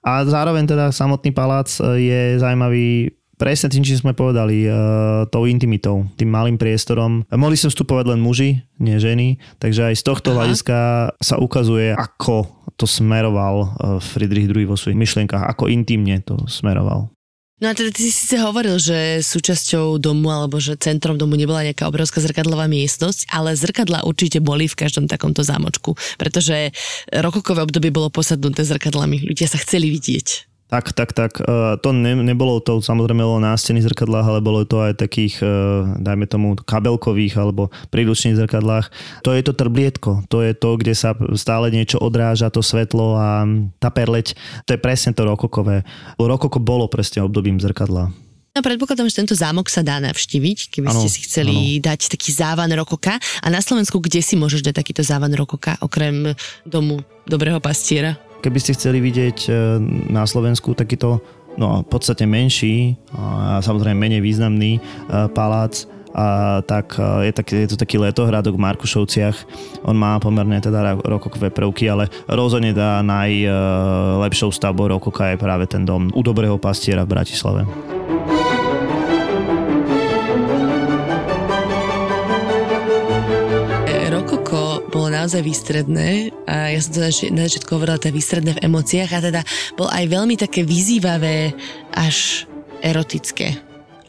A 0.00 0.24
zároveň 0.24 0.64
teda 0.64 0.88
samotný 0.88 1.36
palác 1.36 1.68
e, 1.84 2.00
je 2.00 2.20
zaujímavý 2.40 3.12
presne 3.36 3.70
tým, 3.70 3.84
čím 3.84 3.98
sme 4.00 4.12
povedali, 4.16 4.66
uh, 4.66 5.26
tou 5.28 5.44
intimitou, 5.44 6.06
tým 6.18 6.30
malým 6.30 6.56
priestorom. 6.58 7.26
Mohli 7.28 7.56
sem 7.58 7.70
vstupovať 7.70 8.14
len 8.14 8.20
muži, 8.22 8.62
nie 8.78 8.96
ženy, 8.98 9.38
takže 9.58 9.92
aj 9.92 9.94
z 9.98 10.02
tohto 10.06 10.34
Aha. 10.34 10.36
hľadiska 10.42 10.76
sa 11.18 11.36
ukazuje, 11.38 11.94
ako 11.94 12.48
to 12.74 12.86
smeroval 12.86 13.54
uh, 13.60 14.02
Friedrich 14.02 14.50
II 14.50 14.66
vo 14.66 14.78
svojich 14.78 14.98
myšlienkach, 14.98 15.46
ako 15.46 15.70
intimne 15.70 16.18
to 16.22 16.38
smeroval. 16.50 17.14
No 17.62 17.70
a 17.70 17.76
teda 17.78 17.94
ty 17.94 18.10
si 18.10 18.12
síce 18.12 18.42
hovoril, 18.42 18.82
že 18.82 19.22
súčasťou 19.22 20.02
domu 20.02 20.26
alebo 20.26 20.58
že 20.58 20.74
centrom 20.74 21.14
domu 21.14 21.38
nebola 21.38 21.62
nejaká 21.62 21.86
obrovská 21.86 22.18
zrkadlová 22.18 22.66
miestnosť, 22.66 23.30
ale 23.30 23.54
zrkadla 23.54 24.02
určite 24.02 24.42
boli 24.42 24.66
v 24.66 24.74
každom 24.74 25.06
takomto 25.06 25.46
zámočku, 25.46 25.94
pretože 26.18 26.74
rokokové 27.14 27.62
obdobie 27.62 27.94
bolo 27.94 28.10
posadnuté 28.10 28.66
zrkadlami. 28.66 29.22
Ľudia 29.22 29.46
sa 29.46 29.62
chceli 29.62 29.94
vidieť. 29.94 30.53
Tak, 30.64 30.96
tak, 30.96 31.12
tak. 31.12 31.38
E, 31.38 31.76
to 31.78 31.92
ne, 31.92 32.16
nebolo 32.24 32.58
to 32.58 32.80
samozrejme 32.80 33.20
len 33.20 33.44
nástených 33.44 33.92
zrkadlách, 33.92 34.26
ale 34.26 34.40
bolo 34.40 34.64
to 34.64 34.80
aj 34.80 34.96
takých, 34.96 35.44
e, 35.44 35.48
dajme 36.00 36.24
tomu, 36.24 36.56
kabelkových 36.56 37.36
alebo 37.36 37.68
príručných 37.92 38.40
zrkadlách. 38.40 38.88
To 39.22 39.36
je 39.36 39.42
to 39.44 39.52
trblietko, 39.52 40.24
to 40.32 40.40
je 40.40 40.56
to, 40.56 40.80
kde 40.80 40.96
sa 40.96 41.12
stále 41.36 41.68
niečo 41.68 42.00
odráža, 42.00 42.48
to 42.48 42.64
svetlo 42.64 43.14
a 43.14 43.44
tá 43.76 43.92
perleť, 43.92 44.34
to 44.64 44.74
je 44.74 44.80
presne 44.80 45.12
to 45.12 45.28
rokokové. 45.28 45.84
Rokoko 46.16 46.58
bolo 46.58 46.88
presne 46.88 47.22
obdobím 47.22 47.60
zrkadla. 47.60 48.24
No 48.54 48.62
predpokladám, 48.62 49.10
že 49.10 49.18
tento 49.18 49.34
zámok 49.34 49.66
sa 49.66 49.82
dá 49.82 49.98
navštíviť, 49.98 50.78
keby 50.78 50.86
ano, 50.86 51.02
ste 51.02 51.08
si 51.10 51.26
chceli 51.26 51.82
ano. 51.82 51.90
dať 51.90 52.06
taký 52.06 52.30
závan 52.30 52.70
rokoka. 52.70 53.18
A 53.42 53.46
na 53.50 53.58
Slovensku 53.58 53.98
kde 53.98 54.22
si 54.22 54.38
môžeš 54.38 54.62
dať 54.62 54.78
takýto 54.78 55.02
závan 55.02 55.34
rokoka, 55.34 55.74
okrem 55.82 56.38
domu 56.62 57.02
dobrého 57.26 57.58
pastiera? 57.58 58.14
Keby 58.44 58.60
ste 58.60 58.76
chceli 58.76 59.00
vidieť 59.00 59.38
e, 59.48 59.50
na 60.12 60.28
Slovensku 60.28 60.76
takýto 60.76 61.24
no, 61.56 61.80
v 61.80 61.88
podstate 61.88 62.28
menší 62.28 62.92
a 63.16 63.64
samozrejme 63.64 63.96
menej 63.96 64.20
významný 64.20 64.76
e, 64.76 64.80
palác, 65.32 65.88
a 66.12 66.60
tak 66.60 66.92
e, 67.00 67.26
je, 67.26 67.32
tak, 67.32 67.46
je 67.56 67.68
to 67.72 67.80
taký 67.80 67.96
letohradok 67.96 68.60
v 68.60 68.64
Markušovciach. 68.68 69.36
On 69.88 69.96
má 69.96 70.20
pomerne 70.20 70.60
teda 70.60 71.00
rokokové 71.08 71.48
prvky, 71.48 71.88
ale 71.88 72.12
rozhodne 72.28 72.76
tá 72.76 73.00
najlepšou 73.00 74.52
stavbou 74.52 74.92
rokoka 74.92 75.32
je 75.32 75.40
práve 75.40 75.64
ten 75.64 75.88
dom 75.88 76.12
u 76.12 76.20
Dobrého 76.20 76.60
pastiera 76.60 77.08
v 77.08 77.16
Bratislave. 77.16 77.64
Naozaj 85.24 85.40
výstredné 85.40 86.28
a 86.44 86.68
ja 86.68 86.80
som 86.84 86.92
to 86.92 87.00
na- 87.00 87.48
začiatku 87.48 87.72
hovorila, 87.72 87.96
to 87.96 88.12
je 88.12 88.18
výstredné 88.20 88.60
v 88.60 88.68
emóciách 88.68 89.10
a 89.16 89.24
teda 89.24 89.40
bol 89.72 89.88
aj 89.88 90.04
veľmi 90.04 90.36
také 90.36 90.68
vyzývavé 90.68 91.56
až 91.96 92.44
erotické. 92.84 93.56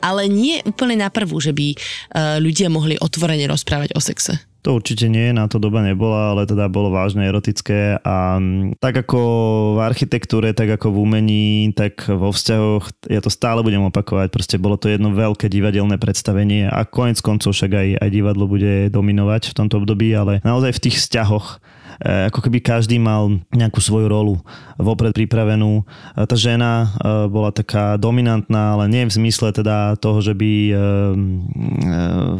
Ale 0.03 0.28
nie 0.28 0.59
úplne 0.68 0.99
na 0.99 1.07
prvú, 1.07 1.39
že 1.39 1.55
by 1.55 1.72
uh, 1.72 1.80
ľudia 2.43 2.68
mohli 2.68 2.99
otvorene 2.99 3.47
rozprávať 3.47 3.95
o 3.95 4.03
sexe. 4.03 4.36
To 4.66 4.82
určite 4.82 5.05
nie, 5.05 5.30
na 5.30 5.45
to 5.45 5.61
doba 5.61 5.86
nebola, 5.86 6.34
ale 6.34 6.49
teda 6.49 6.66
bolo 6.74 6.89
vážne 6.89 7.30
erotické 7.30 8.01
a 8.01 8.41
mm, 8.41 8.82
tak 8.82 9.05
ako 9.05 9.20
v 9.78 9.80
architektúre, 9.86 10.57
tak 10.57 10.82
ako 10.82 10.89
v 10.89 10.97
umení, 11.05 11.45
tak 11.78 12.09
vo 12.09 12.34
vzťahoch, 12.34 13.05
ja 13.05 13.22
to 13.22 13.30
stále 13.30 13.61
budem 13.61 13.86
opakovať, 13.86 14.34
proste 14.34 14.57
bolo 14.57 14.74
to 14.74 14.89
jedno 14.89 15.13
veľké 15.13 15.53
divadelné 15.53 16.01
predstavenie 16.01 16.66
a 16.66 16.82
konec 16.82 17.22
koncov 17.22 17.53
však 17.53 17.72
aj, 17.78 17.89
aj 18.01 18.09
divadlo 18.09 18.49
bude 18.49 18.89
dominovať 18.89 19.53
v 19.53 19.57
tomto 19.61 19.86
období, 19.86 20.09
ale 20.18 20.41
naozaj 20.41 20.82
v 20.82 20.84
tých 20.89 20.97
vzťahoch 20.97 21.61
ako 22.04 22.39
keby 22.43 22.60
každý 22.60 22.98
mal 22.98 23.39
nejakú 23.52 23.80
svoju 23.80 24.08
rolu 24.10 24.36
vopred 24.76 25.16
pripravenú. 25.16 25.82
E, 25.82 26.24
Tá 26.26 26.36
žena 26.36 26.72
e, 27.00 27.28
bola 27.32 27.54
taká 27.54 27.96
dominantná, 27.96 28.76
ale 28.76 28.91
nie 28.91 29.08
v 29.08 29.14
zmysle 29.14 29.56
teda 29.56 29.96
toho, 30.02 30.20
že 30.20 30.36
by 30.36 30.52
e, 30.52 30.74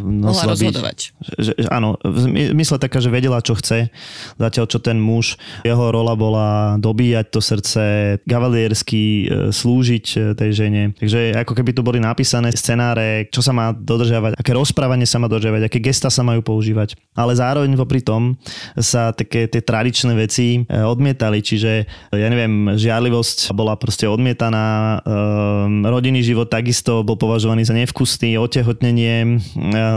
Mohla 0.06 0.52
rozhodovať. 0.52 0.98
že, 1.38 1.52
že, 1.56 1.68
áno, 1.72 1.96
v 2.02 2.18
zmy- 2.28 2.50
mysle 2.56 2.76
taká, 2.76 3.00
že 3.00 3.08
vedela, 3.12 3.40
čo 3.40 3.56
chce, 3.56 3.88
zatiaľ 4.36 4.66
čo 4.68 4.78
ten 4.82 4.98
muž, 5.00 5.38
jeho 5.64 5.88
rola 5.88 6.12
bola 6.18 6.48
dobíjať 6.76 7.26
to 7.30 7.40
srdce, 7.40 7.82
kavaliersky 8.26 9.28
slúžiť 9.52 10.36
tej 10.36 10.50
žene. 10.52 10.82
Takže 10.96 11.36
ako 11.46 11.52
keby 11.56 11.70
tu 11.72 11.80
boli 11.86 11.98
napísané 12.02 12.52
scenáre, 12.52 13.28
čo 13.30 13.40
sa 13.40 13.54
má 13.54 13.72
dodržiavať, 13.72 14.36
aké 14.36 14.52
rozprávanie 14.52 15.08
sa 15.08 15.22
má 15.22 15.30
dodržiavať, 15.30 15.62
aké 15.66 15.78
gesta 15.80 16.10
sa 16.12 16.22
majú 16.26 16.42
používať. 16.42 16.98
Ale 17.16 17.32
zároveň 17.36 17.72
popri 17.78 18.02
tom 18.02 18.36
sa 18.76 19.14
také 19.14 19.45
tie 19.46 19.62
tradičné 19.62 20.12
veci 20.14 20.60
e, 20.60 20.82
odmietali, 20.82 21.40
čiže 21.40 21.72
e, 21.82 22.14
ja 22.14 22.28
neviem, 22.28 22.74
žiarlivosť 22.74 23.54
bola 23.54 23.78
proste 23.78 24.04
odmietaná, 24.10 25.00
e, 25.02 25.86
rodinný 25.86 26.22
život 26.22 26.50
takisto 26.50 27.06
bol 27.06 27.14
považovaný 27.18 27.64
za 27.66 27.74
nevkusný, 27.74 28.38
otehotnenie, 28.38 29.40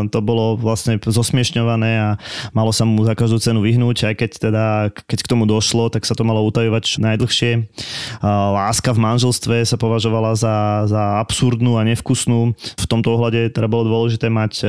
to 0.09 0.19
bolo 0.21 0.55
vlastne 0.55 0.97
zosmiešňované 0.99 1.91
a 1.99 2.09
malo 2.55 2.71
sa 2.71 2.85
mu 2.85 3.01
za 3.05 3.13
každú 3.13 3.41
cenu 3.41 3.59
vyhnúť, 3.63 4.11
aj 4.11 4.15
keď 4.15 4.31
teda, 4.37 4.65
keď 5.07 5.19
k 5.25 5.31
tomu 5.31 5.43
došlo, 5.49 5.91
tak 5.91 6.05
sa 6.05 6.13
to 6.13 6.23
malo 6.23 6.45
utajovať 6.47 7.01
najdlhšie. 7.01 7.69
Láska 8.23 8.95
v 8.95 8.99
manželstve 8.99 9.63
sa 9.65 9.77
považovala 9.77 10.35
za, 10.35 10.85
za 10.87 11.21
absurdnú 11.21 11.77
a 11.77 11.85
nevkusnú. 11.87 12.53
V 12.55 12.85
tomto 12.89 13.15
ohľade 13.15 13.51
teda 13.53 13.67
bolo 13.69 13.87
dôležité 13.87 14.31
mať 14.31 14.65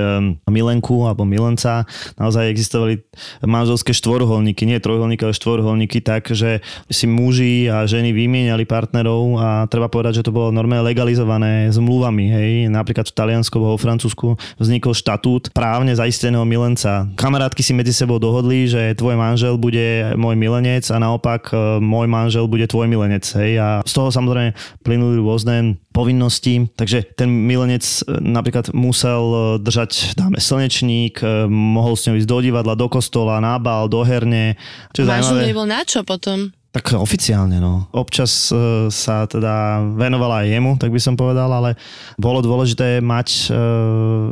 milenku 0.49 1.07
alebo 1.07 1.25
milenca. 1.25 1.85
Naozaj 2.17 2.51
existovali 2.51 3.01
manželské 3.45 3.95
štvorholníky, 3.97 4.67
nie 4.71 4.79
trojholníky, 4.79 5.27
ale 5.27 5.35
štvorholníky 5.35 5.99
tak, 5.99 6.31
že 6.31 6.63
si 6.87 7.11
muži 7.11 7.67
a 7.67 7.83
ženy 7.85 8.15
vymieniali 8.15 8.63
partnerov 8.63 9.23
a 9.43 9.49
treba 9.67 9.91
povedať, 9.91 10.23
že 10.23 10.27
to 10.31 10.35
bolo 10.35 10.55
normálne 10.55 10.87
legalizované 10.87 11.67
zmluvami. 11.75 12.25
Hej. 12.31 12.51
Napríklad 12.71 13.11
v 13.11 13.17
Taliansku 13.19 13.59
alebo 13.59 13.81
Francúzsku 13.81 14.39
vznikol 14.63 14.95
štatút 14.95 15.51
právne 15.51 15.93
zaisteného 15.99 16.47
milenca. 16.47 17.11
Kamarátky 17.19 17.67
si 17.67 17.75
medzi 17.75 17.91
sebou 17.91 18.23
dohodli, 18.23 18.71
že 18.71 18.95
tvoj 18.95 19.19
manžel 19.19 19.59
bude 19.59 20.15
môj 20.15 20.39
milenec 20.39 20.87
a 20.95 20.97
naopak 21.03 21.51
e, 21.51 21.83
môj 21.83 22.07
manžel 22.07 22.47
bude 22.47 22.71
tvoj 22.71 22.87
milenec. 22.87 23.27
Hej. 23.35 23.59
A 23.59 23.69
z 23.83 23.93
toho 23.93 24.15
samozrejme 24.15 24.55
plynuli 24.87 25.19
rôzne 25.19 25.81
povinnosti, 25.91 26.71
takže 26.79 27.03
ten 27.19 27.27
milenec 27.27 27.83
e, 27.83 28.23
napríklad 28.23 28.71
musel 28.71 29.23
e, 29.27 29.39
držať, 29.59 30.15
dáme 30.15 30.39
slnečník, 30.39 31.19
e, 31.19 31.51
mohol 31.51 31.99
s 31.99 32.07
ňou 32.07 32.17
ísť 32.19 32.29
do 32.31 32.39
divadla, 32.39 32.79
do 32.79 32.87
kostola, 32.87 33.43
na 33.43 33.59
bal, 33.59 33.91
do 33.91 34.07
herne. 34.07 34.55
Čo 34.95 35.03
je 35.03 35.07
Manžel 35.07 35.23
zaujímavé. 35.35 35.51
nebol 35.51 35.67
na 35.67 35.81
čo 35.83 36.07
potom? 36.07 36.55
Tak 36.71 36.95
oficiálne, 36.95 37.59
no. 37.59 37.91
Občas 37.91 38.47
e, 38.55 38.87
sa 38.95 39.27
teda 39.27 39.83
venovala 39.99 40.47
aj 40.47 40.55
jemu, 40.55 40.71
tak 40.79 40.95
by 40.95 41.03
som 41.03 41.19
povedal, 41.19 41.51
ale 41.51 41.75
bolo 42.15 42.39
dôležité 42.39 43.03
mať 43.03 43.51
e, 43.51 43.59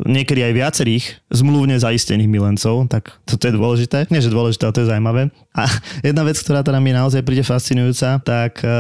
niekedy 0.07 0.47
aj 0.47 0.53
viacerých 0.55 1.05
zmluvne 1.35 1.75
zaistených 1.83 2.31
milencov, 2.31 2.87
tak 2.87 3.11
toto 3.27 3.43
je 3.43 3.59
dôležité. 3.59 4.07
Nie, 4.15 4.23
že 4.23 4.31
dôležité, 4.31 4.71
ale 4.71 4.75
to 4.79 4.83
je 4.87 4.91
zaujímavé. 4.95 5.23
A 5.59 5.67
jedna 6.07 6.23
vec, 6.23 6.39
ktorá 6.39 6.63
teda 6.63 6.79
mi 6.79 6.95
naozaj 6.95 7.27
príde 7.27 7.43
fascinujúca, 7.43 8.23
tak 8.23 8.63
e, 8.63 8.71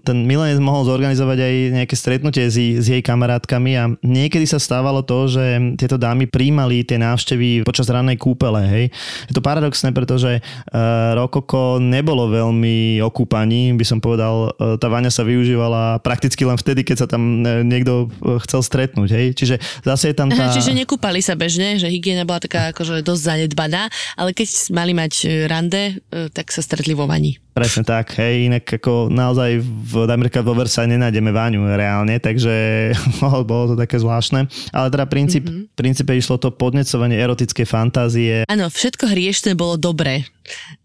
ten 0.00 0.24
milenec 0.24 0.56
mohol 0.56 0.88
zorganizovať 0.88 1.36
aj 1.36 1.54
nejaké 1.76 1.94
stretnutie 2.00 2.48
s, 2.48 2.56
s 2.56 2.86
jej 2.88 3.04
kamarátkami 3.04 3.76
a 3.76 3.92
niekedy 4.00 4.48
sa 4.48 4.56
stávalo 4.56 5.04
to, 5.04 5.28
že 5.28 5.76
tieto 5.76 6.00
dámy 6.00 6.32
príjmali 6.32 6.80
tie 6.80 6.96
návštevy 6.96 7.68
počas 7.68 7.92
rannej 7.92 8.16
kúpele, 8.16 8.64
hej. 8.64 8.84
Je 9.28 9.36
to 9.36 9.44
paradoxné, 9.44 9.92
pretože 9.92 10.40
e, 10.40 10.80
Rokoko 11.12 11.76
nebolo 11.76 12.32
veľmi 12.32 12.85
okúpaní, 13.02 13.74
by 13.74 13.84
som 13.86 13.98
povedal, 13.98 14.54
e, 14.56 14.80
tá 14.80 14.86
vaňa 14.86 15.10
sa 15.12 15.26
využívala 15.26 16.00
prakticky 16.00 16.46
len 16.46 16.56
vtedy, 16.58 16.86
keď 16.86 16.96
sa 17.04 17.06
tam 17.06 17.42
e, 17.42 17.62
niekto 17.66 18.06
e, 18.08 18.38
chcel 18.46 18.60
stretnúť, 18.62 19.08
hej. 19.12 19.26
Čiže 19.34 19.56
zase 19.82 20.12
je 20.12 20.16
tam 20.16 20.28
tá... 20.30 20.48
Aha, 20.48 20.54
čiže 20.54 20.76
nekúpali 20.76 21.18
sa 21.20 21.34
bežne, 21.34 21.76
že 21.76 21.90
hygiena 21.90 22.22
bola 22.22 22.40
taká 22.42 22.70
akože 22.70 23.02
dosť 23.02 23.22
zanedbaná, 23.22 23.88
ale 24.14 24.30
keď 24.36 24.48
mali 24.72 24.92
mať 24.94 25.12
rande, 25.50 26.00
tak 26.32 26.50
sa 26.54 26.60
stretli 26.62 26.94
vo 26.94 27.08
vani. 27.10 27.40
Presne 27.56 27.88
tak, 27.88 28.20
hej, 28.20 28.52
inak 28.52 28.68
ako 28.68 29.08
naozaj 29.08 29.64
v, 29.64 30.04
napríklad 30.04 30.44
vo 30.44 30.52
Versailles 30.52 30.92
nenájdeme 30.92 31.32
váňu 31.32 31.64
reálne, 31.64 32.20
takže 32.20 32.52
bolo, 33.48 33.72
to 33.72 33.80
také 33.80 33.96
zvláštne. 33.96 34.44
Ale 34.76 34.92
teda 34.92 35.08
princíp, 35.08 35.48
mm-hmm. 35.48 35.72
princípe 35.72 36.12
išlo 36.12 36.36
to 36.36 36.52
podnecovanie 36.52 37.16
erotické 37.16 37.64
fantázie. 37.64 38.44
Áno, 38.44 38.68
všetko 38.68 39.08
hriešne 39.08 39.56
bolo 39.56 39.80
dobré. 39.80 40.28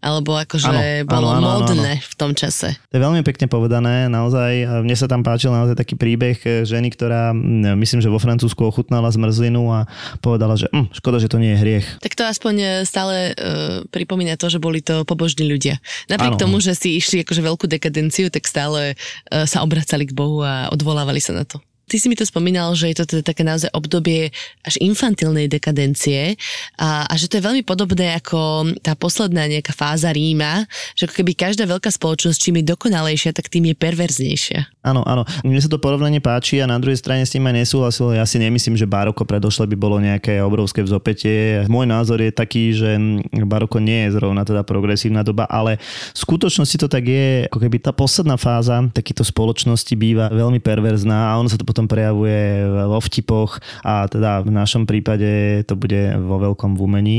Alebo 0.02 0.34
akože 0.36 0.68
Áno, 0.68 1.08
bolo 1.08 1.28
áno, 1.30 1.36
áno, 1.36 1.46
áno, 1.46 1.50
módne 1.66 1.92
v 2.02 2.14
tom 2.18 2.34
čase. 2.34 2.74
To 2.90 2.94
je 2.98 3.02
veľmi 3.02 3.22
pekne 3.22 3.46
povedané, 3.46 4.10
naozaj. 4.10 4.82
Mne 4.82 4.96
sa 4.98 5.06
tam 5.06 5.22
páčil 5.22 5.54
naozaj 5.54 5.78
taký 5.78 5.94
príbeh 5.94 6.38
e, 6.42 6.66
ženy, 6.66 6.92
ktorá 6.92 7.30
myslím, 7.78 8.02
že 8.02 8.10
vo 8.10 8.18
Francúzsku 8.18 8.62
ochutnala 8.66 9.08
zmrzlinu 9.10 9.62
a 9.70 9.86
povedala, 10.20 10.58
že 10.58 10.66
hm, 10.70 10.90
škoda, 10.94 11.22
že 11.22 11.30
to 11.30 11.38
nie 11.38 11.54
je 11.54 11.58
hriech. 11.62 11.86
Tak 12.02 12.18
to 12.18 12.22
aspoň 12.26 12.54
e, 12.58 12.68
stále 12.86 13.32
uh, 13.32 13.86
pripomína 13.88 14.34
to, 14.36 14.50
že 14.50 14.62
boli 14.62 14.82
to 14.82 15.06
pobožní 15.06 15.46
ľudia. 15.46 15.78
Napriek 16.10 16.36
Áno. 16.36 16.42
tomu, 16.42 16.56
že 16.58 16.74
si 16.76 16.98
išli 16.98 17.22
akože 17.22 17.42
veľkú 17.42 17.66
dekadenciu, 17.70 18.28
tak 18.28 18.44
stále 18.46 18.94
uh, 18.94 19.44
sa 19.48 19.62
obracali 19.62 20.06
k 20.08 20.16
Bohu 20.16 20.42
a 20.42 20.68
odvolávali 20.70 21.22
sa 21.22 21.32
na 21.32 21.46
to. 21.46 21.62
Ty 21.92 22.00
si 22.00 22.08
mi 22.08 22.16
to 22.16 22.24
spomínal, 22.24 22.72
že 22.72 22.88
je 22.88 22.96
to 22.96 23.04
teda 23.04 23.20
také 23.20 23.44
naozaj 23.44 23.68
obdobie 23.76 24.32
až 24.64 24.80
infantilnej 24.80 25.44
dekadencie 25.44 26.40
a, 26.80 27.04
a 27.04 27.14
že 27.20 27.28
to 27.28 27.36
je 27.36 27.44
veľmi 27.44 27.60
podobné 27.68 28.16
ako 28.16 28.72
tá 28.80 28.96
posledná 28.96 29.44
nejaká 29.44 29.76
fáza 29.76 30.08
Ríma, 30.08 30.64
že 30.96 31.04
ako 31.04 31.20
keby 31.20 31.36
každá 31.36 31.68
veľká 31.68 31.92
spoločnosť, 31.92 32.40
čím 32.40 32.64
je 32.64 32.72
dokonalejšia, 32.72 33.36
tak 33.36 33.52
tým 33.52 33.68
je 33.68 33.76
perverznejšia. 33.76 34.72
Áno, 34.82 35.04
áno. 35.04 35.28
Mne 35.44 35.60
sa 35.60 35.68
to 35.68 35.76
porovnanie 35.76 36.18
páči 36.18 36.58
a 36.58 36.66
na 36.66 36.80
druhej 36.80 36.96
strane 36.96 37.28
s 37.28 37.30
tým 37.30 37.44
aj 37.44 37.54
nesúhlasil. 37.60 38.16
Ja 38.16 38.24
si 38.24 38.40
nemyslím, 38.40 38.74
že 38.74 38.88
baroko 38.88 39.28
predošle 39.28 39.68
by 39.68 39.76
bolo 39.76 40.00
nejaké 40.00 40.40
obrovské 40.40 40.80
vzopetie. 40.80 41.68
Môj 41.68 41.86
názor 41.86 42.18
je 42.24 42.32
taký, 42.32 42.72
že 42.72 42.96
baroko 43.44 43.78
nie 43.78 44.08
je 44.08 44.16
zrovna 44.16 44.42
teda 44.48 44.64
progresívna 44.64 45.20
doba, 45.20 45.44
ale 45.46 45.76
v 46.16 46.18
skutočnosti 46.18 46.76
to 46.80 46.88
tak 46.88 47.04
je, 47.04 47.46
ako 47.46 47.58
keby 47.62 47.78
tá 47.84 47.92
posledná 47.94 48.34
fáza 48.40 48.80
takýto 48.90 49.22
spoločnosti 49.22 49.94
býva 49.94 50.32
veľmi 50.32 50.58
perverzná 50.58 51.30
a 51.30 51.38
ono 51.38 51.46
sa 51.46 51.54
to 51.54 51.66
potom 51.68 51.81
prejavuje 51.86 52.66
vo 52.66 52.98
vtipoch 52.98 53.62
a 53.82 54.06
teda 54.10 54.42
v 54.42 54.50
našom 54.50 54.84
prípade 54.84 55.62
to 55.66 55.78
bude 55.78 56.18
vo 56.22 56.36
veľkom 56.42 56.74
v 56.74 56.80
umení. 56.80 57.18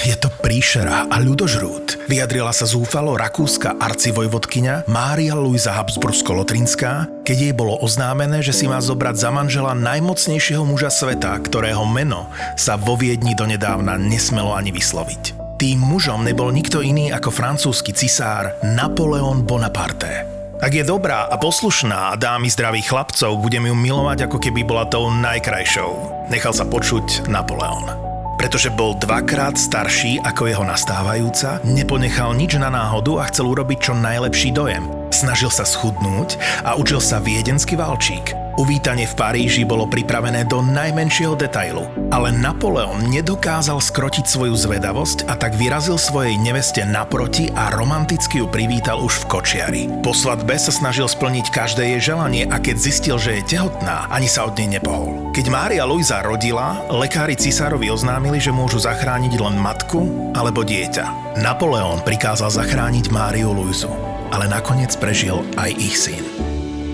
Je 0.00 0.16
to 0.16 0.32
príšera 0.40 1.04
a 1.12 1.20
ľudožrút. 1.20 2.08
Vyjadrila 2.08 2.48
sa 2.56 2.64
zúfalo 2.64 3.12
rakúska 3.12 3.76
arcivojvodkyňa 3.76 4.88
Mária 4.88 5.36
Luisa 5.36 5.76
Habsbursko-Lotrinská, 5.76 7.22
keď 7.28 7.36
jej 7.36 7.52
bolo 7.52 7.76
oznámené, 7.76 8.40
že 8.40 8.56
si 8.56 8.64
má 8.64 8.80
zobrať 8.80 9.20
za 9.20 9.28
manžela 9.28 9.76
najmocnejšieho 9.76 10.64
muža 10.64 10.88
sveta, 10.88 11.36
ktorého 11.44 11.84
meno 11.84 12.32
sa 12.56 12.80
vo 12.80 12.96
Viedni 12.96 13.36
donedávna 13.36 14.00
nesmelo 14.00 14.56
ani 14.56 14.72
vysloviť. 14.72 15.36
Tým 15.60 15.78
mužom 15.78 16.24
nebol 16.24 16.48
nikto 16.50 16.80
iný 16.80 17.12
ako 17.12 17.28
francúzsky 17.28 17.92
cisár 17.92 18.56
Napoleon 18.64 19.44
Bonaparte. 19.44 20.41
Ak 20.62 20.78
je 20.78 20.86
dobrá 20.86 21.26
a 21.26 21.34
poslušná 21.42 22.14
a 22.14 22.18
dá 22.18 22.38
mi 22.38 22.46
zdravých 22.46 22.94
chlapcov, 22.94 23.34
budem 23.34 23.66
ju 23.66 23.74
milovať 23.74 24.30
ako 24.30 24.38
keby 24.38 24.62
bola 24.62 24.86
tou 24.86 25.10
najkrajšou. 25.10 25.90
Nechal 26.30 26.54
sa 26.54 26.62
počuť 26.62 27.26
Napoleon. 27.26 27.90
Pretože 28.38 28.70
bol 28.70 28.94
dvakrát 28.94 29.58
starší 29.58 30.22
ako 30.22 30.46
jeho 30.46 30.62
nastávajúca, 30.62 31.58
neponechal 31.66 32.38
nič 32.38 32.54
na 32.62 32.70
náhodu 32.70 33.18
a 33.18 33.26
chcel 33.26 33.50
urobiť 33.50 33.90
čo 33.90 33.92
najlepší 33.98 34.54
dojem. 34.54 34.86
Snažil 35.10 35.50
sa 35.50 35.66
schudnúť 35.66 36.38
a 36.62 36.78
učil 36.78 37.02
sa 37.02 37.18
viedenský 37.18 37.74
valčík. 37.74 38.41
Uvítanie 38.60 39.08
v 39.08 39.16
Paríži 39.16 39.64
bolo 39.64 39.88
pripravené 39.88 40.44
do 40.44 40.60
najmenšieho 40.60 41.32
detailu, 41.32 41.88
ale 42.12 42.28
Napoleon 42.36 43.08
nedokázal 43.08 43.80
skrotiť 43.80 44.28
svoju 44.28 44.52
zvedavosť 44.52 45.24
a 45.24 45.40
tak 45.40 45.56
vyrazil 45.56 45.96
svojej 45.96 46.36
neveste 46.36 46.84
naproti 46.84 47.48
a 47.56 47.72
romanticky 47.72 48.44
ju 48.44 48.46
privítal 48.52 49.00
už 49.00 49.24
v 49.24 49.28
kočiari. 49.32 49.82
Po 50.04 50.12
svadbe 50.12 50.52
sa 50.60 50.68
snažil 50.68 51.08
splniť 51.08 51.48
každé 51.48 51.96
jej 51.96 52.12
želanie 52.12 52.44
a 52.44 52.60
keď 52.60 52.76
zistil, 52.76 53.16
že 53.16 53.40
je 53.40 53.56
tehotná, 53.56 54.12
ani 54.12 54.28
sa 54.28 54.44
od 54.44 54.52
nej 54.60 54.76
nepohol. 54.76 55.32
Keď 55.32 55.48
Mária 55.48 55.88
Luisa 55.88 56.20
rodila, 56.20 56.76
lekári 56.92 57.40
cisárovi 57.40 57.88
oznámili, 57.88 58.36
že 58.36 58.52
môžu 58.52 58.84
zachrániť 58.84 59.32
len 59.40 59.56
matku 59.56 60.32
alebo 60.36 60.60
dieťa. 60.60 61.40
Napoleon 61.40 62.04
prikázal 62.04 62.52
zachrániť 62.52 63.08
Máriu 63.08 63.56
Luizu, 63.56 63.88
ale 64.28 64.44
nakoniec 64.44 64.92
prežil 65.00 65.40
aj 65.56 65.72
ich 65.72 65.96
syn. 65.96 66.51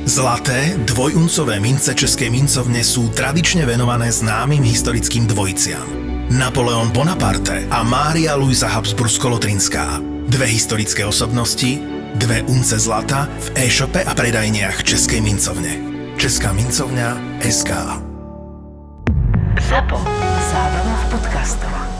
Zlaté, 0.09 0.73
dvojuncové 0.89 1.61
mince 1.61 1.93
Českej 1.93 2.33
mincovne 2.33 2.81
sú 2.81 3.13
tradične 3.13 3.69
venované 3.69 4.09
známym 4.09 4.65
historickým 4.65 5.29
dvojiciam. 5.29 5.85
Napoleon 6.33 6.89
Bonaparte 6.89 7.69
a 7.69 7.85
Mária 7.85 8.33
Luisa 8.33 8.73
Habsbursko-Lotrinská. 8.73 10.01
Dve 10.33 10.49
historické 10.49 11.05
osobnosti, 11.05 11.77
dve 12.17 12.41
unce 12.49 12.81
zlata 12.81 13.29
v 13.53 13.69
e-shope 13.69 14.01
a 14.01 14.17
predajniach 14.17 14.81
Českej 14.81 15.21
mincovne. 15.21 15.77
Česká 16.17 16.57
mincovňa 16.57 17.45
SK. 17.45 17.71
ZAPO. 19.61 19.99
Zábrná 20.49 20.97
v 21.05 21.07
podcastovách. 21.21 21.98